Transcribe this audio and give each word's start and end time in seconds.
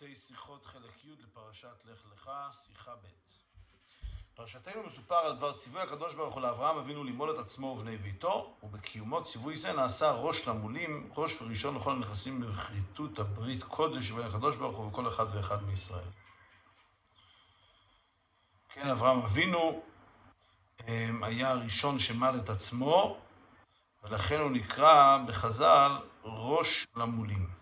ליקוטי 0.00 0.20
שיחות 0.26 0.66
חלק 0.66 1.04
י' 1.04 1.22
לפרשת 1.22 1.84
לך 1.84 2.00
לך, 2.12 2.30
שיחה 2.66 2.94
ב'. 2.94 3.06
פרשתנו 4.34 4.82
מסופר 4.86 5.14
על 5.14 5.36
דבר 5.36 5.52
ציווי 5.52 5.82
הקדוש 5.82 6.14
ברוך 6.14 6.34
הוא 6.34 6.42
לאברהם 6.42 6.76
אבינו 6.76 7.04
למול 7.04 7.34
את 7.34 7.38
עצמו 7.38 7.66
ובני 7.66 7.96
ביתו, 7.96 8.56
ובקיומו 8.62 9.24
ציווי 9.24 9.56
זה 9.56 9.72
נעשה 9.72 10.10
ראש 10.10 10.48
למולים, 10.48 11.12
ראש 11.16 11.42
וראשון 11.42 11.76
לכל 11.76 11.92
הנכנסים 11.92 12.40
בכריתות 12.40 13.18
הברית 13.18 13.62
קודש 13.62 14.10
בין 14.10 14.26
הקדוש 14.26 14.56
ברוך 14.56 14.76
הוא 14.76 14.86
וכל 14.86 15.08
אחד 15.08 15.26
ואחד 15.34 15.62
מישראל. 15.62 16.10
כן, 18.68 18.88
אברהם 18.88 19.22
אבינו 19.22 19.82
אמ, 20.88 21.24
היה 21.24 21.50
הראשון 21.50 21.98
שמל 21.98 22.34
את 22.44 22.48
עצמו, 22.48 23.20
ולכן 24.02 24.40
הוא 24.40 24.50
נקרא 24.50 25.18
בחז"ל 25.26 25.92
ראש 26.24 26.86
למולים. 26.96 27.59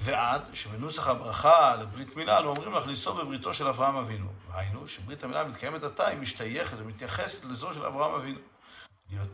ועד 0.00 0.42
שבנוסח 0.54 1.08
הברכה 1.08 1.76
לברית 1.76 2.16
מילה 2.16 2.38
אנו 2.38 2.48
אומרים 2.48 2.72
להכניסו 2.72 3.14
בבריתו 3.14 3.54
של 3.54 3.68
אברהם 3.68 3.96
אבינו. 3.96 4.28
היינו 4.52 4.88
שברית 4.88 5.24
המילה 5.24 5.44
מתקיימת 5.44 5.82
עתה 5.82 6.06
היא 6.06 6.18
משתייכת 6.18 6.76
ומתייחסת 6.78 7.44
לזו 7.44 7.74
של 7.74 7.84
אברהם 7.86 8.14
אבינו. 8.14 8.38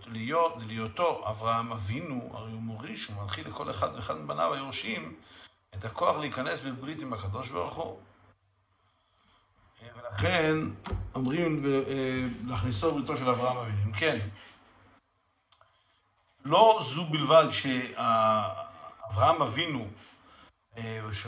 להיות, 0.07 0.57
להיותו 0.67 1.25
אברהם 1.31 1.73
אבינו, 1.73 2.31
הרי 2.35 2.53
הוא 2.53 2.63
מוריש 2.63 3.11
ומנחיל 3.11 3.49
לכל 3.49 3.71
אחד 3.71 3.89
ואחד 3.95 4.17
מבניו 4.17 4.55
היורשים 4.55 5.17
את 5.75 5.85
הכוח 5.85 6.17
להיכנס 6.17 6.61
בברית 6.61 7.03
עם 7.03 7.13
הקדוש 7.13 7.49
ברוך 7.49 7.75
הוא. 7.75 8.01
ולכן 9.97 10.57
אומרים 11.15 11.65
אה, 11.67 11.71
להכניסו 12.47 12.91
בבריתו 12.91 13.17
של 13.17 13.29
אברהם 13.29 13.57
אבינו. 13.57 13.93
כן, 13.97 14.19
לא 16.45 16.81
זו 16.83 17.05
בלבד 17.05 17.47
שאברהם 17.51 19.43
אבינו 19.43 19.81
אה, 19.81 20.04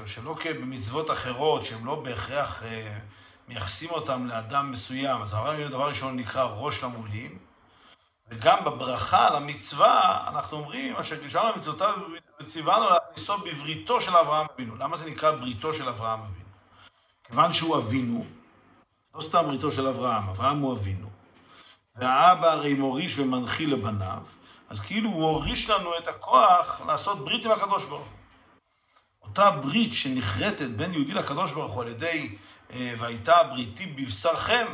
שלא 0.07 0.37
כבמצוות 0.41 1.11
אחרות, 1.11 1.65
שהן 1.65 1.85
לא 1.85 1.95
בהכרח 1.95 2.63
אה, 2.63 2.99
מייחסים 3.49 3.91
אותן 3.91 4.27
לאדם 4.27 4.71
מסוים. 4.71 5.23
אז 5.23 5.35
הרב 5.35 5.69
דבר 5.69 5.89
ראשון 5.89 6.17
נקרא 6.17 6.45
ראש 6.45 6.83
למולים, 6.85 7.39
וגם 8.29 8.65
בברכה 8.65 9.31
למצווה, 9.31 10.25
אנחנו 10.29 10.57
אומרים, 10.57 10.97
אשר 10.97 11.23
גישרנו 11.23 11.53
למצוותיו 11.57 11.95
וציוונו 12.41 12.91
להכניסו 12.91 13.39
בבריתו 13.39 14.01
של 14.01 14.17
אברהם 14.17 14.47
אבינו. 14.55 14.77
למה 14.77 14.97
זה 14.97 15.11
נקרא 15.11 15.31
בריתו 15.31 15.75
של 15.75 15.89
אברהם 15.89 16.21
אבינו? 16.21 16.47
כיוון 17.25 17.53
שהוא 17.53 17.77
אבינו, 17.77 18.27
לא 19.15 19.21
סתם 19.21 19.45
בריתו 19.47 19.73
של 19.73 19.87
אברהם, 19.87 20.29
אברהם 20.29 20.59
הוא 20.59 20.73
אבינו. 20.73 21.09
והאבא 21.97 22.53
הרי 22.53 22.75
מוריש 22.75 23.19
ומנחיל 23.19 23.73
לבניו, 23.73 24.23
אז 24.69 24.81
כאילו 24.81 25.11
הוא 25.11 25.25
הוריש 25.25 25.71
לנו 25.71 25.99
את 25.99 26.09
הכוח 26.09 26.81
לעשות 26.87 27.25
ברית 27.25 27.45
עם 27.45 27.51
הקדוש 27.51 27.85
ברוך 27.85 28.07
הוא. 28.07 28.16
אותה 29.39 29.51
ברית 29.51 29.93
שנחרטת 29.93 30.69
בין 30.69 30.93
יהודי 30.93 31.15
לקדוש 31.15 31.53
ברוך 31.53 31.73
הוא 31.73 31.83
על 31.83 31.89
ידי 31.89 32.35
אה, 32.73 32.95
והייתה 32.99 33.43
בריתי 33.43 33.87
בבשרכם, 33.87 34.67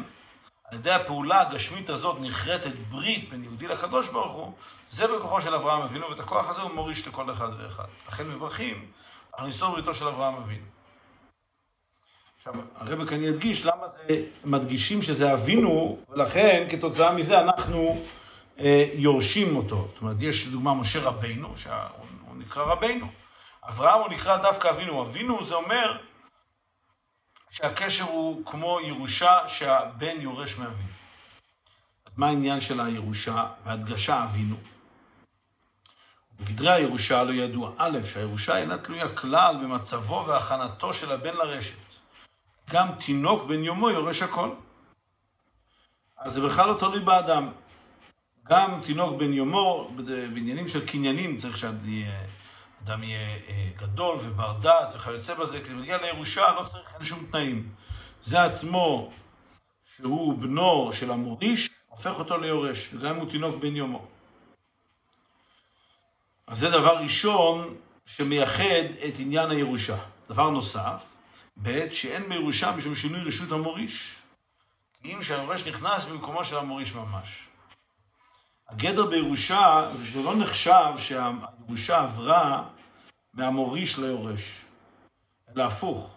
על 0.64 0.78
ידי 0.78 0.90
הפעולה 0.90 1.40
הגשמית 1.40 1.90
הזאת 1.90 2.16
נחרטת 2.20 2.72
ברית 2.90 3.30
בין 3.30 3.44
יהודי 3.44 3.68
לקדוש 3.68 4.08
ברוך 4.08 4.32
הוא, 4.32 4.52
זה 4.90 5.06
בכוחו 5.06 5.42
של 5.42 5.54
אברהם 5.54 5.82
אבינו, 5.82 6.10
ואת 6.10 6.20
הכוח 6.20 6.50
הזה 6.50 6.60
הוא 6.60 6.70
מוריש 6.74 7.08
לכל 7.08 7.30
אחד 7.30 7.48
ואחד. 7.58 7.84
לכן 8.08 8.28
מברכים 8.28 8.86
על 9.32 9.46
ניסור 9.46 9.70
בריתו 9.70 9.94
של 9.94 10.08
אברהם 10.08 10.34
אבינו. 10.34 10.66
עכשיו, 12.38 12.54
הרב 12.74 13.08
כאן 13.08 13.24
ידגיש 13.24 13.66
למה 13.66 13.86
זה, 13.86 14.24
מדגישים 14.44 15.02
שזה 15.02 15.32
אבינו, 15.32 15.98
ולכן 16.10 16.66
כתוצאה 16.70 17.12
מזה 17.12 17.40
אנחנו 17.40 18.02
אה, 18.58 18.88
יורשים 18.94 19.56
אותו. 19.56 19.88
זאת 19.92 20.02
אומרת, 20.02 20.16
יש 20.20 20.46
לדוגמה 20.46 20.74
משה 20.74 21.00
רבינו, 21.00 21.54
שהוא 21.56 22.36
נקרא 22.36 22.62
רבינו. 22.64 23.21
אברהם 23.68 24.00
הוא 24.00 24.08
נקרא 24.08 24.36
דווקא 24.36 24.68
אבינו. 24.68 25.02
אבינו 25.02 25.44
זה 25.44 25.54
אומר 25.54 25.98
שהקשר 27.50 28.04
הוא 28.04 28.46
כמו 28.46 28.80
ירושה 28.80 29.48
שהבן 29.48 30.20
יורש 30.20 30.56
מאביו. 30.56 30.92
אז 32.06 32.12
מה 32.16 32.26
העניין 32.26 32.60
של 32.60 32.80
הירושה 32.80 33.46
והדגשה 33.64 34.24
אבינו? 34.24 34.56
בגדרי 36.40 36.72
הירושה 36.72 37.24
לא 37.24 37.32
ידוע, 37.32 37.70
א', 37.78 37.98
שהירושה 38.12 38.58
אינה 38.58 38.78
תלויה 38.78 39.08
כלל 39.08 39.56
במצבו 39.62 40.24
והכנתו 40.26 40.94
של 40.94 41.12
הבן 41.12 41.34
לרשת. 41.34 41.74
גם 42.70 42.88
תינוק 43.06 43.44
בן 43.44 43.64
יומו 43.64 43.90
יורש 43.90 44.22
הכל. 44.22 44.50
אז 46.16 46.32
זה 46.32 46.40
בכלל 46.40 46.68
לא 46.68 46.78
תלוי 46.78 47.00
באדם. 47.00 47.52
גם 48.44 48.80
תינוק 48.84 49.20
בן 49.20 49.32
יומו, 49.32 49.90
בעניינים 50.34 50.68
של 50.68 50.86
קניינים 50.86 51.36
צריך 51.36 51.56
שיהיה 51.56 52.26
אדם 52.84 53.02
יהיה 53.02 53.36
אה, 53.48 53.68
גדול 53.76 54.16
ובר 54.20 54.58
דעת 54.60 54.94
וכיוצא 54.96 55.34
בזה, 55.34 55.60
כשזה 55.60 55.74
מגיע 55.74 55.98
לירושה 56.02 56.52
לא 56.52 56.64
צריך 56.64 56.94
אין 56.94 57.04
שום 57.04 57.26
תנאים. 57.30 57.68
זה 58.22 58.42
עצמו, 58.42 59.12
שהוא 59.96 60.38
בנו 60.38 60.90
של 60.92 61.10
המוריש, 61.10 61.70
הופך 61.88 62.18
אותו 62.18 62.38
ליורש, 62.38 62.88
וגם 62.94 63.14
אם 63.14 63.20
הוא 63.20 63.30
תינוק 63.30 63.56
בן 63.56 63.76
יומו. 63.76 64.06
אז 66.46 66.58
זה 66.58 66.70
דבר 66.70 66.96
ראשון 66.96 67.76
שמייחד 68.06 68.84
את 69.08 69.14
עניין 69.18 69.50
הירושה. 69.50 69.98
דבר 70.28 70.50
נוסף, 70.50 71.14
בעת 71.56 71.92
שאין 71.92 72.28
בירושה 72.28 72.72
משום 72.72 72.94
שינוי 72.94 73.20
רשות 73.20 73.52
המוריש. 73.52 74.14
אם 75.04 75.18
שהיורש 75.22 75.66
נכנס 75.66 76.04
במקומו 76.04 76.44
של 76.44 76.56
המוריש 76.56 76.94
ממש. 76.94 77.28
הגדר 78.68 79.06
בירושה 79.06 79.90
זה 79.92 80.06
שזה 80.06 80.22
לא 80.22 80.36
נחשב 80.36 80.92
שהירושה 80.96 82.00
עברה 82.00 82.64
מהמוריש 83.34 83.98
ליורש, 83.98 84.60
אלא 85.56 85.62
הפוך. 85.62 86.10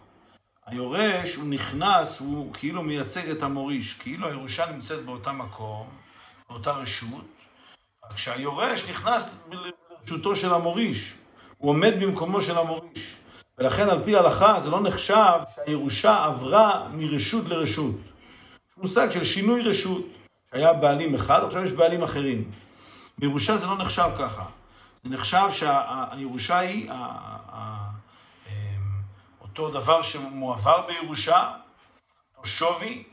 היורש 0.66 1.36
הוא 1.36 1.46
נכנס, 1.46 2.20
הוא 2.20 2.54
כאילו 2.54 2.84
מייצג 2.84 3.30
את 3.30 3.44
המוריש, 3.44 3.94
כאילו 3.94 4.28
הירושה 4.28 4.72
נמצאת 4.72 5.06
באותה 5.06 5.32
מקום, 5.32 5.90
באותה 6.50 6.72
רשות, 6.72 7.26
רק 8.06 8.18
שהיורש 8.18 8.90
נכנס 8.90 9.36
לרשותו 9.52 10.36
של 10.36 10.54
המוריש, 10.54 11.14
הוא 11.58 11.70
עומד 11.70 11.94
במקומו 12.00 12.42
של 12.42 12.58
המוריש. 12.58 13.16
ולכן 13.58 13.90
על 13.90 14.04
פי 14.04 14.16
ההלכה 14.16 14.60
זה 14.60 14.70
לא 14.70 14.82
נחשב 14.82 15.40
שהירושה 15.56 16.26
עברה 16.26 16.88
מרשות 16.94 17.46
לרשות. 17.46 17.96
מושג 18.78 19.12
של 19.12 19.24
שינוי 19.24 19.62
רשות. 19.62 20.06
היה 20.52 20.74
בעלים 20.74 21.16
אחד, 21.16 21.44
עכשיו 21.44 21.66
יש 21.66 21.72
בעלים 21.72 22.04
אחרים. 22.04 22.52
בירושה 23.18 23.58
זה 23.58 23.68
לא 23.68 23.78
נחשב 23.78 24.10
ככה. 24.20 24.46
נחשב 25.06 25.48
שהירושה 25.52 26.58
היא 26.58 26.92
אמ, 26.92 28.50
אותו 29.42 29.72
דבר 29.72 30.02
שמועבר 30.02 30.88
בירושה, 30.88 31.58
אותו 32.38 32.48
שווי, 32.48 33.04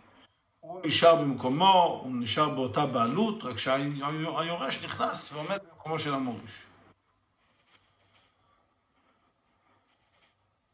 הוא 0.60 0.80
נשאר 0.84 1.14
במקומו, 1.14 2.00
הוא 2.04 2.12
נשאר 2.14 2.48
באותה 2.48 2.86
בעלות, 2.86 3.44
רק 3.44 3.58
שהיורש 3.58 4.84
נכנס 4.84 5.32
ועומד 5.32 5.58
במקומו 5.70 5.98
של 5.98 6.14
המוריש. 6.14 6.52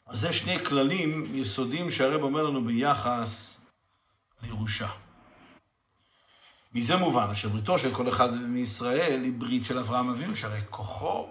אז 0.06 0.19
זה 0.19 0.33
שני 0.33 0.65
כללים 0.65 1.35
יסודיים 1.35 1.91
שהרב 1.91 2.23
אומר 2.23 2.43
לנו 2.43 2.65
ביחס 2.65 3.61
לירושה. 4.43 4.89
מזה 6.75 6.97
מובן 6.97 7.31
אשר 7.33 7.49
בריתו 7.49 7.79
של 7.79 7.95
כל 7.95 8.09
אחד 8.09 8.34
מישראל 8.34 9.23
היא 9.23 9.33
ברית 9.39 9.65
של 9.65 9.79
אברהם 9.79 10.11
אבינו, 10.11 10.37
שהרי 10.37 10.61
כוחו 10.71 11.29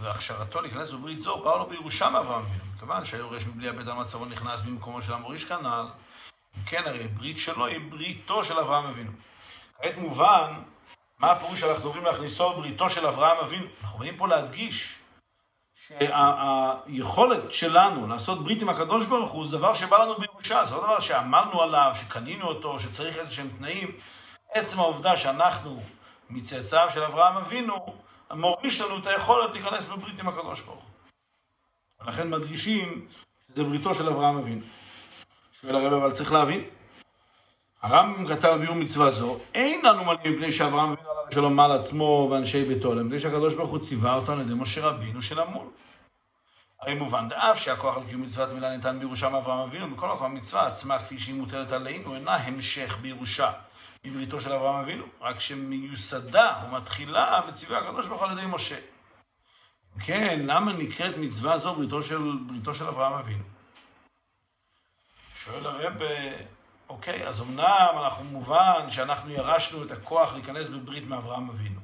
והכשרתו 0.00 0.60
להיכנס 0.60 0.90
בברית 0.90 1.22
זו 1.22 1.40
פעל 1.44 1.58
לו 1.58 1.66
בירושה 1.66 2.10
מאברהם 2.10 2.44
אבינו. 2.44 2.64
מכיוון 2.74 3.04
שהיורש 3.04 3.46
מבלי 3.46 3.68
הבית 3.68 3.88
על 3.88 3.94
מצבו 3.94 4.24
נכנס 4.24 4.60
במקומו 4.60 5.02
של 5.02 5.12
המוריש 5.12 5.44
כנ"ל, 5.44 5.86
אם 6.58 6.62
כן 6.66 6.82
הרי 6.86 7.08
ברית 7.08 7.38
שלו 7.38 7.66
היא 7.66 7.80
בריתו 7.90 8.44
של 8.44 8.58
אברהם 8.58 8.86
אבינו. 8.86 9.12
כעת 9.82 9.96
מובן 9.96 10.52
מה 11.18 11.30
הפירוש 11.30 11.60
שאנחנו 11.60 11.84
אומרים 11.84 12.04
להכניסו 12.04 12.52
בריתו 12.52 12.90
של 12.90 13.06
אברהם 13.06 13.36
אבינו. 13.38 13.66
אנחנו 13.82 13.98
באים 13.98 14.16
פה 14.16 14.28
להדגיש 14.28 14.94
שהיכולת 15.86 17.52
שלנו 17.52 18.06
לעשות 18.06 18.44
ברית 18.44 18.62
עם 18.62 18.68
הקדוש 18.68 19.06
ברוך 19.06 19.30
הוא 19.30 19.46
זה 19.46 19.58
דבר 19.58 19.74
שבא 19.74 19.98
לנו 19.98 20.14
בירושה, 20.18 20.64
זה 20.64 20.74
לא 20.74 20.82
דבר 20.82 21.00
שעמלנו 21.00 21.62
עליו, 21.62 21.92
שקנינו 22.00 22.46
אותו, 22.46 22.80
שצריך 22.80 23.16
איזה 23.16 23.32
שהם 23.32 23.48
תנאים. 23.58 23.90
עצם 24.54 24.80
העובדה 24.80 25.16
שאנחנו 25.16 25.82
מצאצאיו 26.30 26.90
של 26.90 27.02
אברהם 27.02 27.36
אבינו, 27.36 27.86
מוריש 28.30 28.80
לנו 28.80 28.98
את 28.98 29.06
היכולת 29.06 29.50
להיכנס 29.52 29.84
בברית 29.84 30.20
עם 30.20 30.28
הקדוש 30.28 30.60
ברוך 30.60 30.82
הוא. 30.82 32.06
ולכן 32.06 32.30
מדגישים 32.30 33.08
שזה 33.48 33.64
בריתו 33.64 33.94
של 33.94 34.08
אברהם 34.08 34.38
אבינו. 34.38 34.64
שואל 35.60 35.76
הרב, 35.76 35.92
אבל 35.92 36.12
צריך 36.12 36.32
להבין. 36.32 36.64
הרמב"ם 37.82 38.26
כתב 38.26 38.56
ביור 38.60 38.74
מצווה 38.74 39.10
זו, 39.10 39.38
אין 39.54 39.84
לנו 39.84 40.04
מלאים 40.04 40.32
מפני 40.32 40.52
שאברהם 40.52 40.92
אבינו 40.92 41.10
עליו 41.10 41.32
שלום 41.32 41.56
מעל 41.56 41.72
עצמו 41.72 42.28
ואנשי 42.30 42.64
ביתו, 42.64 42.92
אלא 42.92 43.02
מפני 43.02 43.20
שהקדוש 43.20 43.54
ברוך 43.54 43.70
הוא 43.70 43.78
ציווה 43.78 44.14
אותו 44.14 44.32
על 44.32 44.40
ידי 44.40 44.54
משה 44.54 44.86
רבינו 44.86 45.22
של 45.22 45.40
המול. 45.40 45.66
הרי 46.80 46.94
מובן 46.94 47.28
דאף 47.28 47.58
שהכוח 47.58 47.96
על 47.96 48.02
קיום 48.08 48.22
מצוות 48.22 48.52
מילה 48.52 48.76
ניתן 48.76 48.98
בירושה 48.98 49.28
מאברהם 49.28 49.58
אבינו, 49.58 49.88
מכל 49.88 50.08
מקום 50.08 50.26
המצווה 50.26 50.66
עצמה 50.66 50.98
כפי 50.98 51.18
שהיא 51.18 51.34
מוטלת 51.34 51.72
עלינו, 51.72 52.14
אינה 52.14 52.36
המשך 52.36 52.98
בירושה. 53.00 53.52
בבריתו 54.04 54.40
של 54.40 54.52
אברהם 54.52 54.84
אבינו, 54.84 55.04
רק 55.20 55.40
שמיוסדה 55.40 56.62
ומתחילה 56.64 57.40
בצבעי 57.40 57.78
הקדוש 57.78 58.06
ברוך 58.06 58.22
הוא 58.22 58.30
על 58.30 58.38
ידי 58.38 58.46
משה. 58.46 58.78
כן, 60.06 60.40
למה 60.46 60.72
נקראת 60.72 61.16
מצווה 61.16 61.58
זו 61.58 61.74
בריתו 61.74 62.02
של, 62.02 62.38
בריתו 62.46 62.74
של 62.74 62.86
אברהם 62.86 63.12
אבינו? 63.12 63.44
שואל 65.44 65.66
הרב, 65.66 65.94
אוקיי, 66.88 67.28
אז 67.28 67.42
אמנם 67.42 67.88
אנחנו 68.04 68.24
מובן 68.24 68.90
שאנחנו 68.90 69.30
ירשנו 69.30 69.84
את 69.84 69.90
הכוח 69.90 70.32
להיכנס 70.32 70.68
בברית 70.68 71.04
מאברהם 71.04 71.50
אבינו. 71.50 71.80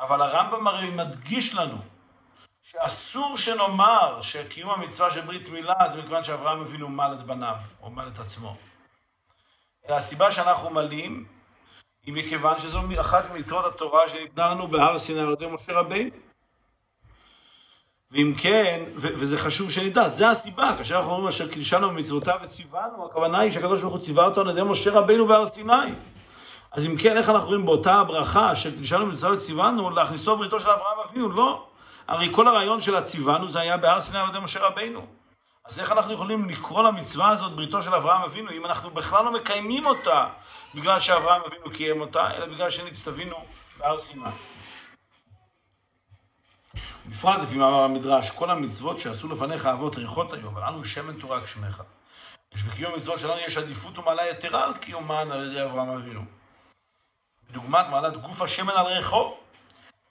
אבל 0.00 0.22
הרמב"ם 0.22 0.66
הרי 0.66 0.90
מדגיש 0.90 1.54
לנו 1.54 1.78
שאסור 2.62 3.36
שנאמר 3.36 4.20
שקיום 4.22 4.70
המצווה 4.70 5.10
של 5.10 5.20
ברית 5.20 5.48
מילה 5.48 5.88
זה 5.88 5.98
מכיוון 5.98 6.24
שאברהם 6.24 6.60
אבינו 6.60 6.88
מל 6.88 7.16
את 7.20 7.26
בניו, 7.26 7.56
או 7.82 7.90
מל 7.90 8.08
את 8.14 8.18
עצמו. 8.18 8.56
הסיבה 9.88 10.32
שאנחנו 10.32 10.70
מלים 10.70 11.24
היא 12.06 12.14
מכיוון 12.14 12.58
שזו 12.58 12.80
אחת 13.00 13.30
ממצוות 13.30 13.64
התורה 13.74 14.08
שניתנה 14.08 14.48
לנו 14.48 14.68
בהר 14.68 14.98
סיני 14.98 15.20
על 15.20 15.32
ידי 15.32 15.46
משה 15.46 15.72
רבינו. 15.72 16.10
ואם 18.10 18.34
כן, 18.38 18.84
וזה 18.96 19.38
חשוב 19.38 19.70
שנדע, 19.70 20.08
זה 20.08 20.30
הסיבה, 20.30 20.76
כאשר 20.78 20.96
אנחנו 20.96 21.10
אומרים 21.10 21.28
אשר 21.28 21.48
קידשנו 21.48 21.88
במצוותיו 21.90 22.38
וציוונו, 22.42 23.06
הכוונה 23.06 23.38
היא 23.38 23.52
שהקדוש 23.52 23.80
ברוך 23.80 23.94
הוא 23.94 24.02
ציווה 24.02 24.24
אותו 24.24 24.40
על 24.40 24.50
ידי 24.50 24.62
משה 24.62 24.90
רבינו 24.90 25.26
בהר 25.26 25.46
סיני. 25.46 25.72
אז 26.72 26.86
אם 26.86 26.96
כן, 26.96 27.16
איך 27.16 27.28
אנחנו 27.28 27.48
רואים 27.48 27.66
באותה 27.66 27.94
הברכה 27.94 28.56
של 28.56 28.74
קידשנו 28.74 29.06
במצוותיו 29.06 29.36
וציוונו, 29.36 29.90
להכניסו 29.90 30.36
בריתו 30.36 30.60
של 30.60 30.70
אברהם 30.70 30.98
אבינו? 31.10 31.28
לא. 31.28 31.66
הרי 32.08 32.28
כל 32.32 32.48
הרעיון 32.48 32.80
של 32.80 32.96
הציוונו 32.96 33.50
זה 33.50 33.60
היה 33.60 33.76
בהר 33.76 34.00
סיני 34.00 34.18
על 34.18 34.28
ידי 34.28 34.38
משה 34.38 34.66
רבינו. 34.66 35.06
אז 35.64 35.80
איך 35.80 35.92
אנחנו 35.92 36.12
יכולים 36.12 36.48
לקרוא 36.48 36.82
למצווה 36.82 37.28
הזאת 37.28 37.52
בריתו 37.52 37.82
של 37.82 37.94
אברהם 37.94 38.22
אבינו, 38.22 38.50
אם 38.50 38.66
אנחנו 38.66 38.90
בכלל 38.90 39.24
לא 39.24 39.32
מקיימים 39.32 39.86
אותה 39.86 40.28
בגלל 40.74 41.00
שאברהם 41.00 41.42
אבינו 41.46 41.70
קיים 41.70 42.00
אותה, 42.00 42.36
אלא 42.36 42.46
בגלל 42.46 42.70
שנצטווינו 42.70 43.36
בהר 43.78 43.98
סיני. 43.98 44.24
בפרט 47.06 47.40
לפי 47.42 47.56
מאמר 47.56 47.82
המדרש, 47.82 48.30
כל 48.30 48.50
המצוות 48.50 48.98
שעשו 48.98 49.28
לפניך 49.28 49.66
אבות 49.66 49.96
ריחות 49.96 50.32
היו, 50.32 50.48
אבל 50.48 50.62
אנו 50.62 50.84
שמן 50.84 51.20
תורה 51.20 51.44
כשמך. 51.44 51.82
יש 52.54 52.62
בקיום 52.62 52.94
המצוות 52.94 53.18
שלנו 53.18 53.40
יש 53.40 53.56
עדיפות 53.56 53.98
ומעלה 53.98 54.28
יתרה 54.30 54.64
על 54.64 54.74
קיומן 54.78 55.32
על 55.32 55.50
ידי 55.50 55.64
אברהם 55.64 55.88
אבינו. 55.88 56.24
דוגמת 57.50 57.86
מעלת 57.90 58.16
גוף 58.16 58.42
השמן 58.42 58.72
על 58.72 58.86
ריחו. 58.86 59.36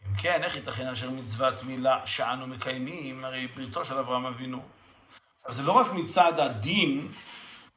אם 0.08 0.16
כן, 0.16 0.44
איך 0.44 0.56
ייתכן 0.56 0.88
אשר 0.88 1.10
מצוות 1.10 1.64
מילה 1.64 2.08
שאנו 2.08 2.48
מקיימים, 2.48 3.26
הרי 3.26 3.48
בריתו 3.48 3.86
של 3.86 3.98
אברהם 3.98 4.26
אבינו. 4.26 4.62
אז 5.46 5.56
זה 5.56 5.64
לא 5.64 5.72
רק 5.72 5.94
מצד 5.94 6.40
הדין, 6.40 7.12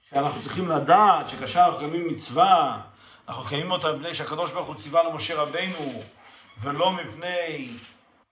שאנחנו 0.00 0.42
צריכים 0.42 0.68
לדעת 0.68 1.28
שכאשר 1.28 1.60
אנחנו 1.60 1.76
מקיימים 1.76 2.08
מצווה, 2.08 2.80
אנחנו 3.28 3.44
מקיימים 3.44 3.70
אותה 3.70 3.92
מפני 3.92 4.14
שהקדוש 4.14 4.52
ברוך 4.52 4.66
הוא 4.66 4.74
ציווה 4.74 5.02
למשה 5.02 5.42
רבינו, 5.42 6.02
ולא 6.60 6.92
מפני 6.92 7.76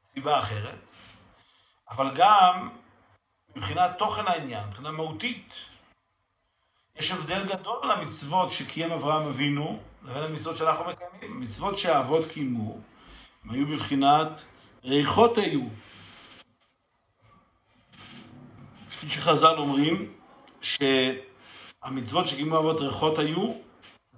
סיבה 0.04 0.38
אחרת, 0.38 0.92
אבל 1.90 2.10
גם 2.14 2.68
מבחינת 3.56 3.98
תוכן 3.98 4.26
העניין, 4.26 4.68
מבחינה 4.68 4.90
מהותית. 4.90 5.54
יש 6.96 7.10
הבדל 7.10 7.44
גדול 7.46 7.92
למצוות 7.92 8.52
שקיים 8.52 8.92
אברהם 8.92 9.28
אבינו 9.28 9.80
לבין 10.02 10.22
המצוות 10.22 10.56
שאנחנו 10.56 10.84
מקיימים. 10.84 11.40
מצוות 11.40 11.78
שהאבות 11.78 12.24
קיימו, 12.32 12.78
הם 13.44 13.50
היו 13.50 13.66
בבחינת 13.66 14.42
ריחות 14.84 15.38
היו. 15.38 15.62
כפי 19.02 19.10
שחז"ל 19.10 19.54
אומרים, 19.58 20.12
שהמצוות 20.62 22.28
שקיימו 22.28 22.58
אבות 22.58 22.80
ריחות 22.80 23.18
היו, 23.18 23.54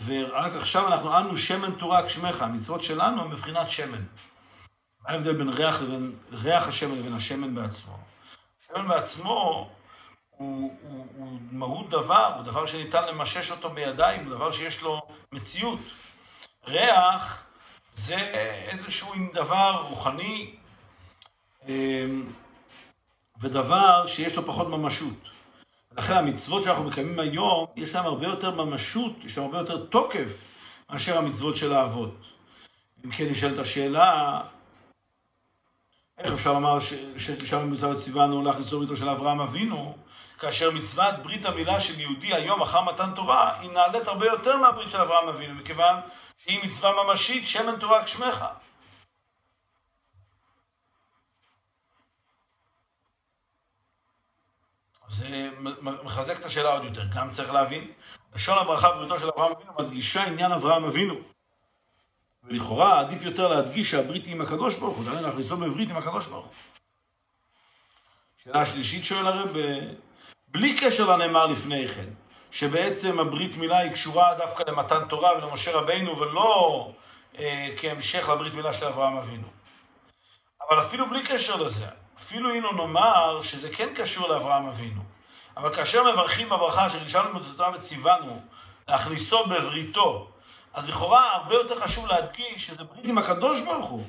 ורק 0.04 0.52
עכשיו 0.52 0.86
אנחנו 0.86 1.18
אנו 1.18 1.38
שמן 1.38 1.72
תורה 1.78 2.06
כשמך, 2.06 2.42
המצוות 2.42 2.82
שלנו 2.82 3.22
הם 3.22 3.30
בבחינת 3.30 3.70
שמן. 3.70 4.02
מה 5.00 5.10
ההבדל 5.10 5.32
בין 5.32 5.48
ריח 5.48 5.82
לבין 5.82 6.12
ריח 6.32 6.68
השמן 6.68 6.98
לבין 6.98 7.14
השמן 7.14 7.54
בעצמו? 7.54 7.98
השמן 8.64 8.88
בעצמו 8.88 9.70
הוא, 10.30 10.78
הוא, 10.82 11.06
הוא 11.16 11.38
מהות 11.50 11.90
דבר, 11.90 12.34
הוא 12.36 12.42
דבר 12.44 12.66
שניתן 12.66 13.08
למשש 13.08 13.50
אותו 13.50 13.70
בידיים, 13.70 14.26
הוא 14.26 14.30
דבר 14.30 14.52
שיש 14.52 14.82
לו 14.82 15.02
מציאות. 15.32 15.78
ריח 16.66 17.44
זה 17.94 18.16
איזשהו 18.68 19.14
דבר 19.32 19.86
רוחני 19.88 20.54
אמ, 21.68 22.32
ודבר 23.40 24.06
שיש 24.06 24.36
לו 24.36 24.46
פחות 24.46 24.68
ממשות. 24.68 25.28
לכן 25.98 26.12
המצוות 26.12 26.62
שאנחנו 26.62 26.84
מקיימים 26.84 27.18
היום, 27.18 27.66
יש 27.76 27.94
להם 27.94 28.06
הרבה 28.06 28.26
יותר 28.26 28.50
ממשות, 28.50 29.12
יש 29.24 29.38
להם 29.38 29.46
הרבה 29.46 29.58
יותר 29.58 29.86
תוקף 29.86 30.40
מאשר 30.90 31.18
המצוות 31.18 31.56
של 31.56 31.72
האבות. 31.72 32.14
אם 33.04 33.10
כן 33.10 33.24
נשאלת 33.24 33.58
השאלה, 33.58 34.40
איך 36.18 36.32
אפשר 36.32 36.52
לומר 36.52 36.78
שתשעה 37.16 37.60
במצוות 37.60 37.96
ציוונו 37.96 38.42
להכניסו 38.42 38.78
בריתו 38.78 38.96
של 38.96 39.08
אברהם 39.08 39.40
אבינו, 39.40 39.96
כאשר 40.38 40.70
מצוות 40.70 41.14
ברית 41.22 41.46
המילה 41.46 41.80
של 41.80 42.00
יהודי 42.00 42.34
היום 42.34 42.62
אחר 42.62 42.80
מתן 42.80 43.10
תורה, 43.16 43.60
היא 43.60 43.70
נעלית 43.70 44.08
הרבה 44.08 44.26
יותר 44.26 44.56
מהברית 44.56 44.90
של 44.90 45.00
אברהם 45.00 45.28
אבינו, 45.28 45.54
מכיוון 45.54 45.96
שהיא 46.38 46.64
מצווה 46.64 46.90
ממשית, 47.04 47.46
שמן 47.46 47.78
תורה 47.80 48.04
כשמך. 48.04 48.44
זה 55.10 55.50
מחזק 55.80 56.38
את 56.38 56.44
השאלה 56.44 56.68
עוד 56.68 56.84
יותר. 56.84 57.02
גם 57.14 57.30
צריך 57.30 57.52
להבין, 57.52 57.90
לשון 58.34 58.58
הברכה 58.58 58.92
בבריתו 58.92 59.20
של 59.20 59.28
אברהם 59.28 59.52
אבינו 59.52 59.72
מדגישה 59.78 60.24
עניין 60.24 60.52
אברהם 60.52 60.84
אבינו. 60.84 61.14
ולכאורה 62.44 63.00
עדיף 63.00 63.24
יותר 63.24 63.48
להדגיש 63.48 63.90
שהברית 63.90 64.24
היא 64.24 64.34
עם 64.34 64.40
הקדוש 64.40 64.76
ברוך 64.76 64.96
הוא, 64.96 65.04
דהיינו 65.04 65.26
להכניסו 65.26 65.56
בברית 65.56 65.90
עם 65.90 65.96
הקדוש 65.96 66.26
ברוך 66.26 66.44
הוא. 66.44 66.52
שאלה 68.44 68.66
שלישית 68.66 69.04
שואל 69.04 69.26
הרב, 69.26 69.56
בלי 70.48 70.76
קשר 70.80 71.16
לנאמר 71.16 71.46
לפני 71.46 71.88
כן, 71.88 72.08
שבעצם 72.50 73.20
הברית 73.20 73.56
מילה 73.56 73.78
היא 73.78 73.92
קשורה 73.92 74.34
דווקא 74.34 74.62
למתן 74.70 75.08
תורה 75.08 75.38
ולמשה 75.38 75.72
רבינו 75.72 76.18
ולא 76.18 76.92
אה, 77.38 77.68
כהמשך 77.76 78.28
לברית 78.28 78.54
מילה 78.54 78.72
של 78.72 78.86
אברהם 78.86 79.16
אבינו. 79.16 79.48
אבל 80.68 80.80
אפילו 80.80 81.10
בלי 81.10 81.22
קשר 81.26 81.56
לזה, 81.56 81.86
אפילו 82.18 82.50
אילו 82.50 82.72
נאמר 82.72 83.42
שזה 83.42 83.70
כן 83.70 83.94
קשור 83.94 84.28
לאברהם 84.28 84.66
אבינו, 84.66 85.02
אבל 85.56 85.74
כאשר 85.74 86.12
מברכים 86.12 86.48
בברכה 86.48 86.90
של 86.90 87.04
נשאלנו 87.04 87.34
מצוותיו 87.34 87.72
וציוונו 87.76 88.40
להכניסו 88.88 89.44
בבריתו 89.44 90.30
אז 90.74 90.88
לכאורה 90.88 91.32
הרבה 91.34 91.54
יותר 91.54 91.80
חשוב 91.80 92.06
להדגיש 92.06 92.66
שזה 92.66 92.84
ברית 92.84 93.04
עם 93.04 93.18
הקדוש 93.18 93.60
ברוך 93.60 93.90
הוא. 93.90 94.04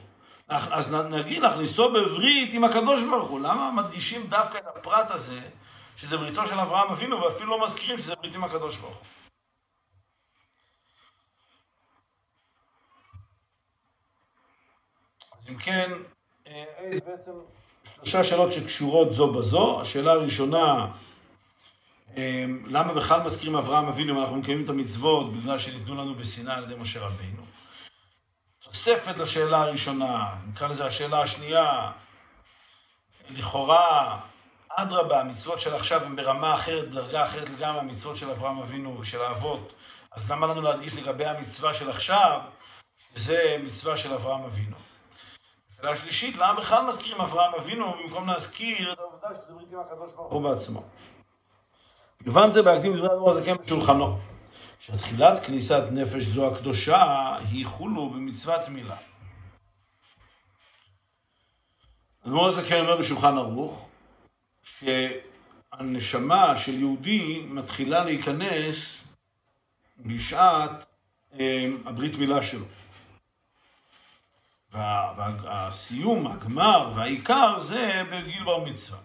אז 0.48 0.94
נגיד 0.94 1.44
להכניסו 1.44 1.92
בברית 1.92 2.54
עם 2.54 2.64
הקדוש 2.64 3.04
ברוך 3.04 3.30
הוא. 3.30 3.40
למה 3.40 3.72
מדגישים 3.72 4.28
דווקא 4.28 4.58
את 4.58 4.68
הפרט 4.68 5.12
הזה, 5.12 5.40
שזה 5.98 6.18
בריתו 6.18 6.48
של 6.48 6.60
אברהם 6.60 6.92
אבינו, 6.92 7.22
ואפילו 7.22 7.58
לא 7.58 7.64
מזכירים 7.64 7.98
שזה 7.98 8.16
ברית 8.16 8.36
עם 8.36 8.44
הקדוש 8.44 8.78
ברוך 8.78 8.96
הוא? 8.96 9.06
אז 15.38 15.50
אם 15.50 15.58
כן, 15.58 15.92
אה, 16.48 16.64
בעצם 17.06 17.32
שלושה 17.96 18.24
שאלות 18.24 18.54
שקשורות 18.54 19.14
זו 19.14 19.28
בזו. 19.34 19.82
השאלה 19.82 20.12
הראשונה, 20.12 20.88
אמ, 22.18 22.64
למה 22.68 22.94
בכלל 22.94 23.22
מזכירים 23.22 23.56
אברהם 23.56 23.88
אבינו 23.88 24.14
אם 24.14 24.20
אנחנו 24.20 24.36
מקיימים 24.36 24.66
את 24.66 24.70
המצוות 24.70 25.34
בגלל 25.34 25.60
שניתנו 25.60 25.96
לנו 25.96 26.16
בסיני 26.16 26.54
על 26.54 26.64
ידי 26.64 26.76
משה 26.76 27.00
רבינו? 27.06 27.42
תוספת 28.64 29.18
לשאלה 29.18 29.62
הראשונה, 29.62 30.36
נקרא 30.48 30.68
לזה 30.68 30.86
השאלה 30.86 31.22
השנייה, 31.22 31.92
לכאורה, 33.30 34.20
אדרבה, 34.70 35.22
המצוות 35.22 35.62
של 35.62 35.76
עכשיו 35.76 36.04
הן 36.04 36.16
ברמה 36.16 36.54
אחרת, 36.54 36.90
בדרגה 36.92 37.26
אחרת 37.26 37.50
לגמרי 37.50 37.80
המצוות 37.80 38.18
של 38.18 38.30
אברהם 38.30 38.60
אבינו 38.60 39.00
ושל 39.00 39.22
האבות, 39.22 39.74
אז 40.12 40.32
למה 40.32 40.48
לנו 40.48 40.62
להדגיש 40.62 40.96
לגבי 40.96 41.26
המצווה 41.26 41.74
של 41.74 41.90
עכשיו, 41.90 42.42
שזה 43.16 43.58
מצווה 43.64 43.98
של 43.98 44.14
אברהם 44.14 44.44
אבינו? 44.44 44.76
שאלה 45.78 45.98
שלישית, 45.98 46.38
למה 46.38 46.54
בכלל 46.54 46.86
מזכירים 46.88 47.22
אברהם 47.22 47.54
אבינו 47.54 47.94
במקום 47.94 48.28
להזכיר 48.28 48.94
את 48.94 49.00
העובדה 49.00 49.28
שזה 49.34 49.54
ברית 49.54 49.74
עם 49.74 49.80
הקדוש 49.80 50.14
ברוך 50.14 50.34
הוא 50.34 50.42
בעצמו? 50.42 50.84
יובן 52.26 52.52
זה 52.52 52.62
בהקדים 52.62 52.94
דברי 52.94 53.08
אדמו"ר 53.08 53.32
הזקן 53.32 53.58
בשולחנו, 53.58 54.20
שתחילת 54.80 55.46
כניסת 55.46 55.84
נפש 55.92 56.24
זו 56.24 56.48
הקדושה 56.54 57.36
היא 57.50 57.66
חולו 57.66 58.10
במצוות 58.10 58.70
מילה. 58.70 58.98
אדמו"ר 62.26 62.48
הזקן 62.48 62.80
אומר 62.80 62.98
בשולחן 62.98 63.38
ערוך, 63.38 63.88
שהנשמה 64.64 66.58
של 66.58 66.80
יהודי 66.80 67.46
מתחילה 67.48 68.06
להיכנס 68.06 69.04
בשעת 69.98 70.86
אה, 71.40 71.66
הברית 71.86 72.16
מילה 72.16 72.44
שלו. 72.44 72.66
והסיום, 74.76 76.28
הגמר 76.28 76.92
והעיקר 76.96 77.60
זה 77.60 78.02
בגיל 78.12 78.44
בר 78.44 78.64
מצווה. 78.64 79.00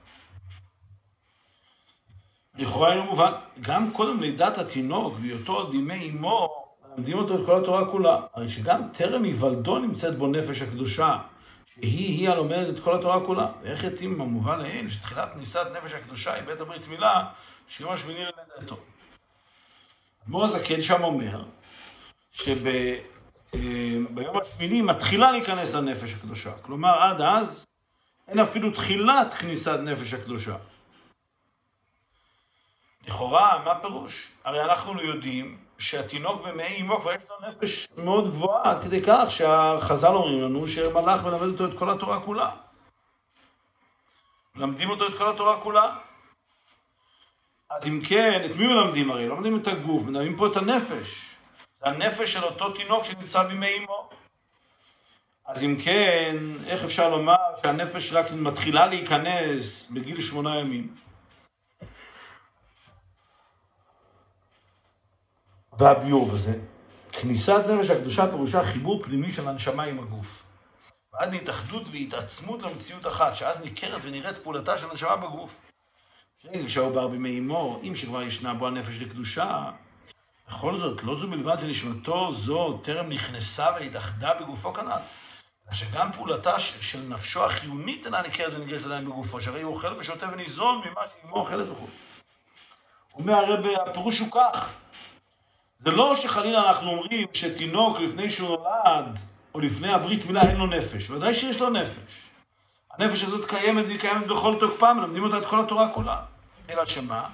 לכאורה 2.58 2.92
אינו 2.92 3.04
מובן, 3.04 3.32
גם 3.60 3.90
קודם 3.92 4.20
לידת 4.20 4.58
התינוק, 4.58 5.18
בהיותו 5.18 5.52
עוד 5.52 5.74
ימי 5.74 6.10
אמו, 6.10 6.64
מלמדים 6.88 7.18
אותו 7.18 7.34
את 7.34 7.46
כל 7.46 7.62
התורה 7.62 7.90
כולה. 7.90 8.20
הרי 8.34 8.48
שגם 8.48 8.82
טרם 8.92 9.24
היוולדו 9.24 9.78
נמצאת 9.78 10.18
בו 10.18 10.26
נפש 10.26 10.62
הקדושה, 10.62 11.18
שהיא-היא 11.66 12.30
הלומדת 12.30 12.74
את 12.74 12.84
כל 12.84 12.94
התורה 12.94 13.26
כולה. 13.26 13.46
ואיך 13.62 13.84
יתאים 13.84 14.20
המובן 14.20 14.58
לעיל, 14.58 14.90
שתחילת 14.90 15.32
כניסת 15.32 15.66
נפש 15.76 15.92
הקדושה 15.92 16.34
היא 16.34 16.42
בית 16.42 16.60
הברית 16.60 16.88
מילה, 16.88 17.24
שיום 17.68 17.92
השמיני 17.92 18.20
ללידתו. 18.20 18.76
אדמו"ר 20.24 20.44
הזקן 20.44 20.82
שם 20.82 21.04
אומר, 21.04 21.44
שביום 23.56 24.36
השמיני 24.40 24.82
מתחילה 24.82 25.32
להיכנס 25.32 25.74
הנפש 25.74 26.12
הקדושה. 26.12 26.52
כלומר, 26.62 27.02
עד 27.02 27.20
אז 27.20 27.66
אין 28.28 28.38
אפילו 28.38 28.70
תחילת 28.70 29.34
כניסת 29.34 29.78
נפש 29.82 30.14
הקדושה. 30.14 30.56
לכאורה, 33.06 33.62
מה 33.64 33.80
פירוש? 33.80 34.28
הרי 34.44 34.64
אנחנו 34.64 35.02
יודעים 35.02 35.58
שהתינוק 35.78 36.42
במעי 36.46 36.80
אמו 36.80 37.00
כבר 37.00 37.12
יש 37.12 37.24
לו 37.30 37.48
נפש 37.48 37.88
מאוד 37.96 38.30
גבוהה, 38.30 38.70
עד 38.70 38.82
כדי 38.82 39.02
כך 39.06 39.30
שהחז"ל 39.30 40.06
אומרים 40.06 40.42
לנו 40.42 40.68
שמלאך 40.68 41.24
מלמד 41.24 41.48
אותו 41.52 41.66
את 41.66 41.78
כל 41.78 41.90
התורה 41.90 42.20
כולה. 42.20 42.50
מלמדים 44.54 44.90
אותו 44.90 45.08
את 45.08 45.18
כל 45.18 45.28
התורה 45.28 45.60
כולה. 45.60 45.96
אז 47.70 47.86
אם 47.88 48.00
כן, 48.08 48.42
את 48.44 48.56
מי 48.56 48.66
מלמדים 48.66 49.10
הרי? 49.10 49.28
לא 49.28 49.34
מלמדים 49.34 49.58
את 49.60 49.66
הגוף, 49.66 50.02
מלמדים 50.02 50.36
פה 50.36 50.46
את 50.46 50.56
הנפש. 50.56 51.29
זה 51.80 51.86
הנפש 51.86 52.32
של 52.32 52.44
אותו 52.44 52.72
תינוק 52.72 53.04
שנמצא 53.04 53.42
בימי 53.42 53.78
אמו. 53.78 54.10
אז 55.46 55.62
אם 55.62 55.76
כן, 55.84 56.36
איך 56.66 56.84
אפשר 56.84 57.10
לומר 57.10 57.36
שהנפש 57.62 58.12
רק 58.12 58.26
מתחילה 58.32 58.86
להיכנס 58.86 59.90
בגיל 59.90 60.20
שמונה 60.20 60.60
ימים? 60.60 60.94
והביור 65.78 66.26
בזה, 66.30 66.58
כניסת 67.12 67.64
נפש 67.68 67.90
הקדושה 67.90 68.30
פירושה 68.30 68.64
חיבור 68.64 69.02
פנימי 69.02 69.32
של 69.32 69.48
הנשמה 69.48 69.82
עם 69.82 69.98
הגוף. 69.98 70.44
ועד 71.12 71.32
להתאחדות 71.32 71.82
והתעצמות 71.90 72.62
למציאות 72.62 73.06
אחת, 73.06 73.36
שאז 73.36 73.64
ניכרת 73.64 74.00
ונראית 74.02 74.36
פעולתה 74.36 74.78
של 74.78 74.90
הנשמה 74.90 75.16
בגוף. 75.16 75.70
כשהעובר 76.66 77.08
בימי 77.08 77.38
אמו, 77.38 77.80
אם 77.82 77.96
שכבר 77.96 78.22
ישנה 78.22 78.54
בו 78.54 78.66
הנפש 78.66 79.00
לקדושה, 79.00 79.70
בכל 80.50 80.76
זאת, 80.76 81.02
לא 81.02 81.16
זו 81.16 81.28
בלבד 81.28 81.60
שנשמתו 81.60 82.32
זו 82.32 82.80
טרם 82.82 83.08
נכנסה 83.08 83.66
והתאחדה 83.74 84.34
בגופו 84.34 84.72
כנ"ל, 84.72 84.90
אלא 84.90 85.76
שגם 85.76 86.12
פעולתה 86.12 86.60
של 86.60 87.00
נפשו 87.08 87.44
החיונית 87.44 88.06
אינה 88.06 88.22
ניכרת 88.22 88.54
וניגשת 88.54 88.84
עדיין 88.84 89.04
בגופו, 89.04 89.40
שהרי 89.40 89.62
הוא 89.62 89.74
אוכל 89.74 89.94
ושותה 89.98 90.26
וניזון 90.32 90.78
ממה 90.78 91.00
שאימו 91.12 91.36
אוכלת 91.36 91.68
וכו'. 91.68 91.86
אומר 93.14 93.34
הרי 93.34 93.76
הפירוש 93.76 94.18
הוא 94.18 94.28
כך, 94.32 94.72
זה 95.78 95.90
לא 95.90 96.16
שחלילה 96.16 96.68
אנחנו 96.68 96.90
אומרים 96.90 97.28
שתינוק 97.32 97.98
לפני 97.98 98.30
שהוא 98.30 98.48
נולד, 98.48 99.18
או 99.54 99.60
לפני 99.60 99.92
הברית 99.92 100.26
מילה, 100.26 100.42
אין 100.42 100.56
לו 100.56 100.66
נפש. 100.66 101.10
ודאי 101.10 101.34
שיש 101.34 101.60
לו 101.60 101.70
נפש. 101.70 101.96
הנפש 102.90 103.22
הזאת 103.22 103.50
קיימת 103.50 103.86
והיא 103.86 104.00
קיימת 104.00 104.26
בכל 104.26 104.56
תוקפה, 104.60 104.94
מלמדים 104.94 105.24
אותה 105.24 105.38
את 105.38 105.46
כל 105.46 105.60
התורה 105.60 105.88
כולה. 105.88 106.22
אלא 106.70 106.84
שמה? 106.84 107.28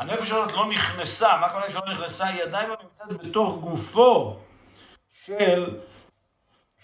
הנפש 0.00 0.30
הזאת 0.30 0.52
לא 0.52 0.66
נכנסה, 0.66 1.36
מה 1.40 1.46
הכוונה 1.46 1.70
שלא 1.70 1.92
נכנסה? 1.92 2.26
היא 2.26 2.42
עדיין 2.42 2.68
לא 2.68 2.76
נמצאת 2.82 3.22
בתוך 3.22 3.60
גופו 3.60 4.38
של, 5.24 5.78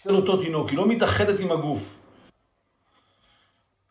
של 0.02 0.16
אותו 0.16 0.42
תינוק, 0.42 0.68
היא 0.68 0.78
לא 0.78 0.88
מתאחדת 0.88 1.40
עם 1.40 1.52
הגוף. 1.52 1.98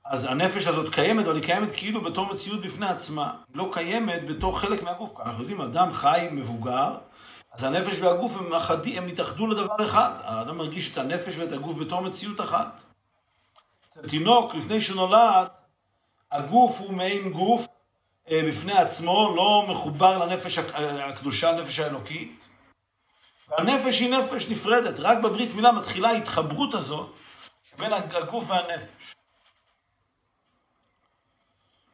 אז 0.05 0.25
הנפש 0.25 0.67
הזאת 0.67 0.93
קיימת, 0.93 1.25
אבל 1.25 1.35
היא 1.35 1.43
קיימת 1.43 1.69
כאילו 1.73 2.01
בתור 2.01 2.33
מציאות 2.33 2.61
בפני 2.61 2.85
עצמה. 2.85 3.33
היא 3.47 3.57
לא 3.57 3.69
קיימת 3.73 4.27
בתור 4.27 4.59
חלק 4.59 4.83
מהגוף. 4.83 5.19
אנחנו 5.19 5.41
יודעים, 5.41 5.61
אדם 5.61 5.93
חי 5.93 6.27
מבוגר, 6.31 6.97
אז 7.53 7.63
הנפש 7.63 8.01
והגוף 8.01 8.37
הם, 8.37 8.53
אחדי, 8.53 8.97
הם 8.97 9.07
התאחדו 9.07 9.47
לדבר 9.47 9.85
אחד. 9.85 10.11
האדם 10.23 10.57
מרגיש 10.57 10.93
את 10.93 10.97
הנפש 10.97 11.37
ואת 11.37 11.51
הגוף 11.51 11.77
בתור 11.77 12.01
מציאות 12.01 12.41
אחת. 12.41 12.81
אצל 13.89 14.09
תינוק, 14.09 14.55
לפני 14.55 14.81
שנולד, 14.81 15.47
הגוף 16.31 16.79
הוא 16.79 16.93
מעין 16.93 17.31
גוף 17.31 17.74
בפני 18.31 18.73
עצמו, 18.73 19.33
לא 19.35 19.65
מחובר 19.69 20.25
לנפש 20.25 20.57
הקדושה, 20.57 21.51
לנפש 21.51 21.79
האלוקית. 21.79 22.39
והנפש 23.47 23.99
היא 23.99 24.09
נפש 24.09 24.49
נפרדת. 24.49 24.99
רק 24.99 25.17
בברית 25.17 25.55
מילה 25.55 25.71
מתחילה 25.71 26.09
ההתחברות 26.09 26.73
הזאת 26.73 27.13
בין 27.77 27.93
הגוף 27.93 28.49
והנפש. 28.49 29.13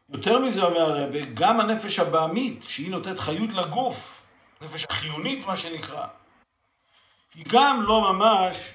יותר 0.09 0.39
מזה 0.39 0.63
אומר 0.63 0.81
הרב, 0.81 1.09
גם 1.33 1.59
הנפש 1.59 1.99
הבעמית, 1.99 2.63
שהיא 2.63 2.91
נותנת 2.91 3.19
חיות 3.19 3.53
לגוף, 3.53 4.21
נפש 4.61 4.85
החיונית 4.89 5.47
מה 5.47 5.57
שנקרא, 5.57 6.07
היא 7.35 7.45
גם 7.49 7.81
לא 7.81 8.13
ממש 8.13 8.73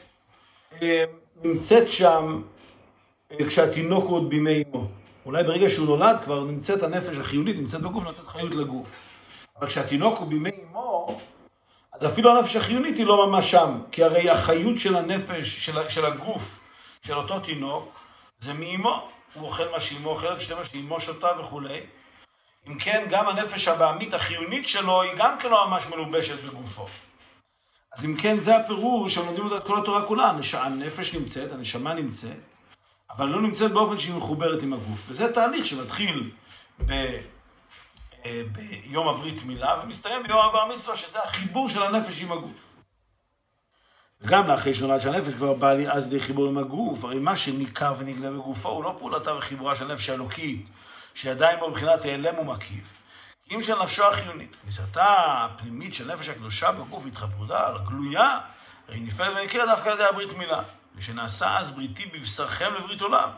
אה, 0.83 1.05
נמצאת 1.43 1.91
שם 1.91 2.43
אה, 3.33 3.47
כשהתינוק 3.49 4.05
הוא 4.05 4.17
עוד 4.17 4.29
בימי 4.29 4.63
אמו. 4.63 4.89
אולי 5.26 5.45
ברגע 5.45 5.68
שהוא 5.68 5.87
נולד 5.87 6.16
כבר 6.25 6.45
נמצאת 6.45 6.83
הנפש 6.83 7.16
החיונית, 7.16 7.56
נמצאת 7.56 7.80
בגוף, 7.80 8.04
נותנת 8.04 8.28
חיות 8.28 8.54
לגוף. 8.54 8.97
אבל 9.59 9.66
כשהתינוק 9.66 10.18
הוא 10.18 10.28
בימי 10.28 10.50
אמו, 10.71 11.21
אז 11.92 12.06
אפילו 12.06 12.30
הנפש 12.30 12.56
החיונית 12.56 12.97
היא 12.97 13.06
לא 13.06 13.26
ממש 13.26 13.50
שם, 13.50 13.80
כי 13.92 14.04
הרי 14.04 14.30
החיות 14.30 14.78
של 14.78 14.97
הנפש, 14.97 15.66
של, 15.66 15.88
של 15.88 16.06
הגוף, 16.06 16.61
של 17.02 17.14
אותו 17.14 17.40
תינוק, 17.40 17.92
זה 18.38 18.52
מאמו. 18.52 19.09
הוא 19.35 19.47
אוכל 19.47 19.68
מה 19.73 19.80
שאימו 19.80 20.11
אוכלת, 20.11 20.40
שתי 20.40 20.54
מה 20.54 20.64
שאימו 20.64 21.00
שותה 21.00 21.28
וכולי. 21.40 21.80
אם 22.68 22.78
כן, 22.78 23.06
גם 23.11 23.28
הנפש 23.28 23.68
הבעמית 23.68 24.14
החיונית 24.14 24.68
שלו 24.68 25.02
היא 25.02 25.12
גם 25.16 25.38
כן 25.38 25.50
לא 25.50 25.68
ממש 25.68 25.87
מלובשת 25.87 26.45
בגופו. 26.45 26.87
אז 27.97 28.04
אם 28.04 28.16
כן, 28.16 28.40
זה 28.40 28.56
הפירוש 28.56 29.14
שלומדים 29.14 29.45
אותה 29.45 29.56
את 29.56 29.66
כל 29.66 29.78
התורה 29.78 30.06
כולה. 30.06 30.33
הנפש 30.52 31.14
נמצאת, 31.14 31.52
הנשמה 31.52 31.95
נמצאת, 31.95 32.56
אבל 33.11 33.29
לא 33.29 33.43
נמצאת 33.43 33.73
באופן 33.73 33.99
שהיא 33.99 34.15
מחוברת 34.15 34.63
עם 34.63 34.73
הגוף. 34.73 35.05
וזה 35.09 35.33
תהליך 35.33 35.67
שמתחיל 35.67 36.31
ב... 36.87 36.93
אה, 38.25 38.43
ביום 38.53 39.09
הברית 39.09 39.45
מילה 39.45 39.81
ומסתיים 39.83 40.23
ביום 40.23 40.39
הבר 40.39 40.77
מצווה, 40.77 40.97
שזה 40.97 41.19
החיבור 41.23 41.69
של 41.69 41.83
הנפש 41.83 42.23
עם 42.23 42.33
הגוף. 42.33 42.77
וגם 44.21 44.47
לאחרי 44.47 44.75
שנולד 44.75 45.01
שהנפש 45.01 45.35
כבר 45.35 45.55
בא 45.55 45.73
לי 45.73 45.89
אז 45.89 46.13
לחיבור 46.13 46.49
עם 46.49 46.59
הגוף, 46.59 47.05
הרי 47.05 47.19
מה 47.19 47.37
שניכר 47.37 47.95
ונגלה 47.99 48.31
בגופו 48.31 48.69
הוא 48.69 48.85
לא 48.85 48.95
פעולתה 48.99 49.35
וחיבורה 49.35 49.77
של 49.77 49.93
נפש 49.93 50.11
האלוקית, 50.11 50.67
שעדיין 51.15 51.61
בו 51.61 51.71
מבחינת 51.71 52.05
העלם 52.05 52.39
ומקיף, 52.39 52.95
כי 53.45 53.55
אם 53.55 53.63
של 53.63 53.83
נפשו 53.83 54.05
החיונית. 54.05 54.57
כניסתה 54.63 55.05
הפנימית 55.45 55.95
של 55.95 56.13
נפש 56.13 56.29
הקדושה 56.29 56.73
בגוף 56.73 57.07
התחברותה, 57.07 57.67
הגלויה, 57.67 58.39
הרי 58.89 59.01
נפעלת 59.01 59.37
ונקראת 59.37 59.69
דווקא 59.69 59.89
על 59.89 59.95
ידי 59.95 60.05
הברית 60.05 60.33
מילה. 60.33 60.63
ושנעשה 60.97 61.59
אז 61.59 61.71
בריתי 61.71 62.07
בבשרכם 62.07 62.75
לברית 62.75 63.00
עולם. 63.00 63.31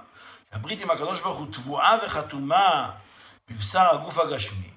הברית 0.53 0.81
עם 0.81 0.91
הקדוש 0.91 1.21
ברוך 1.21 1.39
הוא 1.39 1.53
תבואה 1.53 1.97
וחתומה 2.05 2.91
בבשר 3.51 3.95
הגוף 3.95 4.19
הגשמי, 4.19 4.71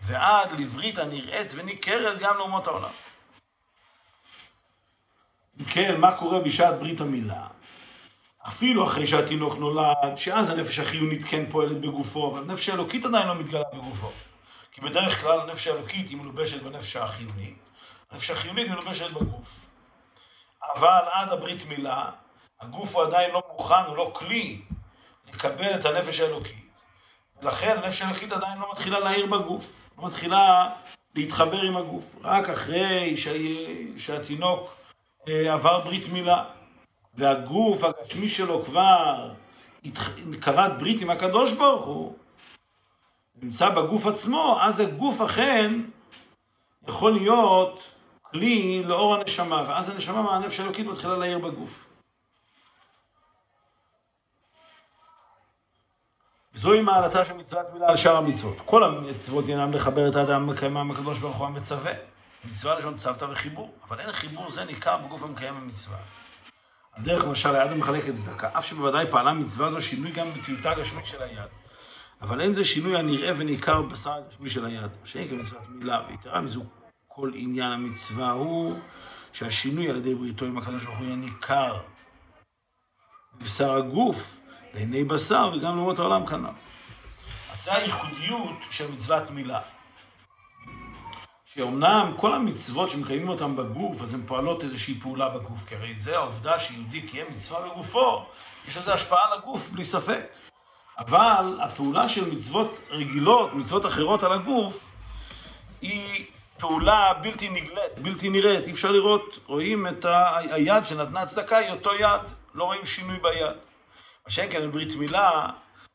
ועד 0.00 0.52
לברית 0.52 0.98
הנראית 0.98 1.52
וניכרת 1.54 2.18
גם 2.18 2.36
לאומות 2.36 2.66
העולם. 2.66 2.90
כן, 5.68 6.00
מה 6.00 6.16
קורה 6.16 6.40
בשעת 6.40 6.78
ברית 6.78 7.00
המילה? 7.00 7.46
אפילו 8.48 8.86
אחרי 8.86 9.06
שהתינוק 9.06 9.54
נולד, 9.54 10.16
שאז 10.16 10.50
הנפש 10.50 10.78
החיונית 10.78 11.22
כן 11.24 11.50
פועלת 11.50 11.80
בגופו, 11.80 12.30
אבל 12.32 12.42
הנפש 12.42 12.68
האלוקית 12.68 13.04
עדיין 13.04 13.28
לא 13.28 13.34
מתגלה 13.34 13.62
בגופו. 13.74 14.10
כי 14.72 14.80
בדרך 14.80 15.20
כלל 15.20 15.40
הנפש 15.40 15.66
האלוקית 15.66 16.08
היא 16.08 16.16
מלובשת 16.16 16.62
בנפש 16.62 16.96
החיונית, 16.96 17.58
הנפש 18.10 18.30
החיונית 18.30 18.68
מלובשת 18.68 19.10
בגוף. 19.10 19.60
אבל 20.62 21.00
עד 21.12 21.32
הברית 21.32 21.66
מילה, 21.68 22.10
הגוף 22.60 22.96
הוא 22.96 23.02
עדיין 23.02 23.30
לא 23.30 23.42
מוכן, 23.52 23.84
הוא 23.86 23.96
לא 23.96 24.12
כלי 24.14 24.60
לקבל 25.28 25.74
את 25.74 25.84
הנפש 25.84 26.20
האלוקית. 26.20 26.70
ולכן 27.42 27.78
הנפש 27.82 28.02
האלוקית 28.02 28.32
עדיין 28.32 28.58
לא 28.58 28.70
מתחילה 28.72 29.00
להעיר 29.00 29.26
בגוף, 29.26 29.90
לא 29.98 30.06
מתחילה 30.06 30.70
להתחבר 31.14 31.60
עם 31.60 31.76
הגוף. 31.76 32.16
רק 32.22 32.48
אחרי 32.48 33.14
שהתינוק 33.96 34.74
אה, 35.28 35.52
עבר 35.52 35.80
ברית 35.80 36.08
מילה, 36.08 36.44
והגוף 37.14 37.84
הגשמי 37.84 38.28
שלו 38.28 38.64
כבר 38.64 39.30
כרת 40.40 40.78
ברית 40.78 41.02
עם 41.02 41.10
הקדוש 41.10 41.52
ברוך 41.52 41.86
הוא, 41.86 42.16
נמצא 43.42 43.70
בגוף 43.70 44.06
עצמו, 44.06 44.58
אז 44.60 44.80
הגוף 44.80 45.20
אכן 45.20 45.80
יכול 46.88 47.12
להיות 47.12 47.82
כלי 48.30 48.82
לאור 48.82 49.14
הנשמה, 49.14 49.64
ואז 49.68 49.88
הנשמה 49.88 50.22
מהנפש 50.22 50.60
האלוקית 50.60 50.86
מתחילה 50.86 51.16
להעיר 51.16 51.38
בגוף. 51.38 51.86
זוהי 56.54 56.80
מעלתה 56.80 57.24
של 57.24 57.32
מצוות 57.32 57.66
מילה 57.72 57.88
על 57.88 57.96
שאר 57.96 58.16
המצוות. 58.16 58.56
כל 58.64 58.84
המצוות 58.84 59.48
אינם 59.48 59.72
לחבר 59.72 60.08
את 60.08 60.16
האדם 60.16 60.46
מקיימם 60.46 60.90
הקדוש 60.90 61.18
ברוך 61.18 61.36
הוא 61.36 61.46
המצווה. 61.46 61.92
מצווה 62.44 62.78
לשון 62.78 62.96
צוותא 62.96 63.24
וחיבור, 63.24 63.74
אבל 63.88 64.00
אין 64.00 64.12
חיבור 64.12 64.50
זה 64.50 64.64
ניכר 64.64 64.96
בגוף 64.96 65.22
המקיים 65.22 65.56
המצווה. 65.56 65.98
על 66.92 67.02
דרך 67.02 67.24
למשל, 67.24 67.56
היד 67.56 67.72
המחלקת 67.72 68.14
צדקה, 68.14 68.50
אף 68.58 68.66
שבוודאי 68.66 69.06
פעלה 69.10 69.32
מצווה 69.32 69.70
זו 69.70 69.82
שינוי 69.82 70.12
גם 70.12 70.30
במציאותה 70.30 70.70
הגשמית 70.70 71.06
של 71.06 71.22
היד. 71.22 71.48
אבל 72.22 72.40
אין 72.40 72.54
זה 72.54 72.64
שינוי 72.64 72.98
הנראה 72.98 73.32
וניכר 73.36 73.82
בבשר 73.82 74.12
הגשמי 74.12 74.50
של 74.50 74.66
היד, 74.66 74.90
שאין 75.04 75.28
כמצוות 75.28 75.62
מילה, 75.68 76.02
ויתרה 76.08 76.40
מזו, 76.40 76.62
כל 77.12 77.30
עניין 77.34 77.72
המצווה 77.72 78.30
הוא 78.30 78.78
שהשינוי 79.32 79.90
על 79.90 79.96
ידי 79.96 80.14
בריתו 80.14 80.44
עם 80.44 80.58
הקדוש 80.58 80.84
ברוך 80.84 80.98
הוא 80.98 81.06
יהיה 81.06 81.16
ניכר 81.16 81.80
בבשר 83.34 83.76
הגוף, 83.76 84.40
לעיני 84.74 85.04
בשר 85.04 85.50
וגם 85.56 85.76
לאומות 85.76 85.98
העולם 85.98 86.26
כנ"ל. 86.26 86.50
אז 87.52 87.64
זה 87.64 87.74
הייחודיות 87.74 88.56
של 88.70 88.90
מצוות 88.90 89.30
מילה. 89.30 89.60
שאומנם 91.44 92.14
כל 92.16 92.34
המצוות 92.34 92.90
שמקיימים 92.90 93.28
אותן 93.28 93.56
בגוף, 93.56 94.02
אז 94.02 94.14
הן 94.14 94.22
פועלות 94.26 94.64
איזושהי 94.64 95.00
פעולה 95.00 95.28
בגוף, 95.28 95.68
כי 95.68 95.74
הרי 95.74 95.94
זה 95.98 96.16
העובדה 96.16 96.58
שיהודי 96.58 97.02
קיים 97.02 97.26
מצווה 97.36 97.68
בגופו, 97.68 98.26
יש 98.68 98.76
לזה 98.76 98.94
השפעה 98.94 99.26
על 99.26 99.38
הגוף, 99.38 99.68
בלי 99.70 99.84
ספק. 99.84 100.26
אבל 100.98 101.58
הפעולה 101.62 102.08
של 102.08 102.30
מצוות 102.30 102.78
רגילות, 102.90 103.54
מצוות 103.54 103.86
אחרות 103.86 104.22
על 104.22 104.32
הגוף, 104.32 104.90
היא 105.82 106.26
פעולה 106.60 107.12
בלתי 107.22 107.48
נגלית, 107.48 107.98
בלתי 107.98 108.28
נראית, 108.28 108.66
אי 108.66 108.72
אפשר 108.72 108.90
לראות, 108.90 109.38
רואים 109.46 109.86
את 109.86 110.06
היד 110.50 110.86
שנתנה 110.86 111.26
צדקה, 111.26 111.56
היא 111.56 111.70
אותו 111.70 111.94
יד, 111.94 112.20
לא 112.54 112.64
רואים 112.64 112.86
שינוי 112.86 113.18
ביד. 113.22 113.56
מה 114.26 114.32
שאין 114.32 114.52
כן 114.52 114.68
בברית 114.68 114.94
מילה, 114.94 115.46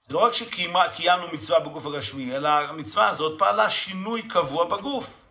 זה 0.01 0.13
לא 0.13 0.19
רק 0.19 0.33
שקיימנו 0.33 1.27
מצווה 1.33 1.59
בגוף 1.59 1.85
הגשמי, 1.85 2.35
אלא 2.35 2.49
המצווה 2.49 3.07
הזאת 3.07 3.39
פעלה 3.39 3.69
שינוי 3.69 4.21
קבוע 4.21 4.65
בגוף. 4.65 5.21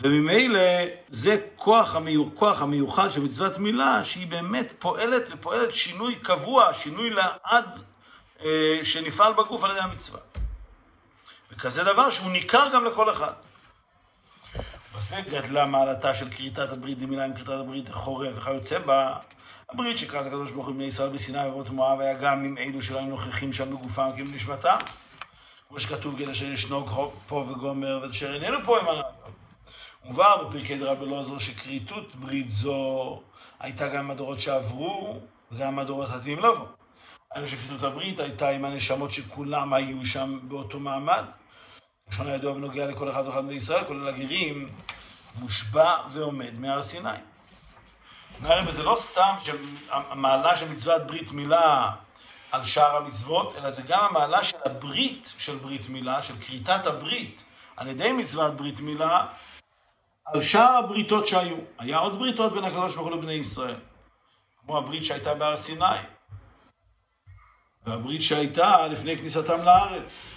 וממילא 0.00 0.60
זה 1.08 1.46
כוח, 1.56 1.94
המיוח, 1.94 2.28
כוח 2.34 2.62
המיוחד 2.62 3.10
של 3.10 3.22
מצוות 3.22 3.58
מילה, 3.58 4.04
שהיא 4.04 4.26
באמת 4.26 4.72
פועלת 4.78 5.22
ופועלת 5.32 5.74
שינוי 5.74 6.14
קבוע, 6.14 6.74
שינוי 6.74 7.10
לעד 7.10 7.80
אה, 8.44 8.80
שנפעל 8.82 9.32
בגוף 9.32 9.64
על 9.64 9.70
ידי 9.70 9.80
המצווה. 9.80 10.20
וכזה 11.52 11.84
דבר 11.84 12.10
שהוא 12.10 12.30
ניכר 12.30 12.68
גם 12.74 12.84
לכל 12.84 13.10
אחד. 13.10 13.32
וזה 14.94 15.16
גדלה 15.30 15.66
מעלתה 15.66 16.14
של 16.14 16.30
כריתת 16.30 16.72
הברית 16.72 16.98
דמילה 16.98 17.24
עם 17.24 17.34
כריתת 17.34 17.50
הברית 17.50 17.88
חורב 17.88 18.38
וכיוצא 18.38 18.78
בה. 18.78 19.14
הברית 19.70 19.98
שקראת 19.98 20.26
הקדוש 20.26 20.50
ברוך 20.50 20.66
הוא 20.66 20.74
בני 20.74 20.84
ישראל 20.84 21.08
בסיני 21.08 21.46
וברות 21.46 21.70
מואב 21.70 22.00
היה 22.00 22.14
גם 22.14 22.44
עם 22.44 22.58
אלו 22.58 22.82
שלא 22.82 22.98
היו 22.98 23.06
נוכחים 23.06 23.52
שם 23.52 23.70
בגופם 23.70 24.10
כאילו 24.14 24.30
נשמתם. 24.30 24.76
כמו 25.68 25.80
שכתוב 25.80 26.18
כדי 26.18 26.34
שישנו 26.34 26.86
פה 27.26 27.36
וגומר 27.36 28.00
ואשר 28.02 28.34
איננו 28.34 28.58
פה 28.64 28.80
עם 28.80 28.86
הרעיון. 28.86 29.04
מובהר 30.04 30.44
בפרקי 30.44 30.78
דרבי 30.78 31.04
אלעזר 31.04 31.38
שכריתות 31.38 32.16
ברית 32.16 32.52
זו 32.52 33.20
הייתה 33.60 33.88
גם 33.88 34.10
הדורות 34.10 34.40
שעברו 34.40 35.20
וגם 35.52 35.78
הדורות 35.78 36.10
העתידים 36.10 36.38
לבוא. 36.38 36.66
היינו 37.30 37.48
שכריתות 37.48 37.82
הברית 37.82 38.18
הייתה 38.18 38.48
עם 38.48 38.64
הנשמות 38.64 39.12
שכולם 39.12 39.72
היו 39.72 40.06
שם 40.06 40.38
באותו 40.42 40.80
מעמד. 40.80 41.24
לשון 42.10 42.28
הידוע 42.28 42.52
בנוגע 42.52 42.86
לכל 42.86 43.10
אחד 43.10 43.26
ואחד 43.26 43.44
מישראל, 43.44 43.84
כולל 43.84 44.08
הגרים, 44.08 44.68
מושבע 45.34 45.96
ועומד 46.10 46.60
מהר 46.60 46.82
סיני. 46.82 47.10
הרי 48.42 48.72
זה 48.72 48.82
לא 48.82 48.96
סתם 49.00 49.34
המעלה 49.90 50.56
של 50.56 50.68
מצוות 50.68 51.06
ברית 51.06 51.32
מילה 51.32 51.90
על 52.52 52.64
שאר 52.64 52.96
המצוות, 52.96 53.56
אלא 53.56 53.70
זה 53.70 53.82
גם 53.82 54.04
המעלה 54.04 54.44
של 54.44 54.56
הברית 54.64 55.32
של 55.38 55.56
ברית 55.56 55.88
מילה, 55.88 56.22
של 56.22 56.34
כריתת 56.40 56.86
הברית 56.86 57.42
על 57.76 57.88
ידי 57.88 58.12
מצוות 58.12 58.56
ברית 58.56 58.80
מילה, 58.80 59.26
על 60.24 60.42
שאר 60.42 60.76
הבריתות 60.76 61.26
שהיו. 61.26 61.56
היה 61.78 61.98
עוד 61.98 62.18
בריתות 62.18 62.52
בין 62.52 62.64
הקדוש 62.64 62.94
ברוך 62.94 63.08
הוא 63.08 63.16
לבני 63.16 63.32
ישראל, 63.32 63.76
כמו 64.60 64.78
הברית 64.78 65.04
שהייתה 65.04 65.34
בהר 65.34 65.56
סיני, 65.56 65.84
והברית 67.86 68.22
שהייתה 68.22 68.86
לפני 68.86 69.18
כניסתם 69.18 69.62
לארץ. 69.62 70.28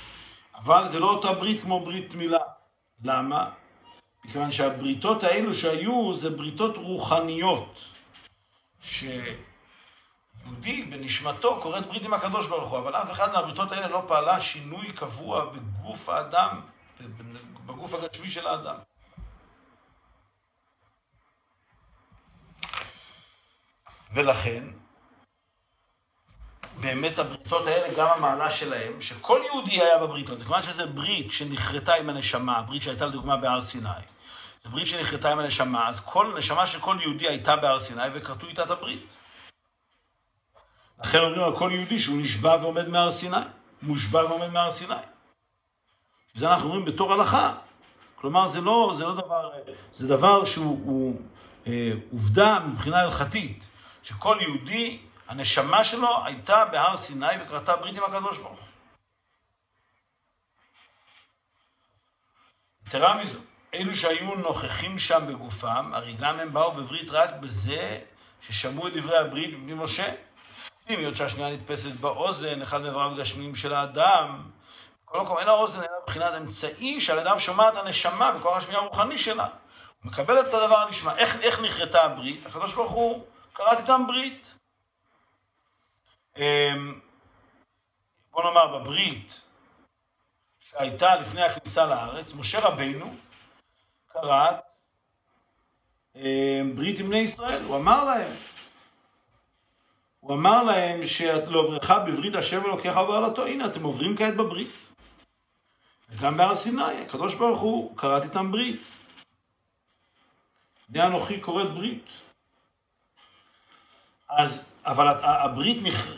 אבל 0.55 0.89
זה 0.89 0.99
לא 0.99 1.09
אותה 1.09 1.33
ברית 1.33 1.61
כמו 1.61 1.85
ברית 1.85 2.15
מילה. 2.15 2.39
למה? 3.03 3.49
מכיוון 4.25 4.51
שהבריתות 4.51 5.23
האלו 5.23 5.55
שהיו 5.55 6.13
זה 6.13 6.29
בריתות 6.29 6.77
רוחניות. 6.77 7.79
שיהודי 8.81 9.35
בנשמתו 10.89 11.59
קוראת 11.61 11.87
ברית 11.87 12.03
עם 12.03 12.13
הקדוש 12.13 12.47
ברוך 12.47 12.69
הוא, 12.69 12.79
אבל 12.79 12.95
אף 12.95 13.11
אחד 13.11 13.33
מהבריתות 13.33 13.71
האלה 13.71 13.87
לא 13.87 14.03
פעלה 14.07 14.41
שינוי 14.41 14.91
קבוע 14.91 15.45
בגוף 15.45 16.09
האדם, 16.09 16.61
בגוף 17.65 17.93
הגשמי 17.93 18.29
של 18.29 18.47
האדם. 18.47 18.75
ולכן, 24.13 24.63
באמת 26.79 27.19
הבריתות 27.19 27.67
האלה, 27.67 27.93
גם 27.97 28.07
המעלה 28.07 28.51
שלהם, 28.51 29.01
שכל 29.01 29.41
יהודי 29.45 29.81
היה 29.81 29.97
בבריתות, 29.97 30.41
כיוון 30.41 30.61
שזה 30.61 30.85
ברית 30.85 31.31
שנכרתה 31.31 31.93
עם 31.93 32.09
הנשמה, 32.09 32.61
ברית 32.61 32.83
שהייתה 32.83 33.05
לדוגמה 33.05 33.37
בהר 33.37 33.61
סיני, 33.61 33.89
זו 34.63 34.69
ברית 34.69 34.87
שנכרתה 34.87 35.31
עם 35.31 35.39
הנשמה, 35.39 35.89
אז 35.89 35.99
כל 35.99 36.35
נשמה 36.37 36.67
של 36.67 36.79
כל 36.79 36.97
יהודי 37.01 37.27
הייתה 37.27 37.55
בהר 37.55 37.79
סיני 37.79 38.01
וכרתו 38.13 38.47
איתה 38.47 38.63
את 38.63 38.71
הברית. 38.71 39.05
לכן 41.03 41.19
אומרים 41.19 41.43
על 41.43 41.55
כל 41.55 41.71
יהודי 41.73 41.99
שהוא 41.99 42.17
נשבע 42.21 42.57
ועומד 42.61 42.87
מהר 42.87 43.11
סיני, 43.11 43.37
מושבע 43.81 44.25
ועומד 44.25 44.47
מהר 44.47 44.71
סיני. 44.71 44.95
זה 46.35 46.49
אנחנו 46.49 46.65
אומרים 46.69 46.85
בתור 46.85 47.13
הלכה. 47.13 47.53
כלומר, 48.15 48.47
זה 48.47 48.61
לא, 48.61 48.93
זה 48.97 49.03
לא 49.03 49.13
דבר, 49.13 49.51
זה 49.93 50.07
דבר 50.07 50.45
שהוא 50.45 50.79
הוא, 50.85 51.21
אה, 51.67 51.91
עובדה 52.11 52.59
מבחינה 52.59 53.01
הלכתית, 53.01 53.59
שכל 54.03 54.37
יהודי 54.41 54.99
הנשמה 55.27 55.83
שלו 55.83 56.25
הייתה 56.25 56.65
בהר 56.65 56.97
סיני 56.97 57.25
וכרתה 57.41 57.75
ברית 57.75 57.97
עם 57.97 58.03
הקדוש 58.03 58.37
ברוך 58.37 58.59
הוא. 58.59 58.67
יתרה 62.87 63.17
מזו, 63.17 63.39
אלו 63.73 63.95
שהיו 63.95 64.35
נוכחים 64.35 64.99
שם 64.99 65.23
בגופם, 65.27 65.91
הרי 65.93 66.13
גם 66.13 66.39
הם 66.39 66.53
באו 66.53 66.71
בברית 66.71 67.09
רק 67.09 67.29
בזה 67.39 67.99
ששמעו 68.41 68.87
את 68.87 68.93
דברי 68.93 69.17
הברית 69.17 69.53
מפני 69.53 69.73
משה. 69.73 70.13
אם 70.89 70.99
היות 70.99 71.15
שהשנייה 71.15 71.49
נתפסת 71.49 71.91
באוזן, 71.91 72.61
אחד 72.61 72.81
מאיבריו 72.81 73.11
הגשמיים 73.11 73.55
של 73.55 73.73
האדם, 73.73 74.51
בכל 75.05 75.21
מקום 75.21 75.37
אין 75.37 75.47
האוזן 75.47 75.79
אלא 75.79 75.87
מבחינת 76.03 76.33
אמצעי 76.33 77.01
שעל 77.01 77.17
ידיו 77.17 77.39
שומעת 77.39 77.75
הנשמה 77.75 78.31
בכוח 78.31 78.57
השמיעה 78.57 78.81
הרוחני 78.81 79.17
שלה. 79.17 79.43
הוא 79.43 80.11
מקבל 80.11 80.39
את 80.39 80.53
הדבר 80.53 80.77
הנשמע. 80.77 81.15
איך, 81.17 81.41
איך 81.41 81.59
נכרתה 81.59 82.03
הברית? 82.03 82.45
הקדוש 82.45 82.73
ברוך 82.73 82.91
הוא 82.91 83.25
קראת 83.53 83.77
איתם 83.77 84.03
ברית. 84.07 84.54
אמ, 86.37 86.99
בוא 88.31 88.43
נאמר, 88.43 88.79
בברית 88.79 89.41
שהייתה 90.59 91.15
לפני 91.15 91.41
הכניסה 91.41 91.85
לארץ, 91.85 92.33
משה 92.33 92.59
רבינו 92.59 93.15
כרת 94.13 94.55
אמ, 96.15 96.75
ברית 96.75 96.99
עם 96.99 97.05
בני 97.05 97.19
ישראל, 97.19 97.63
הוא 97.63 97.75
אמר 97.75 98.03
להם, 98.03 98.35
הוא 100.19 100.35
אמר 100.35 100.63
להם 100.63 101.05
שלעוברך 101.05 101.91
בברית 101.91 102.35
השם 102.35 102.65
אלוקיך 102.65 102.97
ובעלתו, 102.97 103.45
הנה 103.45 103.65
אתם 103.65 103.83
עוברים 103.83 104.17
כעת 104.17 104.35
בברית. 104.35 104.71
וגם 106.09 106.37
בהר 106.37 106.55
סיני, 106.55 107.01
הקדוש 107.01 107.35
ברוך 107.35 107.61
הוא 107.61 107.97
כרת 107.97 108.23
איתם 108.23 108.51
ברית. 108.51 108.81
בני 110.89 111.03
אנוכי 111.03 111.41
כורת 111.41 111.73
ברית. 111.73 112.05
אז 114.29 114.74
אבל 114.85 115.07
הברית 115.23 115.77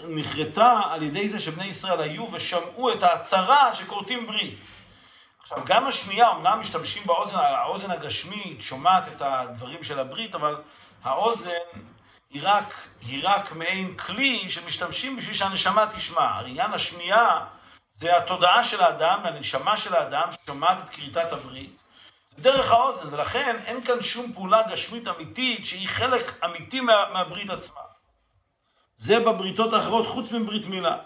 נכרתה 0.09 0.81
על 0.89 1.03
ידי 1.03 1.29
זה 1.29 1.39
שבני 1.39 1.65
ישראל 1.65 2.01
היו 2.01 2.27
ושמעו 2.31 2.93
את 2.93 3.03
ההצהרה 3.03 3.75
שכורתים 3.75 4.27
ברית. 4.27 4.59
עכשיו, 5.41 5.57
גם 5.65 5.87
השמיעה, 5.87 6.31
אמנם 6.31 6.59
משתמשים 6.61 7.03
באוזן, 7.05 7.37
האוזן 7.37 7.91
הגשמית 7.91 8.61
שומעת 8.61 9.03
את 9.07 9.21
הדברים 9.21 9.83
של 9.83 9.99
הברית, 9.99 10.35
אבל 10.35 10.55
האוזן 11.03 11.51
היא 12.29 12.41
רק, 12.43 12.73
היא 13.01 13.21
רק 13.23 13.51
מעין 13.51 13.97
כלי 13.97 14.49
שמשתמשים 14.49 15.17
בשביל 15.17 15.35
שהנשמה 15.35 15.85
תשמע. 15.95 16.39
עניין 16.39 16.73
השמיעה 16.73 17.45
זה 17.93 18.17
התודעה 18.17 18.63
של 18.63 18.81
האדם, 18.83 19.19
הנשמה 19.23 19.77
של 19.77 19.95
האדם 19.95 20.29
ששומעת 20.31 20.77
את 20.85 20.89
כריתת 20.89 21.31
הברית. 21.31 21.77
דרך 22.39 22.71
האוזן, 22.71 23.13
ולכן 23.13 23.55
אין 23.65 23.83
כאן 23.83 24.03
שום 24.03 24.33
פעולה 24.33 24.61
גשמית 24.71 25.07
אמיתית 25.07 25.65
שהיא 25.65 25.89
חלק 25.89 26.43
אמיתי 26.45 26.79
מה, 26.79 26.93
מהברית 27.13 27.49
עצמה. 27.49 27.86
זה 28.97 29.19
בבריתות 29.19 29.73
האחרות 29.73 30.07
חוץ 30.07 30.31
מברית 30.31 30.67
מילה. 30.67 30.97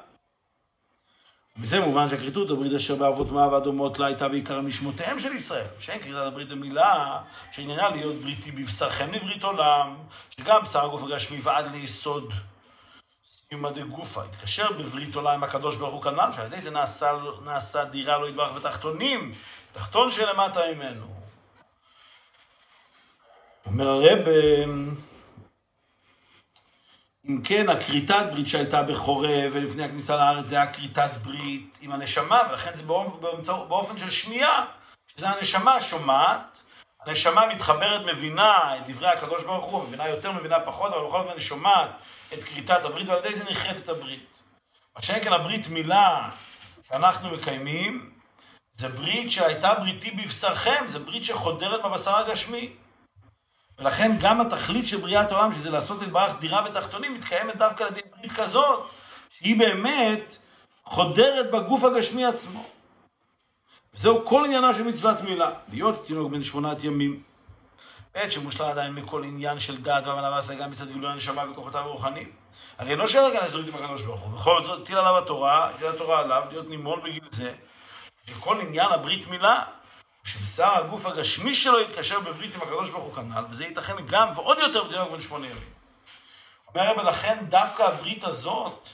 מזה 1.58 1.80
מובן 1.80 2.10
שהכריתות 2.10 2.50
הברית 2.50 2.74
אשר 2.74 2.96
באבות 2.96 3.32
מה 3.32 3.48
והדומות 3.48 4.00
לה 4.00 4.06
הייתה 4.06 4.28
בעיקר 4.28 4.62
משמותיהם 4.62 5.20
של 5.20 5.34
ישראל, 5.34 5.66
שאין 5.80 6.00
כריתת 6.00 6.18
הברית 6.18 6.50
במילה, 6.50 7.22
שעניינה 7.52 7.90
להיות 7.90 8.16
בריתי 8.16 8.52
בבשרכם 8.52 9.12
לברית 9.12 9.44
עולם, 9.44 9.96
שגם 10.30 10.62
בשר 10.64 10.86
הגוף 10.86 11.04
הגשמי 11.04 11.40
ועד 11.44 11.72
ליסוד 11.72 12.34
סיומא 13.26 13.72
דגופא, 13.72 14.20
התקשר 14.20 14.72
בברית 14.72 15.16
עולם 15.16 15.34
עם 15.34 15.44
הקדוש 15.44 15.76
ברוך 15.76 15.94
הוא 15.94 16.02
כנ"ל, 16.02 16.32
שעל 16.36 16.46
ידי 16.46 16.62
זה 16.62 16.72
נעשה, 16.72 17.12
נעשה 17.44 17.86
דירה 17.86 18.18
לא 18.18 18.30
יתברך 18.30 18.52
בתחתונים, 18.52 19.34
תחתון 19.74 20.12
שלמטה 20.12 20.60
ממנו. 20.76 21.06
אומר 23.66 23.88
הרב, 23.88 24.20
אם 27.30 27.42
כן, 27.44 27.70
הכריתת 27.70 28.26
ברית 28.32 28.48
שהייתה 28.48 28.84
בחורב 28.84 29.52
ולפני 29.52 29.84
הכניסה 29.84 30.16
לארץ 30.16 30.46
זה 30.46 30.56
היה 30.56 30.74
כריתת 30.74 31.18
ברית 31.24 31.78
עם 31.82 31.92
הנשמה, 31.92 32.42
ולכן 32.50 32.76
זה 32.76 32.84
באופן 33.44 33.98
של 33.98 34.10
שמיעה, 34.10 34.66
שזה 35.08 35.30
הנשמה 35.30 35.82
שומעת, 35.82 36.60
הנשמה 37.06 37.48
מתחברת, 37.48 38.02
מבינה 38.06 38.78
את 38.78 38.88
דברי 38.88 39.08
הקדוש 39.08 39.44
ברוך 39.44 39.66
הוא, 39.66 39.84
מבינה 39.84 40.08
יותר, 40.08 40.32
מבינה 40.32 40.60
פחות, 40.60 40.94
אבל 40.94 41.08
בכל 41.08 41.22
זאת 41.22 41.32
אני 41.32 41.42
שומעת 41.42 41.90
את 42.34 42.44
כריתת 42.44 42.86
הברית, 42.86 43.08
ועל 43.08 43.20
ידי 43.26 43.34
זה 43.34 43.44
נכרת 43.44 43.90
הברית. 43.90 44.26
מה 44.96 45.02
שאין 45.02 45.24
כן 45.24 45.34
הברית 45.34 45.68
מילה 45.68 46.30
שאנחנו 46.90 47.32
מקיימים, 47.32 48.12
זה 48.72 48.90
ברית 48.90 49.32
שהייתה 49.32 49.74
בריתי 49.74 50.12
בבשרכם, 50.12 50.88
זה 50.88 51.00
ברית 51.00 51.24
שחודרת 51.24 51.84
בבשר 51.84 52.16
הגשמי. 52.16 52.74
ולכן 53.82 54.12
גם 54.20 54.42
התכלית 54.42 54.88
של 54.88 54.98
בריאת 54.98 55.32
העולם, 55.32 55.54
שזה 55.54 55.70
לעשות 55.70 56.04
את 56.04 56.12
ברך 56.12 56.40
דירה 56.40 56.66
ותחתונים, 56.66 57.14
מתקיימת 57.14 57.56
דווקא 57.56 57.84
על 57.84 57.90
ידי 57.90 58.02
ברית 58.18 58.32
כזאת, 58.32 58.90
שהיא 59.30 59.60
באמת 59.60 60.38
חודרת 60.84 61.52
בגוף 61.52 61.84
הגשמי 61.84 62.26
עצמו. 62.26 62.64
וזהו 63.94 64.26
כל 64.26 64.46
עניינה 64.46 64.74
של 64.74 64.84
מצוות 64.84 65.22
מילה, 65.22 65.52
להיות 65.72 66.06
תינוק 66.08 66.32
בן 66.32 66.44
שמונת 66.44 66.84
ימים. 66.84 67.24
בעת 68.16 68.32
שמושלה 68.32 68.70
עדיין 68.70 68.96
בכל 68.96 69.24
עניין 69.24 69.60
של 69.60 69.82
דעת 69.82 70.08
והבנה 70.08 70.32
והשגה 70.32 70.68
מצד 70.68 70.88
גילוי 70.88 71.12
הנשמה 71.12 71.44
וכוחותיו 71.52 71.82
הרוחניים. 71.82 72.32
הרי 72.78 72.92
אינו 72.92 73.08
שאלה 73.08 73.32
כאן 73.32 73.48
לזורית 73.48 73.68
עם 73.68 73.76
הקדוש 73.76 74.02
ברוך 74.02 74.22
הוא. 74.22 74.32
בכל 74.32 74.64
זאת, 74.64 74.82
הטיל 74.82 74.98
עליו 74.98 75.18
התורה, 75.18 75.70
הטיל 75.70 75.88
התורה 75.88 76.20
עליו, 76.20 76.44
להיות 76.50 76.70
נימול 76.70 77.00
בגיל 77.00 77.24
זה. 77.30 77.54
וכל 78.28 78.62
עניין 78.62 78.92
הברית 78.92 79.28
מילה, 79.28 79.64
שבשר 80.24 80.74
הגוף 80.74 81.06
הגשמי 81.06 81.56
שלו 81.56 81.80
יתקשר 81.80 82.20
בברית 82.20 82.56
עם 82.56 82.62
הקדוש 82.62 82.90
ברוך 82.90 83.04
הוא 83.04 83.14
כנ"ל, 83.14 83.44
וזה 83.50 83.66
ייתכן 83.66 83.96
גם 84.06 84.28
ועוד 84.36 84.58
יותר 84.58 84.84
בתינוק 84.84 85.12
בן 85.12 85.22
שמונה 85.22 85.46
ימים. 85.46 85.70
אומר 86.68 86.82
הרב, 86.82 87.00
לכן 87.00 87.46
דווקא 87.50 87.84
הברית 87.84 88.24
הזאת, 88.24 88.90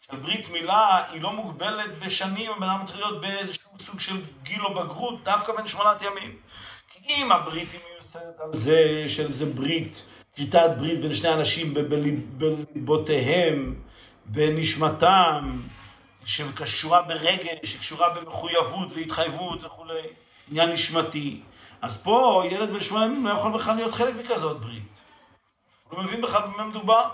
של 0.00 0.16
ברית 0.16 0.50
מילה, 0.50 1.04
היא 1.10 1.20
לא 1.22 1.32
מוגבלת 1.32 1.98
בשנים, 1.98 2.50
הבן 2.50 2.68
אדם 2.68 2.84
צריך 2.86 2.98
להיות 2.98 3.20
באיזשהו 3.20 3.78
סוג 3.78 4.00
של 4.00 4.22
גיל 4.42 4.64
או 4.64 4.74
בגרות, 4.74 5.24
דווקא 5.24 5.52
בין 5.56 5.68
שמונת 5.68 6.02
ימים. 6.02 6.36
כי 6.90 7.14
אם 7.14 7.32
הברית 7.32 7.68
היא 7.72 7.80
מיוסדת 7.92 8.40
על 8.40 8.48
זה, 8.52 9.04
של 9.08 9.32
זה 9.32 9.46
ברית, 9.46 10.02
כריתת 10.36 10.70
ברית 10.78 11.00
בין 11.00 11.14
שני 11.14 11.32
אנשים 11.32 11.74
בליבותיהם, 12.38 13.74
בנשמתם, 14.24 15.60
שקשורה 16.24 17.02
ברגש, 17.02 17.58
שקשורה 17.64 18.08
במחויבות 18.14 18.92
והתחייבות 18.94 19.64
וכולי, 19.64 20.02
עניין 20.50 20.70
נשמתי. 20.70 21.40
אז 21.82 22.02
פה 22.02 22.42
ילד 22.50 22.70
בן 22.70 22.80
שמונה 22.80 23.04
ימים 23.04 23.26
לא 23.26 23.32
יכול 23.32 23.52
בכלל 23.52 23.76
להיות 23.76 23.94
חלק 23.94 24.14
מכזאת 24.16 24.60
ברית. 24.60 24.82
הוא 25.88 25.98
לא 25.98 26.04
מבין 26.04 26.20
בכלל 26.20 26.42
במה 26.42 26.64
מדובר. 26.64 27.08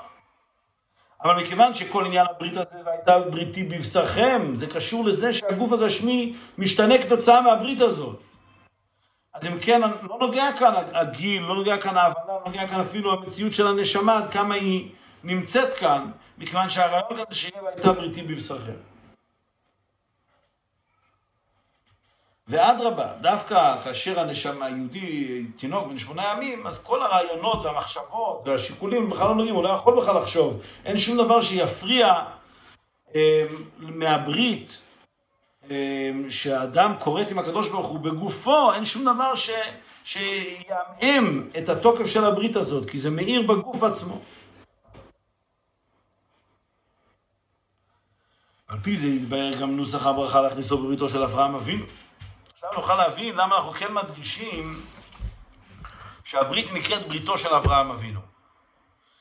אבל 1.24 1.42
מכיוון 1.42 1.74
שכל 1.74 2.06
עניין 2.06 2.26
הברית 2.30 2.56
הזה 2.56 2.78
והייתה 2.86 3.18
בריתי 3.18 3.62
בבשרכם, 3.62 4.50
זה 4.54 4.66
קשור 4.66 5.04
לזה 5.04 5.34
שהגוף 5.34 5.72
הגשמי 5.72 6.36
משתנה 6.58 6.98
כתוצאה 6.98 7.40
מהברית 7.40 7.80
הזאת. 7.80 8.20
אז 9.34 9.46
אם 9.46 9.58
כן, 9.60 9.80
לא 9.80 10.18
נוגע 10.20 10.52
כאן 10.58 10.74
הגיל, 10.92 11.42
לא 11.42 11.54
נוגע 11.54 11.78
כאן 11.78 11.96
ההבנה, 11.96 12.24
לא 12.28 12.42
נוגע 12.46 12.66
כאן 12.66 12.80
אפילו 12.80 13.12
המציאות 13.12 13.52
של 13.52 13.66
הנשמה, 13.66 14.18
עד 14.18 14.30
כמה 14.30 14.54
היא 14.54 14.90
נמצאת 15.24 15.74
כאן, 15.74 16.10
מכיוון 16.38 16.70
שהרעיון 16.70 17.20
הזה 17.26 17.34
שיהיה 17.34 17.62
והייתה 17.62 17.92
בריתי 17.92 18.22
בבשרכם. 18.22 18.87
ואדרבה, 22.48 23.06
דווקא 23.20 23.76
כאשר 23.84 24.20
הנשמה 24.20 24.66
היהודי, 24.66 25.42
תינוק 25.56 25.86
בן 25.86 25.98
שמונה 25.98 26.32
ימים, 26.32 26.66
אז 26.66 26.82
כל 26.82 27.02
הרעיונות 27.02 27.64
והמחשבות 27.64 28.42
והשיקולים 28.44 29.10
בכלל 29.10 29.28
לא 29.28 29.34
נוגעים, 29.34 29.54
הוא 29.54 29.64
לא 29.64 29.68
יכול 29.68 30.00
בכלל 30.00 30.16
לחשוב. 30.16 30.60
אין 30.84 30.98
שום 30.98 31.16
דבר 31.16 31.42
שיפריע 31.42 32.14
אה, 33.14 33.46
מהברית 33.78 34.78
אה, 35.70 36.10
שהאדם 36.30 36.94
כורת 36.98 37.30
עם 37.30 37.38
הקדוש 37.38 37.68
ברוך 37.68 37.86
הוא 37.86 38.00
בגופו, 38.00 38.72
אין 38.72 38.84
שום 38.84 39.04
דבר 39.04 39.36
ש, 39.36 39.50
שיעמעם 40.04 41.48
את 41.58 41.68
התוקף 41.68 42.06
של 42.06 42.24
הברית 42.24 42.56
הזאת, 42.56 42.90
כי 42.90 42.98
זה 42.98 43.10
מאיר 43.10 43.42
בגוף 43.42 43.82
עצמו. 43.82 44.20
על 48.68 48.78
פי 48.82 48.96
זה 48.96 49.08
יתבהר 49.08 49.60
גם 49.60 49.76
נוסח 49.76 50.06
הברכה 50.06 50.40
להכניסו 50.40 50.78
בבריתו 50.78 51.08
של 51.08 51.22
אברהם 51.22 51.54
אבינו. 51.54 51.84
עכשיו 52.58 52.72
נוכל 52.72 52.94
להבין 52.94 53.34
למה 53.34 53.56
אנחנו 53.56 53.72
כן 53.72 53.94
מדגישים 53.94 54.82
שהברית 56.24 56.72
נקראת 56.72 57.08
בריתו 57.08 57.38
של 57.38 57.48
אברהם 57.48 57.90
אבינו. 57.90 58.20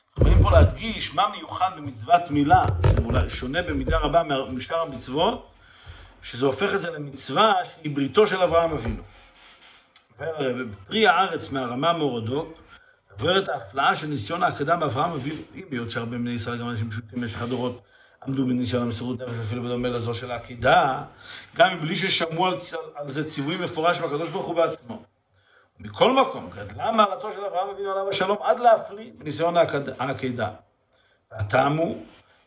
אנחנו 0.08 0.24
באים 0.24 0.42
פה 0.42 0.50
להדגיש 0.50 1.14
מה 1.14 1.28
מיוחד 1.28 1.70
במצוות 1.76 2.30
מילה, 2.30 2.62
שאולי 2.96 3.30
שונה 3.30 3.62
במידה 3.62 3.98
רבה 3.98 4.22
משאר 4.52 4.80
המצוות, 4.80 5.50
שזה 6.22 6.46
הופך 6.46 6.74
את 6.74 6.80
זה 6.80 6.90
למצווה 6.90 7.52
שהיא 7.64 7.96
בריתו 7.96 8.26
של 8.26 8.42
אברהם 8.42 8.72
אבינו. 8.72 9.02
בפרי 10.18 11.06
הארץ 11.06 11.52
מהרמה 11.52 11.92
מורדו, 11.92 12.52
עוברת 13.12 13.48
ההפלאה 13.48 13.96
של 13.96 14.06
ניסיון 14.06 14.42
ההקדה 14.42 14.76
באברהם 14.76 15.12
אבינו, 15.12 15.42
אם 15.54 15.64
היות 15.70 15.90
שהרבה 15.90 16.18
בני 16.18 16.30
ישראל, 16.30 16.58
גם 16.58 16.68
אנשים 16.68 16.90
פשוטים 16.90 17.20
במשך 17.20 17.42
הדורות, 17.42 17.82
עמדו 18.26 18.46
בניסיון 18.46 18.82
המסירות 18.82 19.20
נפש 19.20 19.46
אפילו 19.46 19.62
בדומה 19.62 19.88
לזו 19.88 20.14
של 20.14 20.30
העקידה, 20.30 21.02
גם 21.56 21.74
מבלי 21.74 21.96
ששמעו 21.96 22.46
על, 22.46 22.58
על 22.94 23.08
זה 23.08 23.30
ציווי 23.30 23.56
מפורש 23.56 24.00
מהקדוש 24.00 24.30
ברוך 24.30 24.46
הוא 24.46 24.54
בעצמו. 24.54 25.02
מכל 25.80 26.12
מקום, 26.12 26.50
גדלה 26.50 26.92
מעלתו 26.92 27.32
של 27.32 27.44
אברהם 27.44 27.68
אבינו 27.68 27.90
עליו 27.90 28.08
השלום 28.08 28.36
עד 28.42 28.60
להפליא 28.60 29.10
בניסיון 29.18 29.54
העקידה. 29.98 30.50
והטעם 31.32 31.76
הוא, 31.76 32.02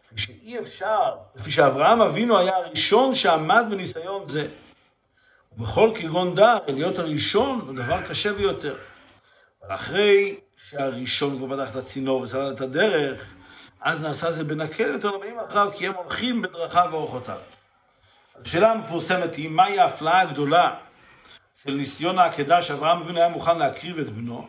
כפי 0.08 0.22
שאי 0.22 0.60
אפשר, 0.60 1.16
כפי 1.38 1.52
שאברהם 1.52 2.02
אבינו 2.02 2.38
היה 2.38 2.58
הראשון 2.58 3.16
שעמד 3.16 3.66
בניסיון 3.70 4.28
זה. 4.28 4.48
ובכל 5.52 5.92
כגון 5.96 6.36
דעת, 6.36 6.64
להיות 6.68 7.00
הראשון 7.00 7.62
הוא 7.68 7.76
דבר 7.76 8.02
קשה 8.02 8.34
ביותר. 8.34 8.76
אבל 9.64 9.76
אחרי 9.76 10.40
שהראשון 10.58 11.38
כבר 11.38 11.58
פתח 11.58 11.72
את 11.72 11.76
הצינור 11.76 12.22
וסלל 12.22 12.54
את 12.54 12.62
הדרך, 12.62 13.34
אז 13.82 14.02
נעשה 14.02 14.32
זה 14.32 14.44
בנקל 14.44 14.88
יותר 14.88 15.12
לבאים 15.12 15.40
אחריו, 15.40 15.72
כי 15.76 15.88
הם 15.88 15.94
הולכים 15.94 16.42
בדרכיו 16.42 16.88
ואורחותיו. 16.92 17.38
השאלה 18.42 18.72
המפורסמת 18.72 19.36
היא, 19.36 19.50
מהי 19.50 19.80
ההפלאה 19.80 20.22
הגדולה 20.22 20.76
של 21.64 21.72
ניסיון 21.72 22.20
העקדה 22.20 22.64
שאברהם 22.64 23.02
אבינו 23.02 23.20
היה 23.20 23.30
מוכן 23.30 23.58
להקריב 23.58 24.00
את 24.00 24.10
בנו? 24.10 24.48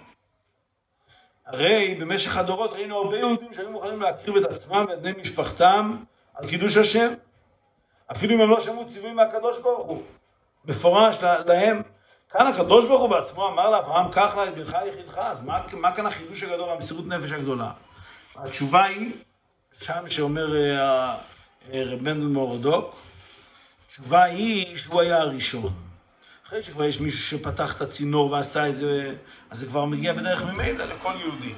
הרי 1.47 1.95
במשך 2.01 2.37
הדורות 2.37 2.73
ראינו 2.73 2.97
הרבה 2.97 3.18
יהודים 3.18 3.53
שהיו 3.53 3.71
מוכנים 3.71 4.03
להקריב 4.03 4.37
את 4.37 4.51
עצמם 4.51 4.87
ואת 4.88 5.03
בני 5.03 5.12
משפחתם 5.12 5.97
על 6.35 6.49
קידוש 6.49 6.77
השם. 6.77 7.12
אפילו 8.11 8.35
אם 8.35 8.40
הם 8.40 8.51
לא 8.51 8.61
שמעו 8.61 8.88
ציווי 8.88 9.12
מהקדוש 9.12 9.59
ברוך 9.59 9.87
הוא. 9.87 10.03
מפורש 10.64 11.18
להם. 11.47 11.83
כאן 12.31 12.47
הקדוש 12.47 12.87
ברוך 12.87 13.01
הוא 13.01 13.11
בעצמו 13.11 13.49
אמר 13.49 13.71
לאברהם, 13.71 14.12
קח 14.12 14.37
לה 14.37 14.49
את 14.49 14.55
בנך 14.55 14.77
יחידך, 14.88 15.18
אז 15.18 15.42
מה, 15.42 15.62
מה 15.73 15.97
כאן 15.97 16.07
החידוש 16.07 16.42
הגדול, 16.42 16.71
המסירות 16.71 17.07
נפש 17.07 17.33
הגדולה? 17.33 17.71
התשובה 18.37 18.85
היא, 18.85 19.12
שם 19.81 20.11
שאומר 20.11 20.57
אה, 20.57 21.16
אה, 21.73 21.83
רב 21.85 22.03
מנדל 22.03 22.27
מורדוק, 22.27 22.97
התשובה 23.87 24.25
היא 24.25 24.77
שהוא 24.77 25.01
היה 25.01 25.18
הראשון. 25.18 25.73
אחרי 26.47 26.62
שכבר 26.62 26.85
יש 26.85 27.01
מישהו 27.01 27.21
שפתח 27.21 27.77
את 27.77 27.81
הצינור 27.81 28.31
ועשה 28.31 28.68
את 28.68 28.77
זה, 28.77 29.14
אז 29.51 29.59
זה 29.59 29.66
כבר 29.66 29.85
מגיע 29.85 30.12
בדרך 30.12 30.42
ממילא 30.42 30.85
לכל 30.85 31.14
יהודי. 31.21 31.55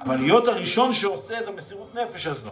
אבל 0.00 0.16
להיות 0.16 0.48
הראשון 0.48 0.92
שעושה 0.92 1.40
את 1.40 1.48
המסירות 1.48 1.94
נפש 1.94 2.26
הזו, 2.26 2.50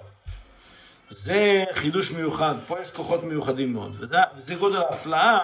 זה 1.11 1.65
חידוש 1.75 2.11
מיוחד, 2.11 2.55
פה 2.67 2.81
יש 2.81 2.91
כוחות 2.91 3.23
מיוחדים 3.23 3.73
מאוד, 3.73 3.97
וזה, 3.99 4.55
גודל 4.55 4.83
ההפלאה 4.83 5.39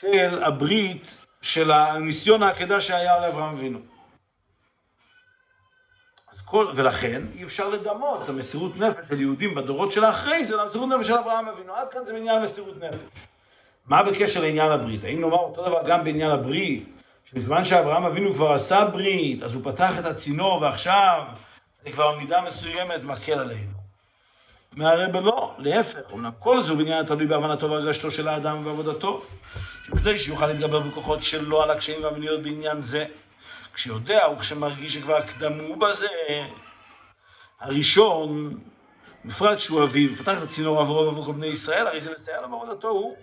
של 0.00 0.42
הברית, 0.42 1.16
של 1.42 1.70
הניסיון 1.70 2.42
העקדה 2.42 2.80
שהיה 2.80 3.20
לאברהם 3.20 3.56
אבינו. 3.56 3.78
אז 6.32 6.40
כל, 6.40 6.72
ולכן 6.74 7.22
אי 7.34 7.44
אפשר 7.44 7.68
לדמות 7.68 8.22
את 8.24 8.28
המסירות 8.28 8.76
נפש 8.76 9.08
של 9.08 9.20
יהודים 9.20 9.54
בדורות 9.54 9.92
של 9.92 10.04
האחרי 10.04 10.46
זה 10.46 10.56
למסירות 10.56 10.88
נפש 10.88 11.06
של 11.06 11.14
אברהם 11.14 11.48
אבינו. 11.48 11.74
עד 11.74 11.88
כאן 11.90 12.04
זה 12.04 12.12
בעניין 12.12 12.42
מסירות 12.42 12.76
נפש. 12.76 12.98
מה 13.86 14.02
בקשר 14.02 14.40
לעניין 14.40 14.72
הברית? 14.72 15.04
האם 15.04 15.20
נאמר 15.20 15.36
אותו 15.36 15.66
דבר 15.66 15.78
גם 15.86 16.04
בעניין 16.04 16.30
הברית? 16.30 16.88
שבזמן 17.24 17.64
שאברהם 17.64 18.04
אבינו 18.04 18.34
כבר 18.34 18.52
עשה 18.52 18.84
ברית, 18.84 19.42
אז 19.42 19.54
הוא 19.54 19.72
פתח 19.72 19.98
את 19.98 20.04
הצינור 20.04 20.62
ועכשיו 20.62 21.22
זה 21.84 21.92
כבר 21.92 22.12
במידה 22.12 22.40
מסוימת 22.40 23.02
מקל 23.02 23.38
עלינו. 23.38 23.80
מהרבה 24.72 25.20
לא, 25.20 25.54
להפך, 25.58 26.12
אמנם 26.12 26.30
כל 26.38 26.60
זה 26.60 26.70
הוא 26.70 26.78
בעניין 26.78 27.04
התלוי 27.04 27.26
בהבנתו 27.26 27.70
והרגשתו 27.70 28.10
של 28.10 28.28
האדם 28.28 28.66
ועבודתו, 28.66 29.22
כדי 29.86 30.18
שיוכל 30.18 30.46
להתגבר 30.46 30.80
בכוחות 30.80 31.22
שלו 31.22 31.62
על 31.62 31.70
הקשיים 31.70 32.04
והמניות 32.04 32.42
בעניין 32.42 32.82
זה. 32.82 33.04
כשיודע 33.74 34.28
וכשמרגיש 34.28 34.94
שכבר 34.94 35.20
קדמו 35.20 35.76
בזה, 35.76 36.08
הראשון, 37.60 38.58
בפרט 39.24 39.58
שהוא 39.58 39.84
אביו, 39.84 40.16
פתח 40.16 40.38
את 40.38 40.42
הצינור 40.42 40.80
עבורו 40.80 41.06
ועבור 41.06 41.24
כל 41.24 41.32
בני 41.32 41.46
ישראל, 41.46 41.86
הרי 41.86 42.00
זה 42.00 42.12
מסייע 42.12 42.40
לו 42.40 42.48
בעבודתו 42.50 42.88
הוא. 42.88 43.16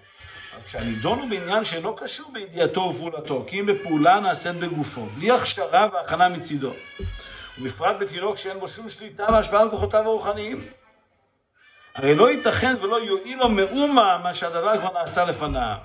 כשהנידון 0.65 1.19
הוא 1.19 1.29
בעניין 1.29 1.63
שאינו 1.63 1.95
קשור 1.95 2.31
בידיעתו 2.33 2.81
ופעולתו, 2.81 3.45
כי 3.47 3.60
אם 3.60 3.65
בפעולה 3.65 4.19
נעשית 4.19 4.55
בגופו, 4.55 5.05
בלי 5.05 5.31
הכשרה 5.31 5.88
והכנה 5.93 6.29
מצידו. 6.29 6.71
ובפרט 7.60 7.95
בתינוק 7.99 8.38
שאין 8.38 8.60
בו 8.60 8.67
שום 8.67 8.89
שליטה 8.89 9.27
והשפעה 9.31 9.62
על 9.62 9.69
כוחותיו 9.69 10.03
הרוחניים. 10.03 10.65
הרי 11.95 12.15
לא 12.15 12.29
ייתכן 12.29 12.75
ולא 12.81 12.95
יועיל 13.03 13.38
לו 13.38 13.49
מאומה 13.49 14.17
מה 14.23 14.33
שהדבר 14.33 14.77
כבר 14.77 14.93
נעשה 14.93 15.25
לפניו. 15.25 15.77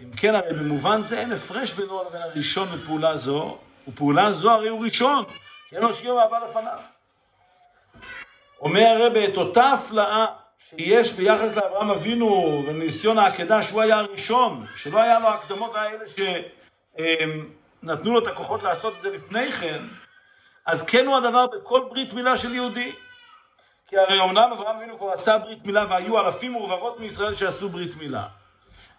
אם 0.00 0.10
כן, 0.16 0.34
הרי 0.34 0.54
במובן 0.54 1.02
זה 1.02 1.20
אין 1.20 1.32
הפרש 1.32 1.72
בינו 1.72 2.04
לבין 2.04 2.22
הראשון 2.22 2.68
בפעולה 2.68 3.16
זו, 3.16 3.58
ופעולה 3.88 4.32
זו 4.32 4.50
הרי 4.50 4.68
הוא 4.68 4.84
ראשון, 4.84 5.24
אין 5.72 5.82
לו 5.82 5.94
סיום 5.94 6.18
הבא 6.18 6.38
לפניו. 6.38 6.78
אומר 8.60 8.80
הרב, 8.80 9.16
את 9.16 9.36
אותה 9.36 9.72
הפלאה 9.72 10.26
שיש 10.68 11.12
ביחס 11.12 11.56
לאברהם 11.56 11.90
אבינו 11.90 12.62
וניסיון 12.66 13.18
העקדה 13.18 13.62
שהוא 13.62 13.82
היה 13.82 13.98
הראשון, 13.98 14.66
שלא 14.76 14.98
היה 14.98 15.18
לו 15.18 15.28
הקדמות 15.28 15.74
האלה 15.74 16.04
שנתנו 17.82 18.12
לו 18.12 18.18
את 18.18 18.26
הכוחות 18.26 18.62
לעשות 18.62 18.96
את 18.96 19.02
זה 19.02 19.10
לפני 19.10 19.52
כן, 19.52 19.82
אז 20.66 20.86
כן 20.86 21.06
הוא 21.06 21.16
הדבר 21.16 21.46
בכל 21.46 21.80
ברית 21.90 22.12
מילה 22.12 22.38
של 22.38 22.54
יהודי. 22.54 22.92
כי 23.86 23.98
הרי 23.98 24.20
אמנם 24.20 24.52
אברהם 24.52 24.76
אבינו 24.76 24.98
כבר 24.98 25.10
עשה 25.10 25.38
ברית 25.38 25.66
מילה 25.66 25.86
והיו 25.88 26.20
אלפים 26.20 26.56
ורבבות 26.56 27.00
מישראל 27.00 27.34
שעשו 27.34 27.68
ברית 27.68 27.96
מילה. 27.96 28.26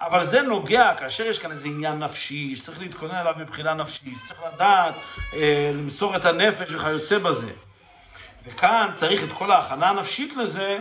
אבל 0.01 0.25
זה 0.25 0.41
נוגע 0.41 0.93
כאשר 0.95 1.23
יש 1.23 1.39
כאן 1.39 1.51
איזה 1.51 1.67
עניין 1.67 1.99
נפשי, 1.99 2.55
שצריך 2.55 2.79
להתכונן 2.79 3.15
אליו 3.15 3.33
מבחינה 3.37 3.73
נפשית, 3.73 4.17
צריך 4.27 4.39
לדעת, 4.53 4.95
אה, 5.33 5.71
למסור 5.73 6.15
את 6.15 6.25
הנפש 6.25 6.71
וכיוצא 6.71 7.17
בזה. 7.17 7.51
וכאן 8.43 8.89
צריך 8.93 9.23
את 9.23 9.29
כל 9.33 9.51
ההכנה 9.51 9.89
הנפשית 9.89 10.33
לזה, 10.37 10.79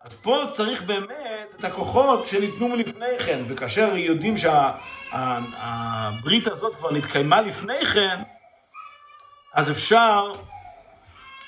אז 0.00 0.14
פה 0.14 0.42
צריך 0.50 0.82
באמת 0.82 1.48
את 1.58 1.64
הכוחות 1.64 2.26
שניתנו 2.28 2.68
מלפני 2.68 3.18
כן, 3.26 3.42
וכאשר 3.48 3.96
יודעים 3.96 4.36
שהברית 4.36 4.84
שה, 6.44 6.50
הזאת 6.50 6.76
כבר 6.76 6.92
נתקיימה 6.92 7.40
לפני 7.40 7.84
כן, 7.86 8.22
אז 9.54 9.70
אפשר, 9.70 10.32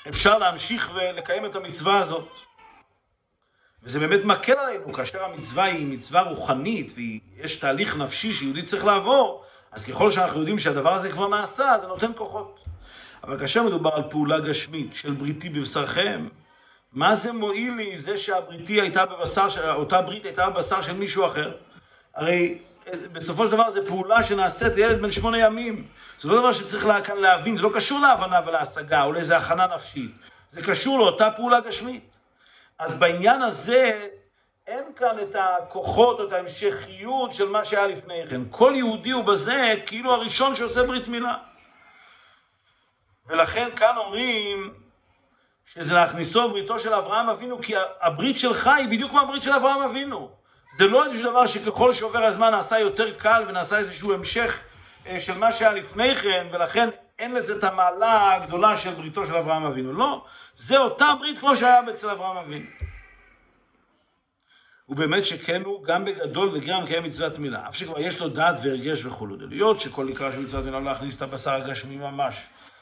אפשר 0.09 0.37
להמשיך 0.37 0.91
ולקיים 0.95 1.45
את 1.45 1.55
המצווה 1.55 1.99
הזאת. 1.99 2.46
וזה 3.83 3.99
באמת 3.99 4.25
מקל 4.25 4.53
עלינו, 4.53 4.93
כאשר 4.93 5.23
המצווה 5.23 5.63
היא 5.63 5.87
מצווה 5.87 6.21
רוחנית 6.21 6.93
ויש 6.95 7.55
תהליך 7.55 7.97
נפשי 7.97 8.33
שיהודי 8.33 8.63
צריך 8.63 8.85
לעבור, 8.85 9.43
אז 9.71 9.85
ככל 9.85 10.11
שאנחנו 10.11 10.39
יודעים 10.39 10.59
שהדבר 10.59 10.93
הזה 10.93 11.11
כבר 11.11 11.27
נעשה, 11.27 11.75
זה 11.81 11.87
נותן 11.87 12.11
כוחות. 12.15 12.59
אבל 13.23 13.39
כאשר 13.39 13.63
מדובר 13.63 13.89
על 13.95 14.03
פעולה 14.09 14.39
גשמית 14.39 14.95
של 14.95 15.11
בריתי 15.11 15.49
בבשרכם, 15.49 16.27
מה 16.93 17.15
זה 17.15 17.33
מועיל 17.33 17.73
לי 17.73 17.97
זה 17.97 18.17
שהבריתי 18.17 18.81
הייתה 18.81 19.05
בבשר, 19.05 19.73
אותה 19.73 20.01
ברית 20.01 20.25
הייתה 20.25 20.49
בבשר 20.49 20.81
של 20.81 20.93
מישהו 20.93 21.25
אחר? 21.25 21.51
הרי 22.15 22.57
בסופו 23.11 23.45
של 23.45 23.51
דבר 23.51 23.69
זו 23.69 23.79
פעולה 23.87 24.23
שנעשית 24.23 24.75
לילד 24.75 25.01
בן 25.01 25.11
שמונה 25.11 25.39
ימים. 25.39 25.87
זה 26.19 26.27
לא 26.27 26.39
דבר 26.39 26.53
שצריך 26.53 26.87
כאן 27.03 27.17
להבין, 27.17 27.55
זה 27.55 27.61
לא 27.61 27.71
קשור 27.73 27.99
להבנה 27.99 28.39
ולהשגה 28.45 29.03
או 29.03 29.11
לאיזה 29.11 29.37
הכנה 29.37 29.67
נפשית. 29.75 30.11
זה 30.51 30.61
קשור 30.61 30.99
לאותה 30.99 31.31
פעולה 31.31 31.59
גשמית. 31.59 32.16
אז 32.79 32.99
בעניין 32.99 33.41
הזה 33.41 34.07
אין 34.67 34.93
כאן 34.95 35.19
את 35.19 35.35
הכוחות 35.35 36.19
או 36.19 36.27
את 36.27 36.33
ההמשכיות 36.33 37.33
של 37.33 37.49
מה 37.49 37.65
שהיה 37.65 37.87
לפני 37.87 38.27
כן. 38.29 38.41
כל 38.49 38.73
יהודי 38.75 39.11
הוא 39.11 39.23
בזה 39.23 39.73
כאילו 39.85 40.13
הראשון 40.13 40.55
שעושה 40.55 40.83
ברית 40.83 41.07
מילה. 41.07 41.37
ולכן 43.27 43.69
כאן 43.75 43.97
אומרים 43.97 44.73
שזה 45.65 45.93
להכניסו 45.93 46.49
בריתו 46.49 46.79
של 46.79 46.93
אברהם 46.93 47.29
אבינו, 47.29 47.61
כי 47.61 47.73
הברית 48.01 48.39
שלך 48.39 48.67
היא 48.67 48.87
בדיוק 48.87 49.11
כמו 49.11 49.19
הברית 49.19 49.43
של 49.43 49.51
אברהם 49.51 49.81
אבינו. 49.81 50.31
זה 50.77 50.87
לא 50.87 51.05
איזשהו 51.05 51.31
דבר 51.31 51.47
שככל 51.47 51.93
שעובר 51.93 52.23
הזמן 52.23 52.51
נעשה 52.51 52.79
יותר 52.79 53.13
קל 53.13 53.43
ונעשה 53.47 53.77
איזשהו 53.77 54.13
המשך 54.13 54.63
אה, 55.07 55.19
של 55.19 55.37
מה 55.37 55.53
שהיה 55.53 55.71
לפני 55.71 56.15
כן, 56.15 56.47
ולכן 56.51 56.89
אין 57.19 57.33
לזה 57.33 57.55
את 57.55 57.63
המעלה 57.63 58.33
הגדולה 58.33 58.77
של 58.77 58.93
בריתו 58.93 59.25
של 59.25 59.35
אברהם 59.35 59.63
אבינו. 59.63 59.93
לא, 59.93 60.25
זה 60.55 60.77
אותה 60.77 61.13
ברית 61.19 61.39
כמו 61.39 61.57
שהיה 61.57 61.81
אצל 61.93 62.09
אברהם 62.09 62.37
אבינו. 62.37 62.65
ובאמת 64.89 65.25
שכן 65.25 65.61
הוא 65.63 65.83
גם 65.83 66.05
בגדול 66.05 66.49
וגרם 66.53 66.83
מקיים 66.83 67.03
מצוות 67.03 67.39
מילה, 67.39 67.67
אף 67.69 67.75
שכבר 67.75 67.99
יש 67.99 68.19
לו 68.19 68.29
דעת 68.29 68.55
והרגש 68.63 69.05
וכולו. 69.05 69.35
דליות 69.35 69.79
שכל 69.79 70.07
עיקרה 70.07 70.31
של 70.31 70.39
מצוות 70.39 70.65
מילה 70.65 70.79
לא 70.79 70.85
להכניס 70.85 71.17
את 71.17 71.21
הבשר 71.21 71.51
הגשמי 71.51 71.97
ממש 71.97 72.35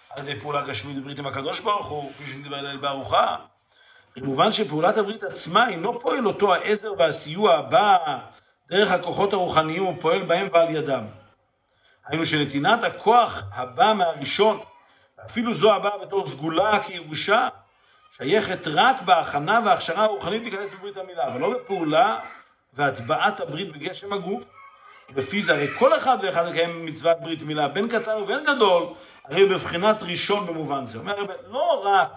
על 0.09 0.27
ידי 0.27 0.39
פעולה 0.39 0.61
גשמית 0.61 0.97
בברית 0.97 1.19
עם 1.19 1.27
הקדוש 1.27 1.59
ברוך 1.59 1.87
הוא, 1.87 2.11
כפי 2.13 2.31
שנדבר 2.31 2.55
עליהם 2.55 2.81
בארוחה. 2.81 3.37
במובן 4.15 4.51
שפעולת 4.51 4.97
הברית 4.97 5.23
עצמה 5.23 5.69
אינו 5.69 5.99
פועל 5.99 6.27
אותו 6.27 6.53
העזר 6.53 6.93
והסיוע 6.97 7.55
הבא 7.55 7.97
דרך 8.69 8.91
הכוחות 8.91 9.33
הרוחניים 9.33 9.83
הוא 9.83 9.95
פועל 10.01 10.23
בהם 10.23 10.47
ועל 10.53 10.75
ידם. 10.75 11.03
היינו 12.07 12.25
שנתינת 12.25 12.83
הכוח 12.83 13.43
הבא 13.53 13.93
מהראשון, 13.93 14.59
אפילו 15.25 15.53
זו 15.53 15.73
הבאה 15.73 15.97
בתור 15.97 16.27
סגולה 16.27 16.83
כירושה, 16.83 17.47
שייכת 18.17 18.67
רק 18.67 19.01
בהכנה 19.01 19.59
וההכשרה 19.65 20.03
הרוחנית 20.03 20.41
להיכנס 20.41 20.73
בברית 20.73 20.97
המילה, 20.97 21.27
אבל 21.27 21.39
לא 21.39 21.53
בפעולה 21.53 22.19
והטבעת 22.73 23.39
הברית 23.39 23.71
בגשם 23.71 24.13
הגוף. 24.13 24.43
לפי 25.15 25.41
זה 25.41 25.53
הרי 25.53 25.67
כל 25.79 25.97
אחד 25.97 26.17
ואחד 26.21 26.49
מקיים 26.49 26.85
מצוות 26.85 27.19
ברית 27.19 27.41
מילה, 27.41 27.67
בין 27.67 27.89
קטן 27.89 28.17
ובין 28.17 28.43
גדול, 28.43 28.83
הרי 29.25 29.45
בבחינת 29.45 30.03
ראשון 30.03 30.47
במובן 30.47 30.85
זה. 30.85 30.99
אומר 30.99 31.15
לא 31.47 31.81
רק 31.85 32.11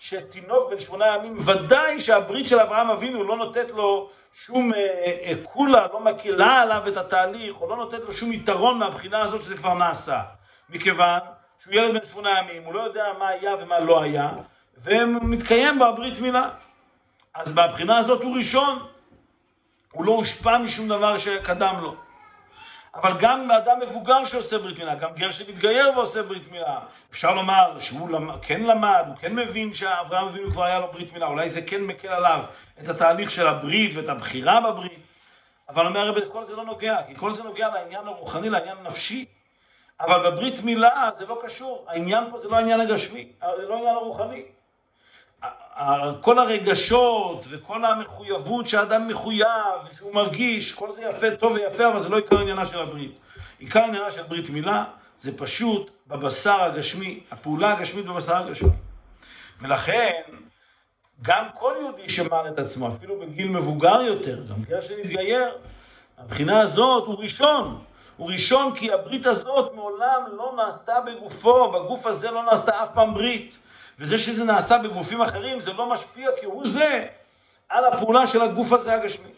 שתינוק 0.00 0.70
בן 0.70 0.80
שמונה 0.80 1.06
ימים, 1.06 1.36
ודאי 1.44 2.00
שהברית 2.00 2.48
של 2.48 2.60
אברהם 2.60 2.90
אבינו 2.90 3.24
לא 3.24 3.36
נותנת 3.36 3.70
לו 3.70 4.10
שום 4.44 4.74
אה, 4.74 4.78
אה, 4.78 5.32
קולה, 5.42 5.86
לא 5.92 6.00
מקלה 6.00 6.62
עליו 6.62 6.82
את 6.88 6.96
התהליך, 6.96 7.60
או 7.60 7.68
לא 7.68 7.76
נותנת 7.76 8.00
לו 8.00 8.12
שום 8.12 8.32
יתרון 8.32 8.78
מהבחינה 8.78 9.22
הזאת 9.22 9.42
שזה 9.42 9.56
כבר 9.56 9.74
נעשה. 9.74 10.20
מכיוון 10.70 11.18
שהוא 11.62 11.74
ילד 11.74 11.94
בן 12.00 12.06
שמונה 12.06 12.30
ימים, 12.38 12.64
הוא 12.64 12.74
לא 12.74 12.80
יודע 12.80 13.04
מה 13.18 13.28
היה 13.28 13.54
ומה 13.60 13.80
לא 13.80 14.02
היה, 14.02 14.30
ומתקיים 14.82 15.78
בברית 15.78 16.18
מילה. 16.18 16.48
אז 17.34 17.54
מהבחינה 17.54 17.98
הזאת 17.98 18.22
הוא 18.22 18.36
ראשון, 18.36 18.78
הוא 19.92 20.04
לא 20.04 20.12
הושפע 20.12 20.58
משום 20.58 20.88
דבר 20.88 21.18
שקדם 21.18 21.74
לו. 21.82 21.94
אבל 22.94 23.12
גם 23.18 23.50
אדם 23.50 23.80
מבוגר 23.80 24.24
שעושה 24.24 24.58
ברית 24.58 24.78
מילה, 24.78 24.94
גם 24.94 25.10
גר 25.14 25.30
שמתגייר 25.30 25.90
ועושה 25.96 26.22
ברית 26.22 26.52
מילה. 26.52 26.78
אפשר 27.10 27.34
לומר 27.34 27.80
שהוא 27.80 28.10
למד, 28.10 28.34
כן 28.42 28.62
למד, 28.62 29.04
הוא 29.06 29.16
כן 29.16 29.34
מבין 29.34 29.74
שאברהם 29.74 30.26
אבינו 30.28 30.50
כבר 30.50 30.64
היה 30.64 30.78
לו 30.78 30.92
ברית 30.92 31.12
מילה, 31.12 31.26
אולי 31.26 31.50
זה 31.50 31.62
כן 31.62 31.80
מקל 31.80 32.08
עליו 32.08 32.40
את 32.82 32.88
התהליך 32.88 33.30
של 33.30 33.46
הברית 33.46 33.96
ואת 33.96 34.08
הבחירה 34.08 34.60
בברית. 34.60 34.98
אבל 35.68 35.86
אומר 35.86 36.00
הרב, 36.00 36.20
כל 36.32 36.44
זה 36.44 36.56
לא 36.56 36.64
נוגע, 36.64 36.96
כי 37.06 37.16
כל 37.16 37.34
זה 37.34 37.42
נוגע 37.42 37.68
לעניין 37.68 38.06
הרוחני, 38.06 38.50
לעניין 38.50 38.76
הנפשי. 38.76 39.24
אבל 40.00 40.30
בברית 40.30 40.64
מילה 40.64 41.10
זה 41.12 41.26
לא 41.26 41.40
קשור, 41.44 41.86
העניין 41.88 42.24
פה 42.30 42.38
זה 42.38 42.48
לא 42.48 42.56
העניין 42.56 42.80
הגשמי, 42.80 43.32
זה 43.56 43.68
לא 43.68 43.74
העניין 43.74 43.94
הרוחני. 43.94 44.42
כל 46.20 46.38
הרגשות 46.38 47.44
וכל 47.48 47.84
המחויבות 47.84 48.68
שהאדם 48.68 49.08
מחויב, 49.08 49.48
שהוא 49.96 50.14
מרגיש, 50.14 50.72
כל 50.72 50.92
זה 50.92 51.02
יפה, 51.02 51.36
טוב 51.36 51.52
ויפה, 51.52 51.88
אבל 51.88 52.00
זה 52.00 52.08
לא 52.08 52.16
עיקר 52.16 52.38
עניינה 52.38 52.66
של 52.66 52.78
הברית. 52.78 53.18
עיקר 53.58 53.82
עניינה 53.82 54.10
של 54.12 54.22
ברית 54.22 54.50
מילה 54.50 54.84
זה 55.20 55.36
פשוט 55.36 55.90
בבשר 56.06 56.62
הגשמי, 56.62 57.20
הפעולה 57.30 57.72
הגשמית 57.72 58.06
בבשר 58.06 58.36
הגשמי. 58.36 58.70
ולכן, 59.60 60.20
גם 61.22 61.44
כל 61.58 61.74
יהודי 61.80 62.08
שמעל 62.08 62.48
את 62.48 62.58
עצמו, 62.58 62.88
אפילו 62.88 63.20
בגיל 63.20 63.48
מבוגר 63.48 64.00
יותר, 64.00 64.42
גם 64.50 64.64
כדי 64.64 64.82
שנתגייר, 64.82 65.48
מבחינה 66.24 66.60
הזאת 66.60 67.06
הוא 67.06 67.16
ראשון. 67.18 67.84
הוא 68.16 68.30
ראשון 68.30 68.74
כי 68.74 68.92
הברית 68.92 69.26
הזאת 69.26 69.74
מעולם 69.74 70.22
לא 70.32 70.52
נעשתה 70.56 71.00
בגופו, 71.00 71.72
בגוף 71.72 72.06
הזה 72.06 72.30
לא 72.30 72.42
נעשתה 72.44 72.82
אף 72.82 72.88
פעם 72.94 73.14
ברית. 73.14 73.58
וזה 73.98 74.18
שזה 74.18 74.44
נעשה 74.44 74.78
בגופים 74.78 75.20
אחרים, 75.20 75.60
זה 75.60 75.72
לא 75.72 75.90
משפיע 75.90 76.28
כהוא 76.40 76.66
זה 76.66 77.06
על 77.68 77.84
הפעולה 77.84 78.26
של 78.26 78.42
הגוף 78.42 78.72
הזה 78.72 78.94
הגשמי. 78.94 79.28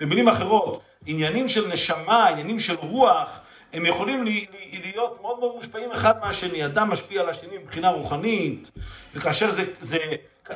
במילים 0.00 0.28
אחרות, 0.28 0.82
עניינים 1.06 1.48
של 1.48 1.68
נשמה, 1.68 2.28
עניינים 2.28 2.60
של 2.60 2.74
רוח, 2.74 3.38
הם 3.72 3.86
יכולים 3.86 4.24
להיות 4.72 5.20
מאוד 5.20 5.38
מאוד 5.38 5.54
מושפעים 5.54 5.92
אחד 5.92 6.20
מהשני. 6.20 6.66
אדם 6.66 6.90
משפיע 6.90 7.20
על 7.20 7.28
השני 7.28 7.58
מבחינה 7.58 7.90
רוחנית, 7.90 8.70
וכאשר 9.14 9.50
זה, 9.50 9.64
זה, 9.80 9.98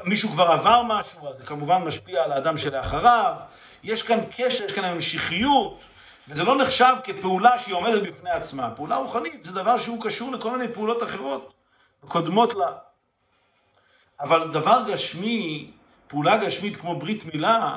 מישהו 0.04 0.28
כבר 0.28 0.44
עבר 0.44 0.82
משהו, 0.82 1.28
אז 1.28 1.36
זה 1.36 1.44
כמובן 1.44 1.82
משפיע 1.82 2.22
על 2.22 2.32
האדם 2.32 2.58
שלאחריו. 2.58 3.34
יש 3.82 4.02
כאן 4.02 4.18
קשר, 4.36 4.64
יש 4.64 4.72
כאן 4.72 4.84
המשכיות, 4.84 5.80
וזה 6.28 6.44
לא 6.44 6.56
נחשב 6.56 6.94
כפעולה 7.04 7.58
שהיא 7.58 7.74
עומדת 7.74 8.02
בפני 8.02 8.30
עצמה. 8.30 8.70
פעולה 8.70 8.96
רוחנית 8.96 9.44
זה 9.44 9.52
דבר 9.52 9.78
שהוא 9.78 10.02
קשור 10.02 10.32
לכל 10.32 10.58
מיני 10.58 10.72
פעולות 10.72 11.02
אחרות, 11.02 11.52
קודמות 12.08 12.54
לה. 12.54 12.72
אבל 14.20 14.50
דבר 14.52 14.82
גשמי, 14.88 15.70
פעולה 16.08 16.36
גשמית 16.36 16.76
כמו 16.76 16.98
ברית 16.98 17.34
מילה, 17.34 17.76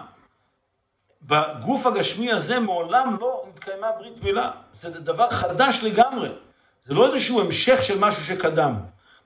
בגוף 1.21 1.85
הגשמי 1.85 2.31
הזה 2.31 2.59
מעולם 2.59 3.17
לא 3.19 3.45
התקיימה 3.49 3.87
ברית 3.99 4.23
מילה. 4.23 4.51
זה 4.73 4.89
דבר 4.89 5.29
חדש 5.29 5.79
לגמרי. 5.83 6.29
זה 6.83 6.93
לא 6.93 7.07
איזשהו 7.07 7.41
המשך 7.41 7.83
של 7.83 7.99
משהו 7.99 8.23
שקדם. 8.23 8.75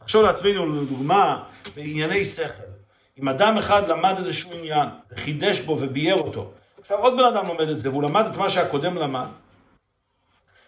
נחשוב 0.02 0.24
לעצמנו, 0.24 0.82
לדוגמה, 0.82 1.44
בענייני 1.76 2.26
שכל. 2.26 2.72
אם 3.20 3.30
אדם 3.30 3.58
אחד 3.58 3.88
למד 3.88 4.18
איזשהו 4.18 4.52
עניין, 4.54 4.90
וחידש 5.12 5.60
בו 5.60 5.78
ובייר 5.80 6.16
אותו, 6.16 6.52
עכשיו 6.82 6.98
עוד 6.98 7.14
בן 7.18 7.24
אדם 7.24 7.48
לומד 7.48 7.70
את 7.70 7.80
זה, 7.80 7.90
והוא 7.90 8.04
למד 8.04 8.26
את 8.26 8.38
מה 8.38 8.50
שהקודם 8.50 8.96
למד, 8.96 9.28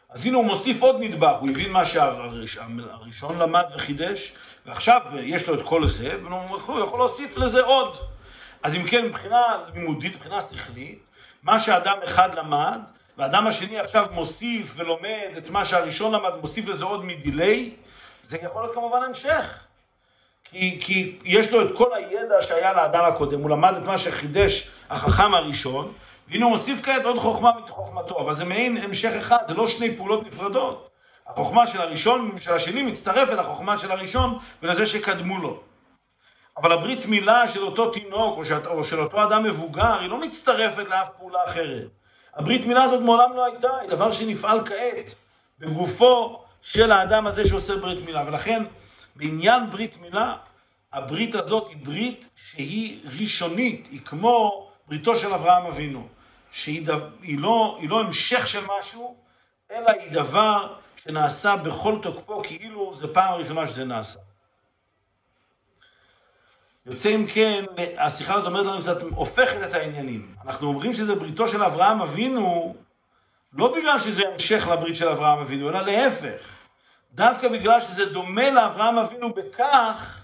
אז 0.09 0.25
הנה 0.25 0.37
הוא 0.37 0.45
מוסיף 0.45 0.81
עוד 0.81 0.95
נדבך, 0.99 1.37
הוא 1.39 1.49
הבין 1.49 1.71
מה 1.71 1.85
שהראשון 1.85 3.39
למד 3.39 3.63
וחידש, 3.75 4.33
ועכשיו 4.65 5.01
יש 5.19 5.47
לו 5.47 5.53
את 5.53 5.65
כל 5.65 5.87
זה, 5.87 6.17
והוא 6.23 6.79
יכול 6.79 6.99
להוסיף 6.99 7.37
לזה 7.37 7.61
עוד. 7.61 7.97
אז 8.63 8.75
אם 8.75 8.83
כן, 8.83 9.05
מבחינה 9.05 9.41
לימודית, 9.73 10.15
מבחינה 10.15 10.41
שכלית, 10.41 10.99
מה 11.43 11.59
שאדם 11.59 11.97
אחד 12.03 12.35
למד, 12.35 12.79
והאדם 13.17 13.47
השני 13.47 13.79
עכשיו 13.79 14.05
מוסיף 14.11 14.73
ולומד 14.75 15.29
את 15.37 15.49
מה 15.49 15.65
שהראשון 15.65 16.11
למד, 16.11 16.31
מוסיף 16.41 16.67
לזה 16.67 16.85
עוד 16.85 17.05
מדיליי, 17.05 17.71
זה 18.23 18.37
יכול 18.41 18.63
להיות 18.63 18.75
כמובן 18.75 19.03
המשך. 19.03 19.59
כי, 20.43 20.77
כי 20.81 21.19
יש 21.23 21.51
לו 21.51 21.67
את 21.67 21.77
כל 21.77 21.93
הידע 21.93 22.35
שהיה 22.41 22.73
לאדם 22.73 23.05
הקודם, 23.05 23.39
הוא 23.39 23.49
למד 23.49 23.75
את 23.75 23.83
מה 23.83 23.97
שחידש 23.97 24.69
החכם 24.89 25.33
הראשון, 25.33 25.93
והנה 26.27 26.45
הוא 26.45 26.51
מוסיף 26.51 26.81
כעת 26.83 27.05
עוד 27.05 27.17
חוכמה 27.17 27.51
מחוכמתו, 27.65 28.19
אבל 28.19 28.33
זה 28.33 28.45
מעין 28.45 28.77
המשך 28.77 29.11
אחד, 29.19 29.37
זה 29.47 29.53
לא 29.53 29.67
שני 29.67 29.97
פעולות 29.97 30.27
נפרדות. 30.27 30.89
החוכמה 31.27 31.67
של 31.67 31.81
הראשון, 31.81 32.39
של 32.39 32.53
השני, 32.53 32.83
מצטרפת 32.83 33.33
לחוכמה 33.33 33.77
של 33.77 33.91
הראשון 33.91 34.39
ולזה 34.63 34.85
שקדמו 34.85 35.39
לו. 35.39 35.59
אבל 36.57 36.71
הברית 36.71 37.05
מילה 37.05 37.47
של 37.47 37.61
אותו 37.61 37.91
תינוק 37.91 38.37
או 38.37 38.45
של, 38.45 38.67
או 38.67 38.83
של 38.83 38.99
אותו 38.99 39.23
אדם 39.23 39.43
מבוגר, 39.43 39.99
היא 39.99 40.09
לא 40.09 40.19
מצטרפת 40.19 40.89
לאף 40.89 41.09
פעולה 41.17 41.39
אחרת. 41.47 41.87
הברית 42.35 42.65
מילה 42.65 42.83
הזאת 42.83 43.01
מעולם 43.01 43.33
לא 43.33 43.45
הייתה, 43.45 43.77
היא 43.77 43.89
דבר 43.89 44.11
שנפעל 44.11 44.65
כעת, 44.65 45.15
בגופו 45.59 46.43
של 46.61 46.91
האדם 46.91 47.27
הזה 47.27 47.47
שעושה 47.47 47.75
ברית 47.77 48.05
מילה. 48.05 48.23
ולכן, 48.27 48.63
בעניין 49.15 49.69
ברית 49.69 50.01
מילה, 50.01 50.35
הברית 50.93 51.35
הזאת 51.35 51.67
היא 51.69 51.77
ברית 51.83 52.29
שהיא 52.35 52.99
ראשונית, 53.19 53.87
היא 53.91 53.99
כמו 54.05 54.69
בריתו 54.87 55.15
של 55.15 55.33
אברהם 55.33 55.65
אבינו, 55.65 56.07
שהיא 56.51 56.85
דו, 56.85 56.93
היא 57.21 57.39
לא, 57.39 57.77
היא 57.81 57.89
לא 57.89 57.99
המשך 57.99 58.47
של 58.47 58.63
משהו, 58.79 59.15
אלא 59.71 59.91
היא 59.91 60.11
דבר 60.11 60.73
שנעשה 61.03 61.55
בכל 61.55 61.99
תוקפו, 62.01 62.41
כאילו 62.43 62.95
זה 62.95 63.13
פעם 63.13 63.33
ראשונה 63.33 63.67
שזה 63.67 63.85
נעשה. 63.85 64.19
יוצא 66.85 67.15
אם 67.15 67.25
כן, 67.33 67.63
השיחה 67.97 68.33
הזאת 68.33 68.47
אומרת 68.47 68.65
לנו 68.65 68.81
קצת, 68.81 69.01
הופכת 69.01 69.67
את 69.67 69.73
העניינים. 69.73 70.35
אנחנו 70.45 70.67
אומרים 70.67 70.93
שזה 70.93 71.15
בריתו 71.15 71.47
של 71.47 71.63
אברהם 71.63 72.01
אבינו, 72.01 72.75
לא 73.53 73.75
בגלל 73.75 73.99
שזה 73.99 74.23
המשך 74.27 74.67
לברית 74.71 74.95
של 74.95 75.07
אברהם 75.07 75.39
אבינו, 75.39 75.69
אלא 75.69 75.81
להפך. 75.81 76.49
דווקא 77.13 77.47
בגלל 77.47 77.81
שזה 77.81 78.05
דומה 78.05 78.49
לאברהם 78.49 78.97
אבינו 78.97 79.33
בכך 79.33 80.21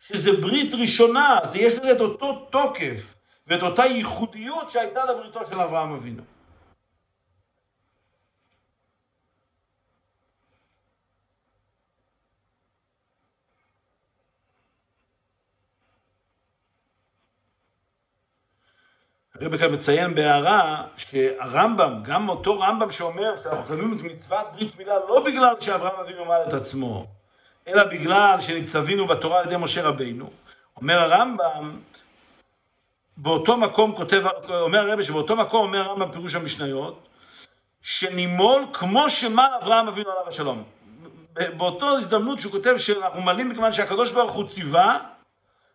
שזה 0.00 0.32
ברית 0.32 0.74
ראשונה, 0.74 1.38
זה 1.44 1.58
יש 1.58 1.74
לזה 1.74 1.92
את 1.92 2.00
אותו 2.00 2.48
תוקף 2.50 3.14
ואת 3.46 3.62
אותה 3.62 3.84
ייחודיות 3.84 4.70
שהייתה 4.70 5.04
לבריתו 5.04 5.40
של 5.50 5.60
אברהם 5.60 5.92
אבינו. 5.92 6.22
הרב 19.42 19.56
כאן 19.56 19.74
מציין 19.74 20.14
בהערה 20.14 20.82
שהרמב"ם, 20.96 22.02
גם 22.02 22.28
אותו 22.28 22.60
רמב"ם 22.60 22.90
שאומר 22.90 23.36
שאנחנו 23.42 23.62
מקיימים 23.62 23.98
את 23.98 24.02
מצוות 24.02 24.46
ברית 24.52 24.78
מילה 24.78 24.94
לא 25.08 25.24
בגלל 25.24 25.54
שאברהם 25.60 26.00
אבינו 26.00 26.24
מעל 26.24 26.48
את 26.48 26.52
עצמו, 26.52 27.06
אלא 27.68 27.84
בגלל 27.84 28.40
שנצטווינו 28.40 29.06
בתורה 29.06 29.38
על 29.38 29.46
ידי 29.46 29.56
משה 29.56 29.82
רבינו. 29.82 30.30
אומר 30.76 30.98
הרמב"ם, 30.98 31.76
באותו 33.16 33.56
מקום 33.56 33.96
כותב, 33.96 34.22
אומר 34.48 34.90
הרב 34.90 35.02
שבאותו 35.02 35.36
מקום 35.36 35.66
אומר 35.66 35.78
הרמב"ם 35.78 36.12
פירוש 36.12 36.34
המשניות, 36.34 37.08
שנימול 37.82 38.64
כמו 38.72 39.10
שמל 39.10 39.48
אברהם 39.62 39.88
אבינו 39.88 40.10
עליו 40.10 40.28
השלום. 40.28 40.64
באותו 41.56 41.96
הזדמנות 41.96 42.40
שהוא 42.40 42.52
כותב 42.52 42.78
שאנחנו 42.78 43.22
מלאים 43.22 43.48
מכיוון 43.48 43.72
שהקדוש 43.72 44.12
ברוך 44.12 44.32
הוא 44.32 44.48
ציווה 44.48 44.98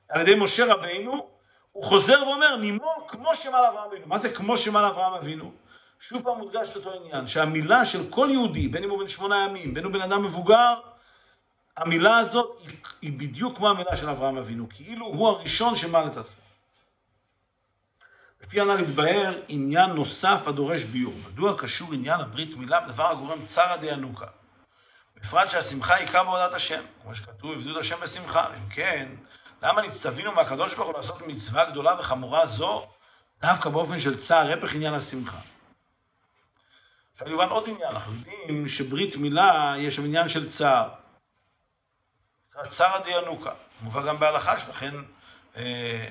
על 0.10 0.22
ידי 0.22 0.36
משה 0.36 0.74
רבינו, 0.74 1.37
הוא 1.78 1.86
חוזר 1.86 2.24
ואומר, 2.28 2.56
נימול 2.56 2.96
כמו 3.08 3.36
שמל 3.36 3.66
אברהם 3.70 3.88
אבינו. 3.88 4.08
מה 4.08 4.18
זה 4.18 4.30
כמו 4.30 4.58
שמל 4.58 4.86
אברהם 4.86 5.14
אבינו? 5.14 5.52
שוב 6.00 6.24
פעם 6.24 6.38
מודגש 6.38 6.76
לאותו 6.76 6.94
עניין, 6.94 7.28
שהמילה 7.28 7.86
של 7.86 8.10
כל 8.10 8.30
יהודי, 8.32 8.68
בין 8.68 8.84
אם 8.84 8.90
הוא 8.90 9.00
בן 9.00 9.08
שמונה 9.08 9.46
ימים, 9.46 9.74
בין 9.74 9.86
אם 9.86 9.92
הוא 9.92 10.00
בן 10.00 10.12
אדם 10.12 10.24
מבוגר, 10.24 10.74
המילה 11.78 12.18
הזאת 12.18 12.58
היא, 12.60 12.78
היא 13.02 13.20
בדיוק 13.20 13.58
כמו 13.58 13.70
המילה 13.70 13.98
של 13.98 14.10
אברהם 14.10 14.38
אבינו, 14.38 14.68
כאילו 14.70 15.06
הוא 15.06 15.28
הראשון 15.28 15.76
שמל 15.76 16.04
את 16.12 16.18
עצמו. 16.18 16.42
לפי 18.42 18.62
הנ"ל 18.62 18.80
התבהר 18.80 19.40
עניין 19.48 19.90
נוסף 19.90 20.48
הדורש 20.48 20.84
ביור. 20.84 21.14
מדוע 21.28 21.58
קשור 21.58 21.94
עניין 21.94 22.20
הברית 22.20 22.56
מילה 22.56 22.80
בדבר 22.80 23.12
הגורם 23.12 23.46
צרא 23.46 23.76
דיינוקה? 23.76 24.28
בפרט 25.16 25.50
שהשמחה 25.50 25.96
היא 25.96 26.06
עיקר 26.06 26.24
בעבודת 26.24 26.54
השם, 26.54 26.82
כמו 27.02 27.16
שכתוב, 27.16 27.52
עבדות 27.52 27.78
השם 27.78 27.96
בשמחה. 28.02 28.48
אם 28.54 28.70
כן, 28.70 29.08
למה 29.62 29.82
נצטווינו 29.82 30.32
מהקדוש 30.32 30.74
ברוך 30.74 30.88
הוא 30.88 30.98
לעשות 30.98 31.22
מצווה 31.22 31.72
גדולה 31.72 32.00
וחמורה 32.00 32.46
זו, 32.46 32.88
דווקא 33.42 33.70
באופן 33.70 34.00
של 34.00 34.22
צער, 34.22 34.54
הפך 34.54 34.74
עניין 34.74 34.94
השמחה? 34.94 35.38
עכשיו 37.14 37.30
יובן 37.30 37.50
עוד 37.50 37.70
עניין, 37.70 37.90
אנחנו 37.90 38.14
יודעים 38.14 38.70
שברית 38.70 39.16
מילה 39.16 39.74
יש 39.78 39.96
שם 39.96 40.06
עניין 40.06 40.30
של 40.30 40.50
צער. 40.50 40.90
צער 42.68 42.96
הדיינוקה, 42.96 43.52
מובא 43.82 44.08
גם 44.08 44.20
בהלכה, 44.20 44.60
שלכן, 44.60 44.96
אה, 45.56 46.08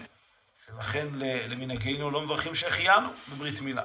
שלכן 0.66 1.06
למנהגינו 1.48 2.10
לא 2.10 2.20
מברכים 2.20 2.54
שהחיינו 2.54 3.08
בברית 3.28 3.60
מילה. 3.60 3.82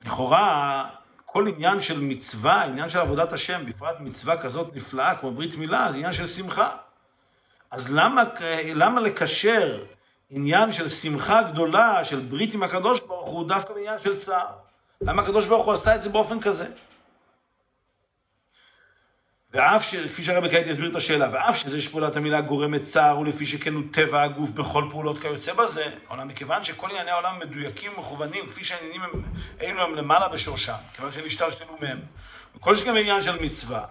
לכאורה, 0.00 0.90
כל 1.32 1.48
עניין 1.48 1.80
של 1.80 2.00
מצווה, 2.00 2.64
עניין 2.64 2.88
של 2.88 2.98
עבודת 2.98 3.32
השם, 3.32 3.66
בפרט 3.66 3.96
מצווה 4.00 4.42
כזאת 4.42 4.76
נפלאה 4.76 5.14
כמו 5.16 5.30
ברית 5.30 5.54
מילה, 5.54 5.92
זה 5.92 5.96
עניין 5.96 6.12
של 6.12 6.26
שמחה. 6.26 6.70
אז 7.70 7.94
למה, 7.94 8.24
למה 8.74 9.00
לקשר 9.00 9.84
עניין 10.30 10.72
של 10.72 10.88
שמחה 10.88 11.42
גדולה, 11.42 12.04
של 12.04 12.20
ברית 12.20 12.54
עם 12.54 12.62
הקדוש 12.62 13.00
ברוך 13.00 13.28
הוא, 13.28 13.48
דווקא 13.48 13.74
בעניין 13.74 13.98
של 13.98 14.16
צער? 14.16 14.46
למה 15.00 15.22
הקדוש 15.22 15.46
ברוך 15.46 15.66
הוא 15.66 15.74
עשה 15.74 15.94
את 15.94 16.02
זה 16.02 16.08
באופן 16.08 16.40
כזה? 16.40 16.66
ואף 19.52 19.84
ש... 19.84 19.94
כפי 19.94 20.24
שהרבי 20.24 20.50
כעת 20.50 20.66
יסביר 20.66 20.90
את 20.90 20.96
השאלה, 20.96 21.28
ואף 21.32 21.56
שזה 21.56 21.82
שפעולת 21.82 22.16
המילה 22.16 22.40
גורמת 22.40 22.82
צער, 22.82 23.18
ולפי 23.18 23.46
שכן 23.46 23.74
הוא 23.74 23.82
טבע 23.90 24.22
הגוף 24.22 24.50
בכל 24.50 24.84
פעולות 24.90 25.18
כיוצא 25.18 25.52
בזה, 25.52 25.84
אולם 26.10 26.28
מכיוון 26.28 26.64
שכל 26.64 26.90
ענייני 26.90 27.10
העולם 27.10 27.38
מדויקים 27.38 27.92
ומכוונים, 27.96 28.46
כפי 28.46 28.64
שהעניינים 28.64 29.02
הם, 29.02 29.22
אלו 29.62 29.82
הם 29.82 29.94
למעלה 29.94 30.28
בשורשם, 30.28 30.74
כיוון 30.94 31.12
שנשתלשלו 31.12 31.76
מהם, 31.80 32.00
וכל 32.56 32.76
שכן 32.76 32.94
בעניין 32.94 33.22
של 33.22 33.42
מצווה. 33.42 33.84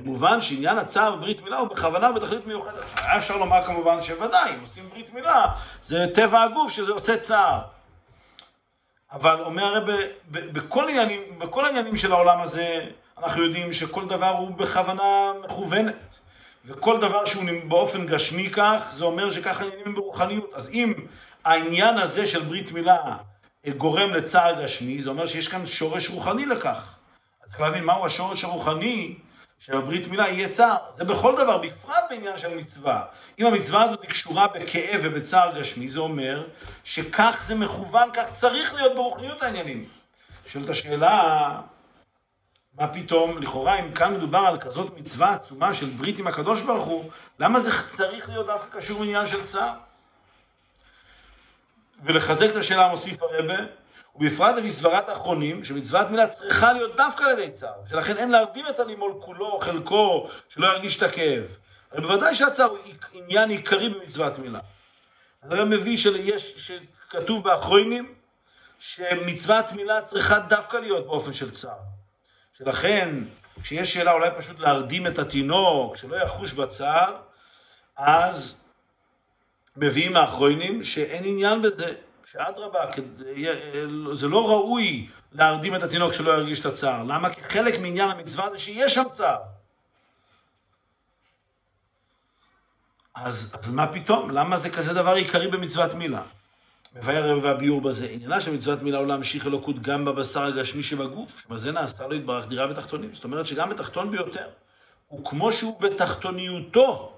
מובן 0.00 0.40
שעניין 0.40 0.78
הצער 0.78 1.16
בברית 1.16 1.42
מילה 1.42 1.58
הוא 1.58 1.68
בכוונה 1.68 2.10
ובתכלית 2.10 2.46
מיוחדת. 2.46 2.84
היה 2.96 3.16
אפשר 3.16 3.36
לומר 3.36 3.64
כמובן 3.64 4.02
שוודאי, 4.02 4.54
אם 4.54 4.60
עושים 4.60 4.88
ברית 4.90 5.14
מילה, 5.14 5.46
זה 5.82 6.06
טבע 6.14 6.42
הגוף 6.42 6.72
שזה 6.72 6.92
עושה 6.92 7.16
צער. 7.18 7.60
אבל 9.12 9.40
אומר 9.40 9.64
הרב, 9.64 9.90
בכל 11.38 11.64
העניינים 11.64 11.96
של 11.96 12.12
העולם 12.12 12.40
הזה, 12.40 12.86
אנחנו 13.22 13.44
יודעים 13.44 13.72
שכל 13.72 14.08
דבר 14.08 14.28
הוא 14.28 14.50
בכוונה 14.50 15.32
מכוונת, 15.44 15.94
וכל 16.64 17.00
דבר 17.00 17.24
שהוא 17.24 17.44
באופן 17.68 18.06
גשמי 18.06 18.50
כך, 18.50 18.88
זה 18.90 19.04
אומר 19.04 19.30
שככה 19.30 19.64
העניינים 19.64 19.94
ברוחניות. 19.94 20.50
אז 20.54 20.70
אם 20.70 20.94
העניין 21.44 21.98
הזה 21.98 22.26
של 22.26 22.42
ברית 22.42 22.72
מילה 22.72 23.16
גורם 23.76 24.10
לצער 24.10 24.64
גשמי, 24.64 25.02
זה 25.02 25.10
אומר 25.10 25.26
שיש 25.26 25.48
כאן 25.48 25.66
שורש 25.66 26.08
רוחני 26.08 26.46
לכך. 26.46 26.94
אז 27.44 27.48
צריך 27.48 27.60
להבין 27.60 27.84
מהו 27.84 28.06
השורש 28.06 28.44
הרוחני 28.44 29.14
שבברית 29.58 30.08
מילה 30.08 30.28
יהיה 30.28 30.48
צער. 30.48 30.76
זה 30.94 31.04
בכל 31.04 31.36
דבר, 31.36 31.58
בפרט 31.58 32.04
בעניין 32.10 32.38
של 32.38 32.54
מצווה. 32.54 33.02
אם 33.38 33.46
המצווה 33.46 33.82
הזאת 33.82 34.06
קשורה 34.06 34.48
בכאב 34.48 35.00
ובצער 35.04 35.60
גשמי, 35.60 35.88
זה 35.88 36.00
אומר 36.00 36.46
שכך 36.84 37.42
זה 37.46 37.54
מכוון, 37.54 38.08
כך 38.12 38.30
צריך 38.30 38.74
להיות 38.74 38.94
ברוחניות 38.94 39.42
העניינים. 39.42 39.84
שואלת 40.46 40.68
השאלה, 40.68 41.60
מה 42.80 42.88
פתאום, 42.88 43.42
לכאורה, 43.42 43.78
אם 43.80 43.92
כאן 43.92 44.14
מדובר 44.14 44.38
על 44.38 44.58
כזאת 44.58 44.98
מצווה 44.98 45.34
עצומה 45.34 45.74
של 45.74 45.86
ברית 45.86 46.18
עם 46.18 46.26
הקדוש 46.26 46.60
ברוך 46.60 46.84
הוא, 46.84 47.10
למה 47.38 47.60
זה 47.60 47.70
צריך 47.86 48.28
להיות 48.28 48.46
דווקא 48.46 48.78
קשור 48.78 48.98
בעניין 48.98 49.26
של 49.26 49.44
צער? 49.44 49.72
ולחזק 52.04 52.46
את 52.50 52.56
השאלה 52.56 52.88
מוסיף 52.88 53.22
הרבה, 53.22 53.54
ובפרט 54.16 54.56
לפי 54.56 54.70
סברת 54.70 55.08
האחרונים, 55.08 55.64
שמצוות 55.64 56.10
מילה 56.10 56.26
צריכה 56.26 56.72
להיות 56.72 56.96
דווקא 56.96 57.24
על 57.24 57.38
ידי 57.38 57.50
צער, 57.50 57.74
שלכן 57.90 58.16
אין 58.16 58.30
להרדים 58.30 58.68
את 58.68 58.80
הנימול 58.80 59.12
כולו 59.20 59.46
או 59.46 59.58
חלקו, 59.58 60.28
שלא 60.48 60.66
ירגיש 60.66 60.96
את 60.96 61.02
הכאב. 61.02 61.44
אבל 61.92 62.00
בוודאי 62.00 62.34
שהצער 62.34 62.68
הוא 62.68 62.78
עניין 63.12 63.50
עיקרי 63.50 63.88
במצוות 63.88 64.38
מילה. 64.38 64.60
אז 65.42 65.50
הרי 65.50 65.64
מביא 65.64 65.96
שיש, 65.96 66.54
שכתוב 66.56 67.44
באחרונים, 67.44 68.14
שמצוות 68.78 69.72
מילה 69.72 70.02
צריכה 70.02 70.38
דווקא 70.38 70.76
להיות 70.76 71.06
באופן 71.06 71.32
של 71.32 71.50
צער. 71.50 71.89
שלכן, 72.64 73.14
כשיש 73.62 73.94
שאלה 73.94 74.12
אולי 74.12 74.30
פשוט 74.38 74.58
להרדים 74.58 75.06
את 75.06 75.18
התינוק, 75.18 75.96
שלא 75.96 76.16
יחוש 76.16 76.52
בצער, 76.52 77.16
אז 77.96 78.64
מביאים 79.76 80.16
האחרונים 80.16 80.84
שאין 80.84 81.24
עניין 81.24 81.62
בזה, 81.62 81.94
שאדרבה, 82.24 82.80
זה 84.12 84.28
לא 84.28 84.48
ראוי 84.50 85.08
להרדים 85.32 85.76
את 85.76 85.82
התינוק 85.82 86.12
שלא 86.12 86.32
ירגיש 86.32 86.60
את 86.60 86.66
הצער. 86.66 87.02
למה? 87.02 87.34
כי 87.34 87.42
חלק 87.42 87.78
מעניין 87.78 88.10
המצווה 88.10 88.50
זה 88.50 88.58
שיש 88.58 88.94
שם 88.94 89.04
צער. 89.10 89.38
אז, 93.14 93.56
אז 93.58 93.74
מה 93.74 93.92
פתאום? 93.92 94.30
למה 94.30 94.56
זה 94.56 94.70
כזה 94.70 94.94
דבר 94.94 95.14
עיקרי 95.14 95.48
במצוות 95.48 95.94
מילה? 95.94 96.22
מבאר 96.94 97.24
הרב 97.24 97.44
והביאור 97.44 97.80
בזה. 97.80 98.06
עניינה 98.10 98.40
של 98.40 98.54
מצוות 98.54 98.82
מילה 98.82 98.98
עולם 98.98 99.08
להמשיך 99.08 99.46
אלוקות 99.46 99.82
גם 99.82 100.04
בבשר 100.04 100.42
הגשמי 100.42 100.82
שבגוף, 100.82 101.42
שבזה 101.42 101.72
נעשה 101.72 102.06
לו 102.06 102.14
יתברך 102.14 102.48
דירה 102.48 102.66
בתחתונים. 102.66 103.14
זאת 103.14 103.24
אומרת 103.24 103.46
שגם 103.46 103.70
בתחתון 103.70 104.10
ביותר, 104.10 104.46
הוא 105.08 105.24
כמו 105.24 105.52
שהוא 105.52 105.80
בתחתוניותו, 105.80 107.12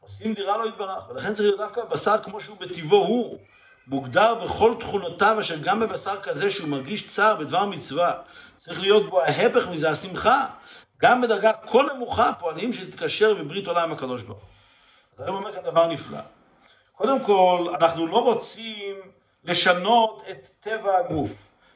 עושים 0.00 0.34
דירה 0.34 0.56
לו 0.56 0.68
יתברך. 0.68 1.10
ולכן 1.10 1.34
צריך 1.34 1.48
להיות 1.48 1.60
דווקא 1.60 1.84
בבשר 1.84 2.18
כמו 2.22 2.40
שהוא 2.40 2.56
בטבעו 2.60 3.06
הוא, 3.06 3.38
מוגדר 3.86 4.34
בכל 4.34 4.74
תכונותיו, 4.80 5.36
אשר 5.40 5.56
גם 5.62 5.80
בבשר 5.80 6.20
כזה 6.22 6.50
שהוא 6.50 6.68
מרגיש 6.68 7.06
צער 7.06 7.36
בדבר 7.36 7.66
מצווה, 7.66 8.12
צריך 8.58 8.80
להיות 8.80 9.10
בו 9.10 9.22
ההפך 9.22 9.68
מזה, 9.68 9.90
השמחה. 9.90 10.46
גם 10.98 11.20
בדרגה 11.20 11.52
כה 11.52 11.78
נמוכה 11.94 12.32
פועלים 12.40 12.72
שתתקשר 12.72 13.34
בברית 13.34 13.66
עולם 13.66 13.92
הקדוש 13.92 14.22
ברוך 14.22 14.38
הוא. 14.38 14.48
אז 15.12 15.20
הרב 15.20 15.34
אומר 15.34 15.52
כאן 15.52 15.62
דבר 15.62 15.86
נפלא. 15.86 16.18
קודם 16.96 17.24
כל, 17.24 17.74
אנחנו 17.78 18.06
לא 18.06 18.18
רוצים 18.18 18.96
לשנות 19.44 20.24
את 20.30 20.48
טבע 20.60 20.98
הגוף. 20.98 21.30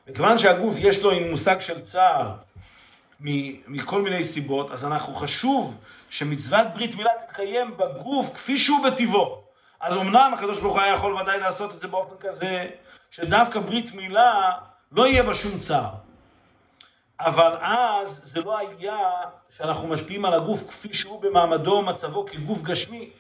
מכיוון 0.09 0.39
שהגוף 0.39 0.75
יש 0.79 1.03
לו 1.03 1.21
מושג 1.31 1.61
של 1.61 1.81
צער 1.81 2.35
מכל 3.21 4.03
מיני 4.03 4.25
סיבות, 4.25 4.71
אז 4.71 4.85
אנחנו 4.85 5.15
חשוב 5.15 5.77
שמצוות 6.11 6.67
ברית 6.75 6.95
מילה 6.95 7.11
תתקיים 7.27 7.77
בגוף 7.77 8.35
כפי 8.35 8.59
שהוא 8.59 8.87
בטבעו. 8.87 9.43
אז 9.81 9.97
אמנם 9.97 10.35
הקדוש 10.35 10.61
ברוך 10.61 10.75
הוא 10.75 10.83
היה 10.83 10.95
יכול 10.95 11.15
ודאי 11.15 11.41
לעשות 11.41 11.75
את 11.75 11.79
זה 11.79 11.89
באופן 11.89 12.29
כזה, 12.29 12.71
שדווקא 13.11 13.61
ברית 13.61 13.95
מילה 13.95 14.53
לא 14.93 15.07
יהיה 15.07 15.23
בה 15.23 15.35
שום 15.35 15.59
צער. 15.59 15.91
אבל 17.21 17.57
אז 17.61 18.21
זה 18.25 18.43
לא 18.43 18.59
היה 18.59 18.99
שאנחנו 19.57 19.89
משפיעים 19.89 20.25
על 20.25 20.35
הגוף 20.35 20.69
כפי 20.69 20.95
שהוא 20.95 21.23
במעמדו 21.23 21.71
ומצבו 21.71 22.27
כגוף 22.27 22.63
גשמי. 22.63 23.11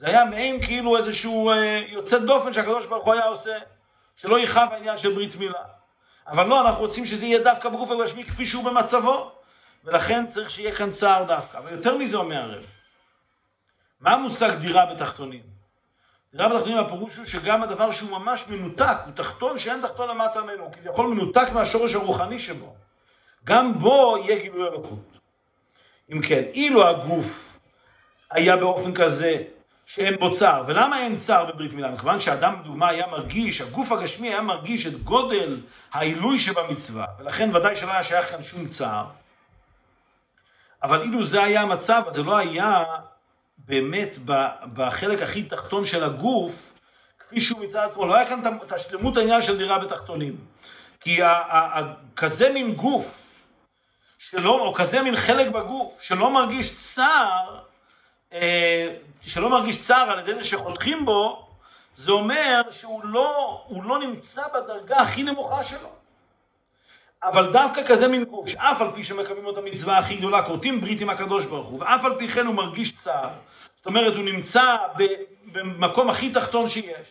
זה 0.00 0.06
היה 0.06 0.24
מעין 0.24 0.62
כאילו 0.62 0.96
איזשהו 0.96 1.50
אה, 1.50 1.82
יוצא 1.88 2.18
דופן 2.18 2.52
שהקדוש 2.52 2.86
ברוך 2.86 3.04
הוא 3.04 3.14
היה 3.14 3.24
עושה, 3.24 3.56
שלא 4.16 4.40
יכאב 4.40 4.68
העניין 4.72 4.98
של 4.98 5.14
ברית 5.14 5.36
מילה. 5.36 5.62
אבל 6.26 6.46
לא, 6.46 6.60
אנחנו 6.60 6.80
רוצים 6.80 7.06
שזה 7.06 7.26
יהיה 7.26 7.38
דווקא 7.42 7.68
בגוף 7.68 7.90
הגשמי 7.90 8.24
כפי 8.24 8.46
שהוא 8.46 8.64
במצבו, 8.64 9.32
ולכן 9.84 10.26
צריך 10.26 10.50
שיהיה 10.50 10.74
כאן 10.74 10.90
צער 10.90 11.24
דווקא. 11.24 11.58
אבל 11.58 11.72
יותר 11.72 11.96
מזה 11.98 12.16
אומר 12.16 12.42
הרב, 12.42 12.64
מה 14.00 14.12
המושג 14.12 14.50
דירה 14.60 14.94
בתחתונים? 14.94 15.42
דירה 16.32 16.48
בתחתונים 16.48 16.78
הפירוש 16.78 17.16
הוא 17.16 17.24
שגם 17.24 17.62
הדבר 17.62 17.90
שהוא 17.90 18.10
ממש 18.10 18.44
מנותק, 18.48 18.96
הוא 19.04 19.14
תחתון 19.14 19.58
שאין 19.58 19.80
תחתון 19.82 20.08
למטה 20.08 20.42
ממנו, 20.42 20.64
הוא 20.64 20.72
כביכול 20.72 21.06
מנותק 21.06 21.48
מהשורש 21.54 21.94
הרוחני 21.94 22.38
שבו. 22.38 22.74
גם 23.44 23.78
בו 23.78 24.16
יהיה 24.18 24.42
גילוי 24.42 24.68
אלוקות. 24.68 25.18
אם 26.12 26.20
כן, 26.22 26.42
אילו 26.54 26.88
הגוף 26.88 27.58
היה 28.30 28.56
באופן 28.56 28.94
כזה 28.94 29.42
שאין 29.94 30.16
בו 30.16 30.34
צער. 30.34 30.64
ולמה 30.66 31.00
אין 31.00 31.16
צער 31.16 31.44
בברית 31.44 31.72
מילה? 31.72 31.90
מכיוון 31.90 32.20
שאדם, 32.20 32.60
לדוגמה, 32.60 32.88
היה 32.88 33.06
מרגיש, 33.06 33.60
הגוף 33.60 33.92
הגשמי 33.92 34.28
היה 34.28 34.40
מרגיש 34.40 34.86
את 34.86 35.02
גודל 35.04 35.60
העילוי 35.92 36.38
שבמצווה, 36.38 37.06
ולכן 37.18 37.56
ודאי 37.56 37.76
שלא 37.76 37.92
היה 37.92 38.04
שייך 38.04 38.30
כאן 38.30 38.42
שום 38.42 38.68
צער. 38.68 39.04
אבל 40.82 41.02
אילו 41.02 41.24
זה 41.24 41.42
היה 41.42 41.62
המצב, 41.62 42.02
אז 42.06 42.14
זה 42.14 42.22
לא 42.22 42.36
היה 42.36 42.84
באמת 43.58 44.18
בחלק 44.74 45.22
הכי 45.22 45.42
תחתון 45.42 45.86
של 45.86 46.04
הגוף, 46.04 46.72
כפי 47.18 47.40
שהוא 47.40 47.64
מצד 47.64 47.84
עצמו, 47.84 48.06
לא 48.06 48.14
היה 48.14 48.28
כאן 48.28 48.58
את 48.66 48.72
השלמות 48.72 49.16
העניין 49.16 49.42
של 49.42 49.58
דירה 49.58 49.78
בתחתונים. 49.78 50.36
כי 51.00 51.20
כזה 52.16 52.52
מין 52.52 52.74
גוף, 52.74 53.26
שלא, 54.18 54.60
או 54.60 54.74
כזה 54.74 55.02
מין 55.02 55.16
חלק 55.16 55.48
בגוף, 55.48 55.98
שלא 56.00 56.30
מרגיש 56.30 56.76
צער, 56.76 57.69
שלא 59.20 59.50
מרגיש 59.50 59.82
צער 59.82 60.10
על 60.10 60.18
ידי 60.18 60.34
זה 60.34 60.44
שחותכים 60.44 61.04
בו, 61.04 61.46
זה 61.96 62.12
אומר 62.12 62.62
שהוא 62.70 63.00
לא, 63.04 63.64
לא 63.84 63.98
נמצא 63.98 64.42
בדרגה 64.54 64.96
הכי 64.96 65.22
נמוכה 65.22 65.64
שלו. 65.64 65.88
אבל 67.22 67.52
דווקא 67.52 67.82
כזה 67.86 68.08
מין 68.08 68.24
גוף, 68.24 68.48
שאף 68.48 68.80
על 68.80 68.90
פי 68.94 69.04
שמקבלים 69.04 69.48
את 69.48 69.58
המצווה 69.58 69.98
הכי 69.98 70.16
גדולה, 70.16 70.42
כורתים 70.42 70.80
ברית 70.80 71.00
עם 71.00 71.10
הקדוש 71.10 71.46
ברוך 71.46 71.68
הוא, 71.68 71.80
ואף 71.80 72.04
על 72.04 72.14
פי 72.18 72.28
כן 72.28 72.46
הוא 72.46 72.54
מרגיש 72.54 72.96
צער. 72.96 73.30
זאת 73.76 73.86
אומרת, 73.86 74.14
הוא 74.14 74.24
נמצא 74.24 74.76
במקום 75.52 76.10
הכי 76.10 76.30
תחתון 76.30 76.68
שיש. 76.68 77.06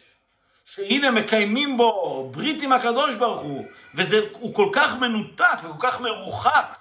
שהנה 0.65 1.11
מקיימים 1.11 1.78
בו 1.78 2.30
ברית 2.32 2.61
עם 2.61 2.74
הקדוש 2.74 3.15
ברוך 3.15 3.41
הוא, 3.41 3.65
והוא 3.93 4.55
כל 4.55 4.70
כך 4.72 4.95
מנותק 4.95 5.57
וכל 5.63 5.88
כך 5.88 6.01
מרוחק 6.01 6.78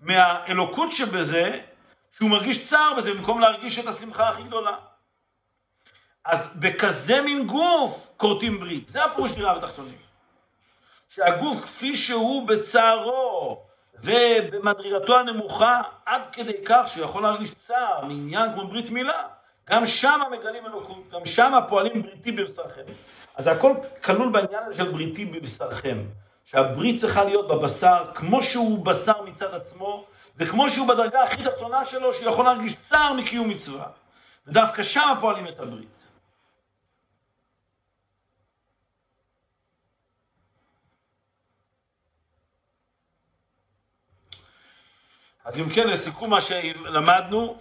מהאלוקות 0.00 0.92
שבזה, 0.92 1.60
שהוא 2.16 2.30
מרגיש 2.30 2.68
צער 2.68 2.94
בזה 2.96 3.14
במקום 3.14 3.40
להרגיש 3.40 3.78
את 3.78 3.86
השמחה 3.86 4.28
הכי 4.28 4.42
גדולה. 4.42 4.76
אז 6.24 6.56
בכזה 6.56 7.20
מין 7.20 7.46
גוף 7.46 8.12
כורתים 8.16 8.60
ברית, 8.60 8.88
זה 8.88 9.04
הפירוש 9.04 9.30
נראה 9.30 9.58
בתחתונים. 9.58 9.98
שהגוף 11.08 11.62
כפי 11.62 11.96
שהוא 11.96 12.48
בצערו 12.48 13.62
ובמדרגתו 13.94 15.18
הנמוכה, 15.18 15.80
עד 16.06 16.22
כדי 16.32 16.52
כך 16.64 16.88
שהוא 16.88 17.04
יכול 17.04 17.22
להרגיש 17.22 17.54
צער 17.54 18.04
מעניין 18.04 18.52
כמו 18.52 18.66
ברית 18.66 18.90
מילה, 18.90 19.22
גם 19.70 19.86
שם 19.86 20.20
מגלים 20.32 20.66
אלוקות, 20.66 21.10
גם 21.12 21.24
שם 21.24 21.58
פועלים 21.68 22.02
בריתי 22.02 22.32
בבשרכם. 22.32 22.82
אז 23.36 23.46
הכל 23.46 23.72
כלול 24.04 24.28
בעניין 24.28 24.64
הזה 24.64 24.74
של 24.74 24.90
בריתי 24.90 25.24
בבשרכם. 25.24 25.98
שהברית 26.44 27.00
צריכה 27.00 27.24
להיות 27.24 27.48
בבשר, 27.48 28.04
כמו 28.14 28.42
שהוא 28.42 28.84
בשר 28.84 29.22
מצד 29.22 29.54
עצמו, 29.54 30.06
וכמו 30.36 30.70
שהוא 30.70 30.88
בדרגה 30.88 31.22
הכי 31.22 31.44
תחתונה 31.44 31.84
שלו, 31.84 32.14
שהוא 32.14 32.30
יכול 32.30 32.44
להרגיש 32.44 32.74
צער 32.74 33.12
מקיום 33.12 33.48
מצווה. 33.48 33.86
ודווקא 34.46 34.82
שם 34.82 35.14
פועלים 35.20 35.48
את 35.48 35.60
הברית. 35.60 36.02
אז 45.44 45.58
אם 45.58 45.70
כן, 45.74 45.88
לסיכום 45.88 46.30
מה 46.30 46.40
שלמדנו, 46.40 47.58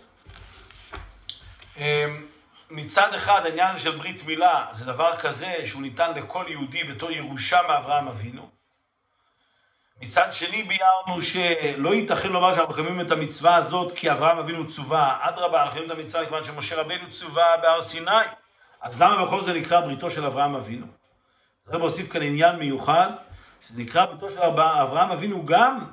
אמ, 1.78 2.28
מצד 2.70 3.14
אחד 3.14 3.46
העניין 3.46 3.80
של 3.80 3.98
ברית 3.98 4.24
מילה 4.24 4.68
זה 4.72 4.86
דבר 4.86 5.18
כזה 5.18 5.56
שהוא 5.66 5.82
ניתן 5.82 6.14
לכל 6.14 6.46
יהודי 6.48 6.84
בתור 6.84 7.12
ירושה 7.12 7.60
מאברהם 7.68 8.08
אבינו. 8.08 8.61
מצד 10.02 10.28
שני 10.32 10.64
ביארנו 10.64 11.22
שלא 11.22 11.94
ייתכן 11.94 12.30
לומר 12.30 12.56
שאנחנו 12.56 12.74
מקיימים 12.74 13.02
את 13.02 13.12
המצווה 13.12 13.56
הזאת 13.56 13.92
כי 13.96 14.12
אברהם 14.12 14.38
אבינו 14.38 14.68
צווה, 14.68 15.18
אדרבה, 15.22 15.64
אנחנו 15.64 15.70
מקיימים 15.70 15.92
את 15.92 15.98
המצווה 15.98 16.24
מכיוון 16.24 16.44
שמשה 16.44 16.82
רבינו 16.82 17.12
צווה 17.12 17.58
בהר 17.62 17.82
סיני. 17.82 18.12
אז 18.82 19.02
למה 19.02 19.26
בכל 19.26 19.44
זה 19.44 19.54
נקרא 19.54 19.82
בריתו 19.82 20.12
של 20.12 20.26
אברהם 20.26 20.56
אבינו? 20.56 20.86
אז 21.64 21.70
רב 21.70 21.82
הוסיף 21.82 22.12
כאן 22.12 22.22
עניין 22.22 22.56
מיוחד, 22.56 23.10
שזה 23.68 23.82
נקרא 23.82 24.06
בריתו 24.06 24.30
של 24.30 24.42
אברהם 24.42 25.12
אבינו 25.12 25.46
גם 25.46 25.86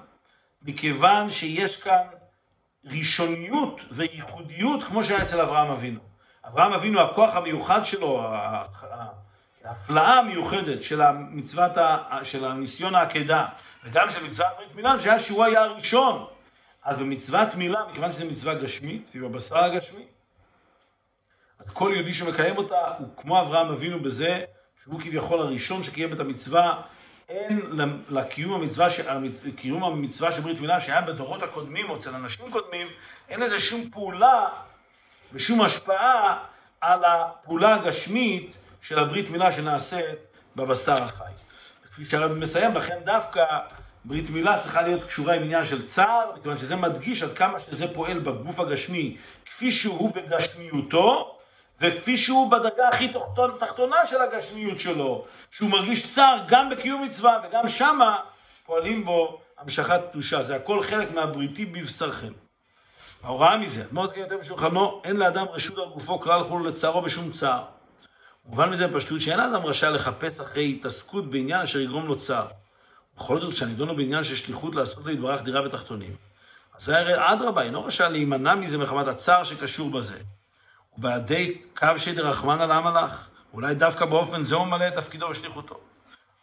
מכיוון 0.62 1.30
שיש 1.30 1.80
כאן 1.82 2.02
ראשוניות 2.84 3.80
וייחודיות 3.90 4.84
כמו 4.84 5.04
שהיה 5.04 5.22
אצל 5.22 5.40
אברהם 5.40 5.70
אבינו. 5.70 6.00
אברהם 6.46 6.72
אבינו, 6.72 7.00
הכוח 7.00 7.36
המיוחד 7.36 7.84
שלו, 7.84 8.26
ההפלאה 9.64 10.18
המיוחדת 10.18 10.82
של 10.82 11.00
המצוות, 11.00 11.72
של 12.22 12.44
הניסיון 12.44 12.94
העקדה, 12.94 13.46
וגם 13.84 14.10
של 14.10 14.24
מצוות 14.24 14.48
ברית 14.56 14.74
מילה, 14.74 15.00
שהיה 15.00 15.20
שהוא 15.20 15.44
היה 15.44 15.60
הראשון. 15.60 16.26
אז 16.82 16.96
במצוות 16.96 17.54
מילה, 17.54 17.84
מכיוון 17.90 18.12
שזו 18.12 18.24
מצווה 18.24 18.54
גשמית, 18.54 19.10
ובבשר 19.14 19.58
הגשמי, 19.58 20.04
אז 21.58 21.70
כל 21.70 21.92
יהודי 21.94 22.14
שמקיים 22.14 22.56
אותה 22.56 22.94
הוא 22.98 23.08
כמו 23.16 23.40
אברהם 23.40 23.68
אבינו 23.68 24.02
בזה 24.02 24.44
שהוא 24.82 25.00
כביכול 25.00 25.40
הראשון 25.40 25.82
שקיים 25.82 26.12
את 26.12 26.20
המצווה, 26.20 26.82
אין 27.28 27.60
לקיום 28.08 28.54
המצווה, 28.54 28.88
קיום 29.56 29.84
המצווה 29.84 30.32
של 30.32 30.40
ברית 30.40 30.60
מילה 30.60 30.80
שהיה 30.80 31.00
בדורות 31.00 31.42
הקודמים 31.42 31.90
או 31.90 31.96
אצל 31.96 32.14
אנשים 32.14 32.50
קודמים, 32.50 32.86
אין 33.28 33.40
לזה 33.40 33.60
שום 33.60 33.90
פעולה 33.90 34.48
ושום 35.32 35.60
השפעה 35.60 36.44
על 36.80 37.04
הפעולה 37.04 37.74
הגשמית 37.74 38.56
של 38.82 38.98
הברית 38.98 39.30
מילה 39.30 39.52
שנעשית 39.52 40.18
בבשר 40.56 41.02
החי. 41.02 41.32
כפי 41.98 42.06
שהרב 42.06 42.32
מסיים, 42.32 42.74
לכן 42.74 42.98
דווקא 43.04 43.44
ברית 44.04 44.30
מילה 44.30 44.58
צריכה 44.58 44.82
להיות 44.82 45.04
קשורה 45.04 45.34
עם 45.34 45.42
עניין 45.42 45.64
של 45.64 45.86
צער, 45.86 46.30
מכיוון 46.36 46.56
שזה 46.56 46.76
מדגיש 46.76 47.22
עד 47.22 47.32
כמה 47.32 47.60
שזה 47.60 47.94
פועל 47.94 48.18
בגוף 48.18 48.60
הגשמי, 48.60 49.16
כפי 49.46 49.70
שהוא 49.70 50.14
בגשמיותו, 50.14 51.38
וכפי 51.80 52.16
שהוא 52.16 52.50
בדרגה 52.50 52.88
הכי 52.88 53.12
תחתונה 53.58 53.96
של 54.06 54.20
הגשמיות 54.22 54.78
שלו, 54.80 55.24
שהוא 55.50 55.70
מרגיש 55.70 56.14
צער 56.14 56.38
גם 56.48 56.70
בקיום 56.70 57.04
מצווה, 57.04 57.38
וגם 57.48 57.68
שמה 57.68 58.20
פועלים 58.66 59.04
בו 59.04 59.40
המשכת 59.58 60.00
קדושה. 60.10 60.42
זה 60.42 60.56
הכל 60.56 60.82
חלק 60.82 61.10
מהבריתי 61.10 61.64
בבשרכם. 61.66 62.32
ההוראה 63.22 63.58
מזה, 63.58 63.84
אדמו"ר 63.84 64.06
זקן 64.06 64.20
יותר 64.20 64.38
בשולחנו, 64.38 65.02
אין 65.04 65.16
לאדם 65.16 65.46
רשות 65.52 65.78
על 65.78 65.88
גופו 65.88 66.20
כלל 66.20 66.42
חולו 66.42 66.64
לצערו 66.64 67.00
בשום 67.00 67.32
צער. 67.32 67.77
מובן 68.48 68.70
מזה 68.70 68.86
בפשטות 68.86 69.20
שאין 69.20 69.40
האדם 69.40 69.66
רשאי 69.66 69.90
לחפש 69.90 70.40
אחרי 70.40 70.70
התעסקות 70.70 71.30
בעניין 71.30 71.60
אשר 71.60 71.78
יגרום 71.80 72.06
לו 72.06 72.18
צער. 72.18 72.46
בכל 73.16 73.40
זאת, 73.40 73.52
כשהנידון 73.52 73.88
הוא 73.88 73.96
בעניין 73.96 74.24
של 74.24 74.36
שליחות 74.36 74.74
לעשות 74.74 75.06
להתברך 75.06 75.42
דירה 75.42 75.62
בתחתונים, 75.62 76.16
אז 76.74 76.84
זה 76.84 76.98
הרי 76.98 77.12
אדרבה, 77.16 77.62
אינו 77.62 77.84
רשאי 77.84 78.10
להימנע 78.10 78.54
מזה 78.54 78.78
מחמת 78.78 79.06
הצער 79.06 79.44
שקשור 79.44 79.90
בזה. 79.90 80.18
ובעדי 80.98 81.58
קו 81.76 81.86
שדר 81.96 82.26
רחמנא 82.26 82.62
למה 82.62 83.02
לך? 83.02 83.28
אולי 83.54 83.74
דווקא 83.74 84.04
באופן 84.04 84.42
זה 84.42 84.54
הוא 84.54 84.66
ממלא 84.66 84.88
את 84.88 84.94
תפקידו 84.94 85.26
ושליחותו. 85.26 85.80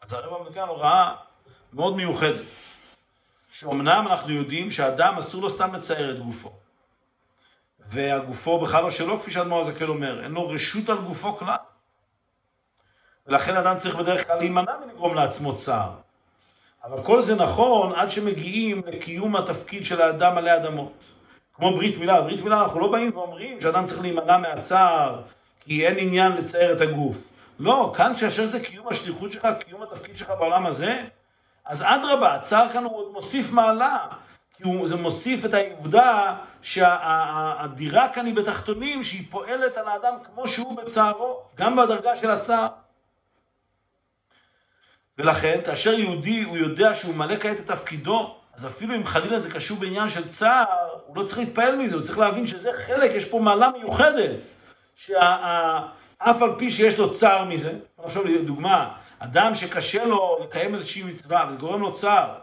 אז 0.01 0.13
הרב 0.13 0.47
נותן 0.47 0.59
הוראה 0.59 1.15
מאוד 1.73 1.95
מיוחדת, 1.95 2.45
שאומנם 3.51 4.07
אנחנו 4.07 4.33
יודעים 4.33 4.71
שאדם 4.71 5.17
אסור 5.17 5.41
לו 5.41 5.49
סתם 5.49 5.75
לצייר 5.75 6.11
את 6.11 6.19
גופו. 6.19 6.51
והגופו 7.89 8.59
בכלל 8.59 8.83
לא 8.83 8.91
שלו, 8.91 9.19
כפי 9.19 9.31
שאדמו"ר 9.31 9.61
הזקן 9.61 9.87
אומר, 9.87 10.23
אין 10.23 10.31
לו 10.31 10.49
רשות 10.49 10.89
על 10.89 10.97
גופו 10.97 11.37
כלל. 11.37 11.55
ולכן 13.27 13.57
אדם 13.57 13.77
צריך 13.77 13.95
בדרך 13.95 14.27
כלל 14.27 14.37
להימנע 14.37 14.71
מלגרום 14.85 15.15
לעצמו 15.15 15.55
צער. 15.55 15.91
אבל 16.83 17.03
כל 17.03 17.21
זה 17.21 17.35
נכון 17.35 17.93
עד 17.95 18.11
שמגיעים 18.11 18.81
לקיום 18.87 19.35
התפקיד 19.35 19.85
של 19.85 20.01
האדם 20.01 20.37
עלי 20.37 20.55
אדמות. 20.55 20.91
כמו 21.53 21.75
ברית 21.75 21.97
מילה, 21.97 22.21
ברית 22.21 22.41
מילה 22.41 22.63
אנחנו 22.63 22.79
לא 22.79 22.91
באים 22.91 23.11
ואומרים 23.13 23.61
שאדם 23.61 23.85
צריך 23.85 24.01
להימנע 24.01 24.37
מהצער 24.37 25.21
כי 25.59 25.87
אין 25.87 25.95
עניין 25.99 26.31
לצייר 26.31 26.73
את 26.75 26.81
הגוף. 26.81 27.17
לא, 27.59 27.93
כאן 27.95 28.13
כאשר 28.19 28.45
זה 28.45 28.59
קיום 28.59 28.87
השליחות 28.87 29.31
שלך, 29.31 29.47
קיום 29.59 29.83
התפקיד 29.83 30.17
שלך 30.17 30.29
בעולם 30.29 30.65
הזה, 30.65 31.03
אז 31.65 31.83
אדרבה, 31.83 32.35
הצער 32.35 32.69
כאן 32.69 32.83
הוא 32.83 32.97
עוד 32.97 33.11
מוסיף 33.13 33.51
מעלה, 33.51 33.97
כי 34.57 34.63
הוא, 34.63 34.87
זה 34.87 34.95
מוסיף 34.95 35.45
את 35.45 35.53
העובדה 35.53 36.35
שהדירה 36.61 38.09
כאן 38.09 38.25
היא 38.25 38.35
בתחתונים, 38.35 39.03
שהיא 39.03 39.23
פועלת 39.29 39.77
על 39.77 39.87
האדם 39.87 40.13
כמו 40.23 40.47
שהוא 40.47 40.77
בצערו, 40.77 41.41
גם 41.55 41.75
בדרגה 41.75 42.17
של 42.17 42.31
הצער. 42.31 42.67
ולכן, 45.17 45.59
כאשר 45.65 45.93
יהודי 45.93 46.43
הוא 46.43 46.57
יודע 46.57 46.95
שהוא 46.95 47.15
מלא 47.15 47.35
כעת 47.39 47.59
את 47.59 47.67
תפקידו, 47.67 48.35
אז 48.53 48.65
אפילו 48.65 48.95
אם 48.95 49.05
חלילה 49.05 49.39
זה 49.39 49.51
קשור 49.51 49.77
בעניין 49.77 50.09
של 50.09 50.27
צער, 50.27 50.65
הוא 51.05 51.17
לא 51.17 51.23
צריך 51.23 51.37
להתפעל 51.37 51.75
מזה, 51.75 51.95
הוא 51.95 52.03
צריך 52.03 52.17
להבין 52.17 52.47
שזה 52.47 52.73
חלק, 52.73 53.11
יש 53.11 53.25
פה 53.25 53.39
מעלה 53.39 53.69
מיוחדת. 53.77 54.35
שאף 54.95 56.41
על 56.41 56.55
פי 56.57 56.71
שיש 56.71 56.99
לו 56.99 57.13
צער 57.13 57.43
מזה, 57.43 57.73
עכשיו 58.03 58.23
דוגמה, 58.45 58.95
אדם 59.19 59.55
שקשה 59.55 60.05
לו 60.05 60.39
לקיים 60.43 60.75
איזושהי 60.75 61.03
מצווה 61.03 61.45
וזה 61.49 61.57
גורם 61.57 61.81
לו 61.81 61.93
צער, 61.93 62.35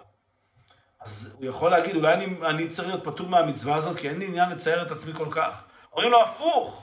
אז 1.01 1.37
הוא 1.39 1.47
יכול 1.47 1.71
להגיד, 1.71 1.97
אולי 1.97 2.15
אני, 2.15 2.27
אני 2.47 2.69
צריך 2.69 2.89
להיות 2.89 3.05
פטור 3.05 3.29
מהמצווה 3.29 3.77
הזאת, 3.77 3.99
כי 3.99 4.09
אין 4.09 4.19
לי 4.19 4.27
עניין 4.27 4.51
לצייר 4.51 4.83
את 4.83 4.91
עצמי 4.91 5.13
כל 5.15 5.29
כך. 5.31 5.65
אומרים 5.93 6.11
לו 6.11 6.23
הפוך, 6.23 6.83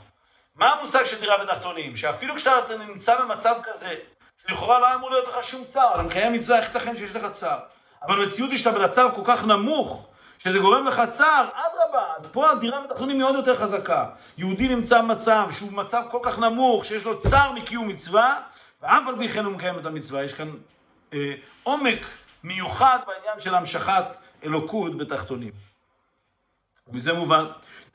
מה 0.56 0.72
המושג 0.74 1.06
של 1.06 1.20
דירה 1.20 1.44
בתחתונים? 1.44 1.98
שאפילו 1.98 2.36
כשאתה 2.36 2.78
נמצא 2.78 3.22
במצב 3.22 3.56
כזה, 3.64 3.96
שלכאורה 4.48 4.80
לא 4.80 4.96
אמור 4.96 5.10
להיות 5.10 5.28
לך 5.28 5.44
שום 5.44 5.66
צער, 5.66 5.94
אתה 5.94 6.04
מקיים 6.04 6.34
מצווה, 6.34 6.58
איך 6.58 6.76
ייתכן 6.76 6.98
שיש 6.98 7.16
לך 7.16 7.32
צער? 7.32 7.60
אבל 8.04 8.22
המציאות 8.22 8.52
היא 8.52 8.60
שאתה 8.60 8.72
במצב 8.72 9.10
כל 9.16 9.22
כך 9.26 9.46
נמוך, 9.46 10.10
שזה 10.40 10.60
גורם 10.60 10.88
לך 10.88 11.02
צער, 11.10 11.50
אדרבה, 11.54 12.04
אז 12.16 12.28
פה 12.32 12.52
הדירה 12.52 12.82
בתחתונים 12.82 13.16
היא 13.16 13.26
עוד 13.26 13.36
יותר 13.36 13.56
חזקה. 13.56 14.06
יהודי 14.38 14.68
נמצא 14.68 15.02
במצב 15.02 15.48
שהוא 15.52 15.72
מצב 15.72 16.04
כל 16.12 16.20
כך 16.24 16.40
נמוך, 16.40 16.86
שיש 16.86 17.04
לו 17.04 17.22
צער 17.22 17.52
מקיום 17.52 17.88
מצווה, 17.88 18.42
ואף 18.82 19.04
על 19.08 19.18
פי 19.18 19.30
כן 19.30 19.46
הוא 19.46 19.54
מקיים 19.54 19.80
את 19.80 19.86
המצווה. 19.86 20.24
יש 20.24 20.34
כאן 20.34 20.52
אה, 21.14 21.34
עומק 21.64 22.06
מיוחד 22.44 23.00
בעניין 23.08 23.42
של 23.42 23.56
המשכת 23.56 24.04
אלוקות 24.44 24.98
בתחתונים. 24.98 25.52
ומזה 26.88 27.14
מובן, 27.14 27.46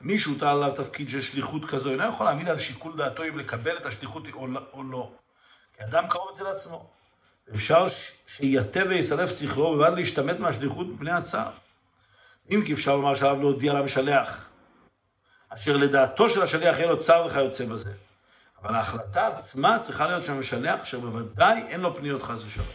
מי 0.01 0.19
שהוטל 0.19 0.45
עליו 0.45 0.71
תפקיד 0.71 1.09
של 1.09 1.21
שליחות 1.21 1.65
כזו, 1.65 1.91
אינו 1.91 2.07
יכול 2.07 2.25
להעמיד 2.25 2.49
על 2.49 2.59
שיקול 2.59 2.97
דעתו 2.97 3.23
אם 3.23 3.39
לקבל 3.39 3.77
את 3.77 3.85
השליחות 3.85 4.23
או, 4.33 4.47
לא, 4.47 4.61
או 4.73 4.83
לא. 4.83 5.11
כי 5.77 5.83
אדם 5.83 6.07
קרוב 6.07 6.29
אצל 6.33 6.47
עצמו. 6.47 6.85
אפשר 7.53 7.87
שיתה 8.27 8.79
ויסלף 8.89 9.39
שכלו 9.39 9.63
ובעד 9.63 9.93
להשתמט 9.93 10.39
מהשליחות 10.39 10.87
מפני 10.87 11.11
הצער. 11.11 11.51
אם 12.51 12.61
כי 12.65 12.73
אפשר 12.73 12.95
לומר 12.95 13.15
שעליו 13.15 13.39
להודיע 13.39 13.73
למשלח, 13.73 14.49
אשר 15.49 15.77
לדעתו 15.77 16.29
של 16.29 16.41
השליח 16.41 16.77
יהיה 16.77 16.87
לו 16.87 16.99
צער 16.99 17.25
וכיוצא 17.25 17.65
בזה. 17.65 17.91
אבל 18.61 18.75
ההחלטה 18.75 19.27
עצמה 19.27 19.79
צריכה 19.79 20.07
להיות 20.07 20.23
של 20.23 20.31
המשלח, 20.31 20.81
אשר 20.81 20.99
בוודאי 20.99 21.63
אין 21.67 21.81
לו 21.81 21.95
פניות 21.95 22.23
חס 22.23 22.43
ושלום. 22.47 22.67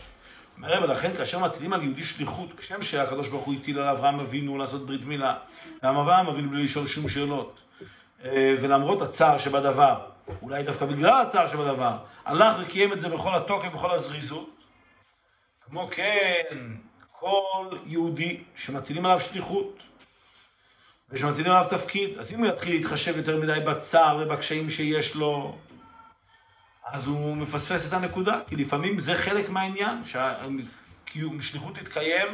אומר 0.57 0.81
ולכן 0.83 1.17
כאשר 1.17 1.39
מטילים 1.39 1.73
על 1.73 1.83
יהודי 1.83 2.05
שליחות, 2.05 2.49
כשם 2.57 2.83
שהקדוש 2.83 3.29
ברוך 3.29 3.45
הוא 3.45 3.55
הטיל 3.55 3.79
על 3.79 3.89
אברהם 3.89 4.21
אבינו 4.21 4.59
לעשות 4.59 4.87
ברית 4.87 5.05
מילה, 5.05 5.37
גם 5.85 5.97
אברהם 5.97 6.27
אבינו 6.27 6.51
בלי 6.51 6.65
לשאול 6.65 6.87
שום 6.87 7.09
שאלות. 7.09 7.59
אה, 8.25 8.55
ולמרות 8.61 9.03
הצער 9.03 9.39
שבדבר, 9.39 10.01
אולי 10.43 10.62
דווקא 10.62 10.87
בגלל 10.87 11.22
הצער 11.22 11.49
שבדבר, 11.49 11.97
הלך 12.24 12.57
וקיים 12.62 12.93
את 12.93 13.01
זה 13.01 13.09
בכל 13.09 13.35
התוקף, 13.35 13.68
בכל 13.68 13.91
הזריזות. 13.91 14.57
כמו 15.61 15.89
כן, 15.91 16.57
כל 17.12 17.76
יהודי 17.87 18.41
שמטילים 18.57 19.07
עליו 19.07 19.20
שליחות 19.20 19.83
ושמטילים 21.09 21.53
עליו 21.53 21.66
תפקיד, 21.70 22.18
אז 22.18 22.33
אם 22.33 22.39
הוא 22.39 22.47
יתחיל 22.47 22.74
להתחשב 22.74 23.16
יותר 23.16 23.37
מדי 23.37 23.61
בצער 23.66 24.18
ובקשיים 24.22 24.70
שיש 24.70 25.14
לו, 25.14 25.59
אז 26.87 27.07
הוא 27.07 27.37
מפספס 27.37 27.89
את 27.89 27.93
הנקודה, 27.93 28.41
כי 28.49 28.57
לפעמים 28.57 28.99
זה 28.99 29.14
חלק 29.14 29.49
מהעניין, 29.49 30.03
שהשליחות 30.05 31.74
תתקיים 31.74 32.28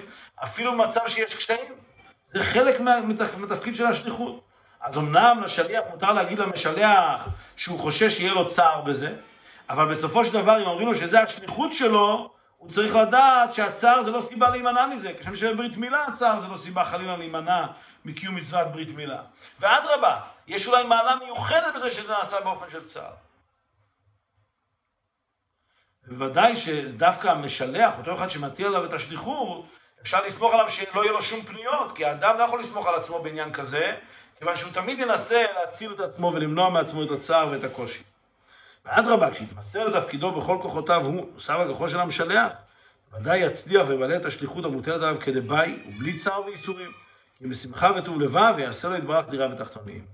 אפילו 0.44 0.72
במצב 0.72 1.00
שיש 1.08 1.34
קשיים. 1.34 1.72
זה 2.24 2.42
חלק 2.42 2.80
מהתפקיד 3.38 3.76
של 3.76 3.86
השליחות. 3.86 4.45
אז 4.80 4.98
אמנם 4.98 5.42
לשליח 5.44 5.84
מותר 5.90 6.12
להגיד 6.12 6.38
למשלח 6.38 7.28
שהוא 7.56 7.78
חושש 7.78 8.16
שיהיה 8.16 8.32
לו 8.34 8.48
צער 8.48 8.80
בזה, 8.80 9.16
אבל 9.70 9.90
בסופו 9.90 10.24
של 10.24 10.32
דבר 10.32 10.62
אם 10.62 10.66
אומרים 10.66 10.86
לו 10.86 10.94
שזה 10.94 11.20
השליחות 11.20 11.72
שלו, 11.72 12.30
הוא 12.58 12.70
צריך 12.70 12.94
לדעת 12.94 13.54
שהצער 13.54 14.02
זה 14.02 14.10
לא 14.10 14.20
סיבה 14.20 14.50
להימנע 14.50 14.86
מזה. 14.86 15.12
כשם 15.20 15.36
שבברית 15.36 15.76
מילה 15.76 16.04
הצער 16.04 16.40
זה 16.40 16.48
לא 16.48 16.56
סיבה 16.56 16.84
חלילה 16.84 17.16
להימנע 17.16 17.66
מקיום 18.04 18.34
מצוות 18.34 18.66
ברית 18.66 18.94
מילה. 18.94 19.22
ואדרבה, 19.60 20.20
יש 20.46 20.66
אולי 20.66 20.84
מעלה 20.84 21.16
מיוחדת 21.16 21.74
בזה 21.74 21.90
שזה 21.90 22.12
נעשה 22.12 22.40
באופן 22.40 22.70
של 22.70 22.84
צער. 22.84 23.12
בוודאי 26.06 26.56
שדווקא 26.56 27.28
המשלח, 27.28 27.98
אותו 27.98 28.14
אחד 28.14 28.30
שמטיל 28.30 28.66
עליו 28.66 28.84
את 28.84 28.92
השליחות, 28.92 29.66
אפשר 30.02 30.26
לסמוך 30.26 30.54
עליו 30.54 30.70
שלא 30.70 31.02
יהיה 31.02 31.12
לו 31.12 31.22
שום 31.22 31.42
פניות, 31.42 31.96
כי 31.96 32.04
האדם 32.04 32.38
לא 32.38 32.42
יכול 32.42 32.60
לסמוך 32.60 32.86
על 32.86 32.94
עצמו 32.94 33.22
בעניין 33.22 33.52
כזה, 33.52 33.96
כיוון 34.38 34.56
שהוא 34.56 34.72
תמיד 34.72 34.98
ינסה 34.98 35.44
להציל 35.54 35.92
את 35.92 36.00
עצמו 36.00 36.32
ולמנוע 36.34 36.70
מעצמו 36.70 37.02
את 37.02 37.10
הצער 37.10 37.48
ואת 37.50 37.64
הקושי. 37.64 38.02
ואדרבה, 38.84 39.30
כשיתמסר 39.30 39.88
לתפקידו 39.88 40.30
בכל 40.30 40.58
כוחותיו, 40.62 41.06
הוא 41.06 41.26
שר 41.38 41.60
הכוחו 41.60 41.88
של 41.88 42.00
המשלח, 42.00 42.52
ודאי 43.12 43.38
יצליח 43.38 43.88
וימלא 43.88 44.16
את 44.16 44.24
השליחות 44.24 44.64
המוטלת 44.64 45.02
עליו 45.02 45.16
כדבעי 45.20 45.78
ובלי 45.88 46.16
צער 46.16 46.44
וייסורים, 46.46 46.90
כי 47.38 47.46
בשמחה 47.46 47.90
וטוב 47.96 48.20
לבב 48.20 48.54
ויעשה 48.56 48.88
לו 48.88 48.96
יתברך 48.96 49.28
דירה 49.28 49.48
בתחתונים. 49.48 50.04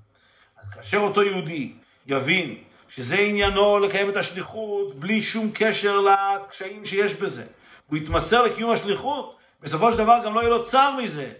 אז 0.60 0.70
כאשר 0.70 0.98
אותו 0.98 1.22
יהודי 1.22 1.72
יבין 2.06 2.58
שזה 2.88 3.16
עניינו 3.16 3.78
לקיים 3.78 4.10
את 4.10 4.16
השליחות 4.16 4.94
בלי 4.94 5.22
שום 5.22 5.50
קשר 5.54 6.00
לקשיים 6.00 6.84
שיש 6.84 7.14
בזה, 7.14 7.44
הוא 7.86 7.98
יתמסר 7.98 8.42
לקיום 8.42 8.70
השליחות, 8.70 9.36
בסופו 9.62 9.92
של 9.92 9.98
דבר 9.98 10.18
גם 10.24 10.34
לא 10.34 10.40
יהיה 10.40 10.50
לו 10.50 10.64
צער 10.64 10.96
מזה, 10.96 11.32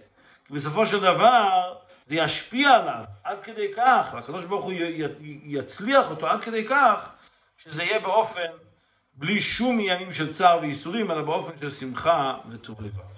כי 0.47 0.53
בסופו 0.53 0.85
של 0.85 0.99
דבר 0.99 1.73
זה 2.05 2.15
ישפיע 2.15 2.69
עליו 2.69 3.03
עד 3.23 3.43
כדי 3.43 3.73
כך, 3.75 4.09
והקדוש 4.13 4.43
ברוך 4.43 4.65
הוא 4.65 4.73
יצליח 5.43 6.09
אותו 6.09 6.27
עד 6.27 6.41
כדי 6.41 6.65
כך, 6.67 7.09
שזה 7.57 7.83
יהיה 7.83 7.99
באופן, 7.99 8.49
בלי 9.13 9.41
שום 9.41 9.79
עניינים 9.79 10.13
של 10.13 10.33
צער 10.33 10.59
וייסורים, 10.61 11.11
אלא 11.11 11.21
באופן 11.21 11.57
של 11.59 11.69
שמחה 11.69 12.37
וטוב 12.49 12.81
לבב. 12.81 13.12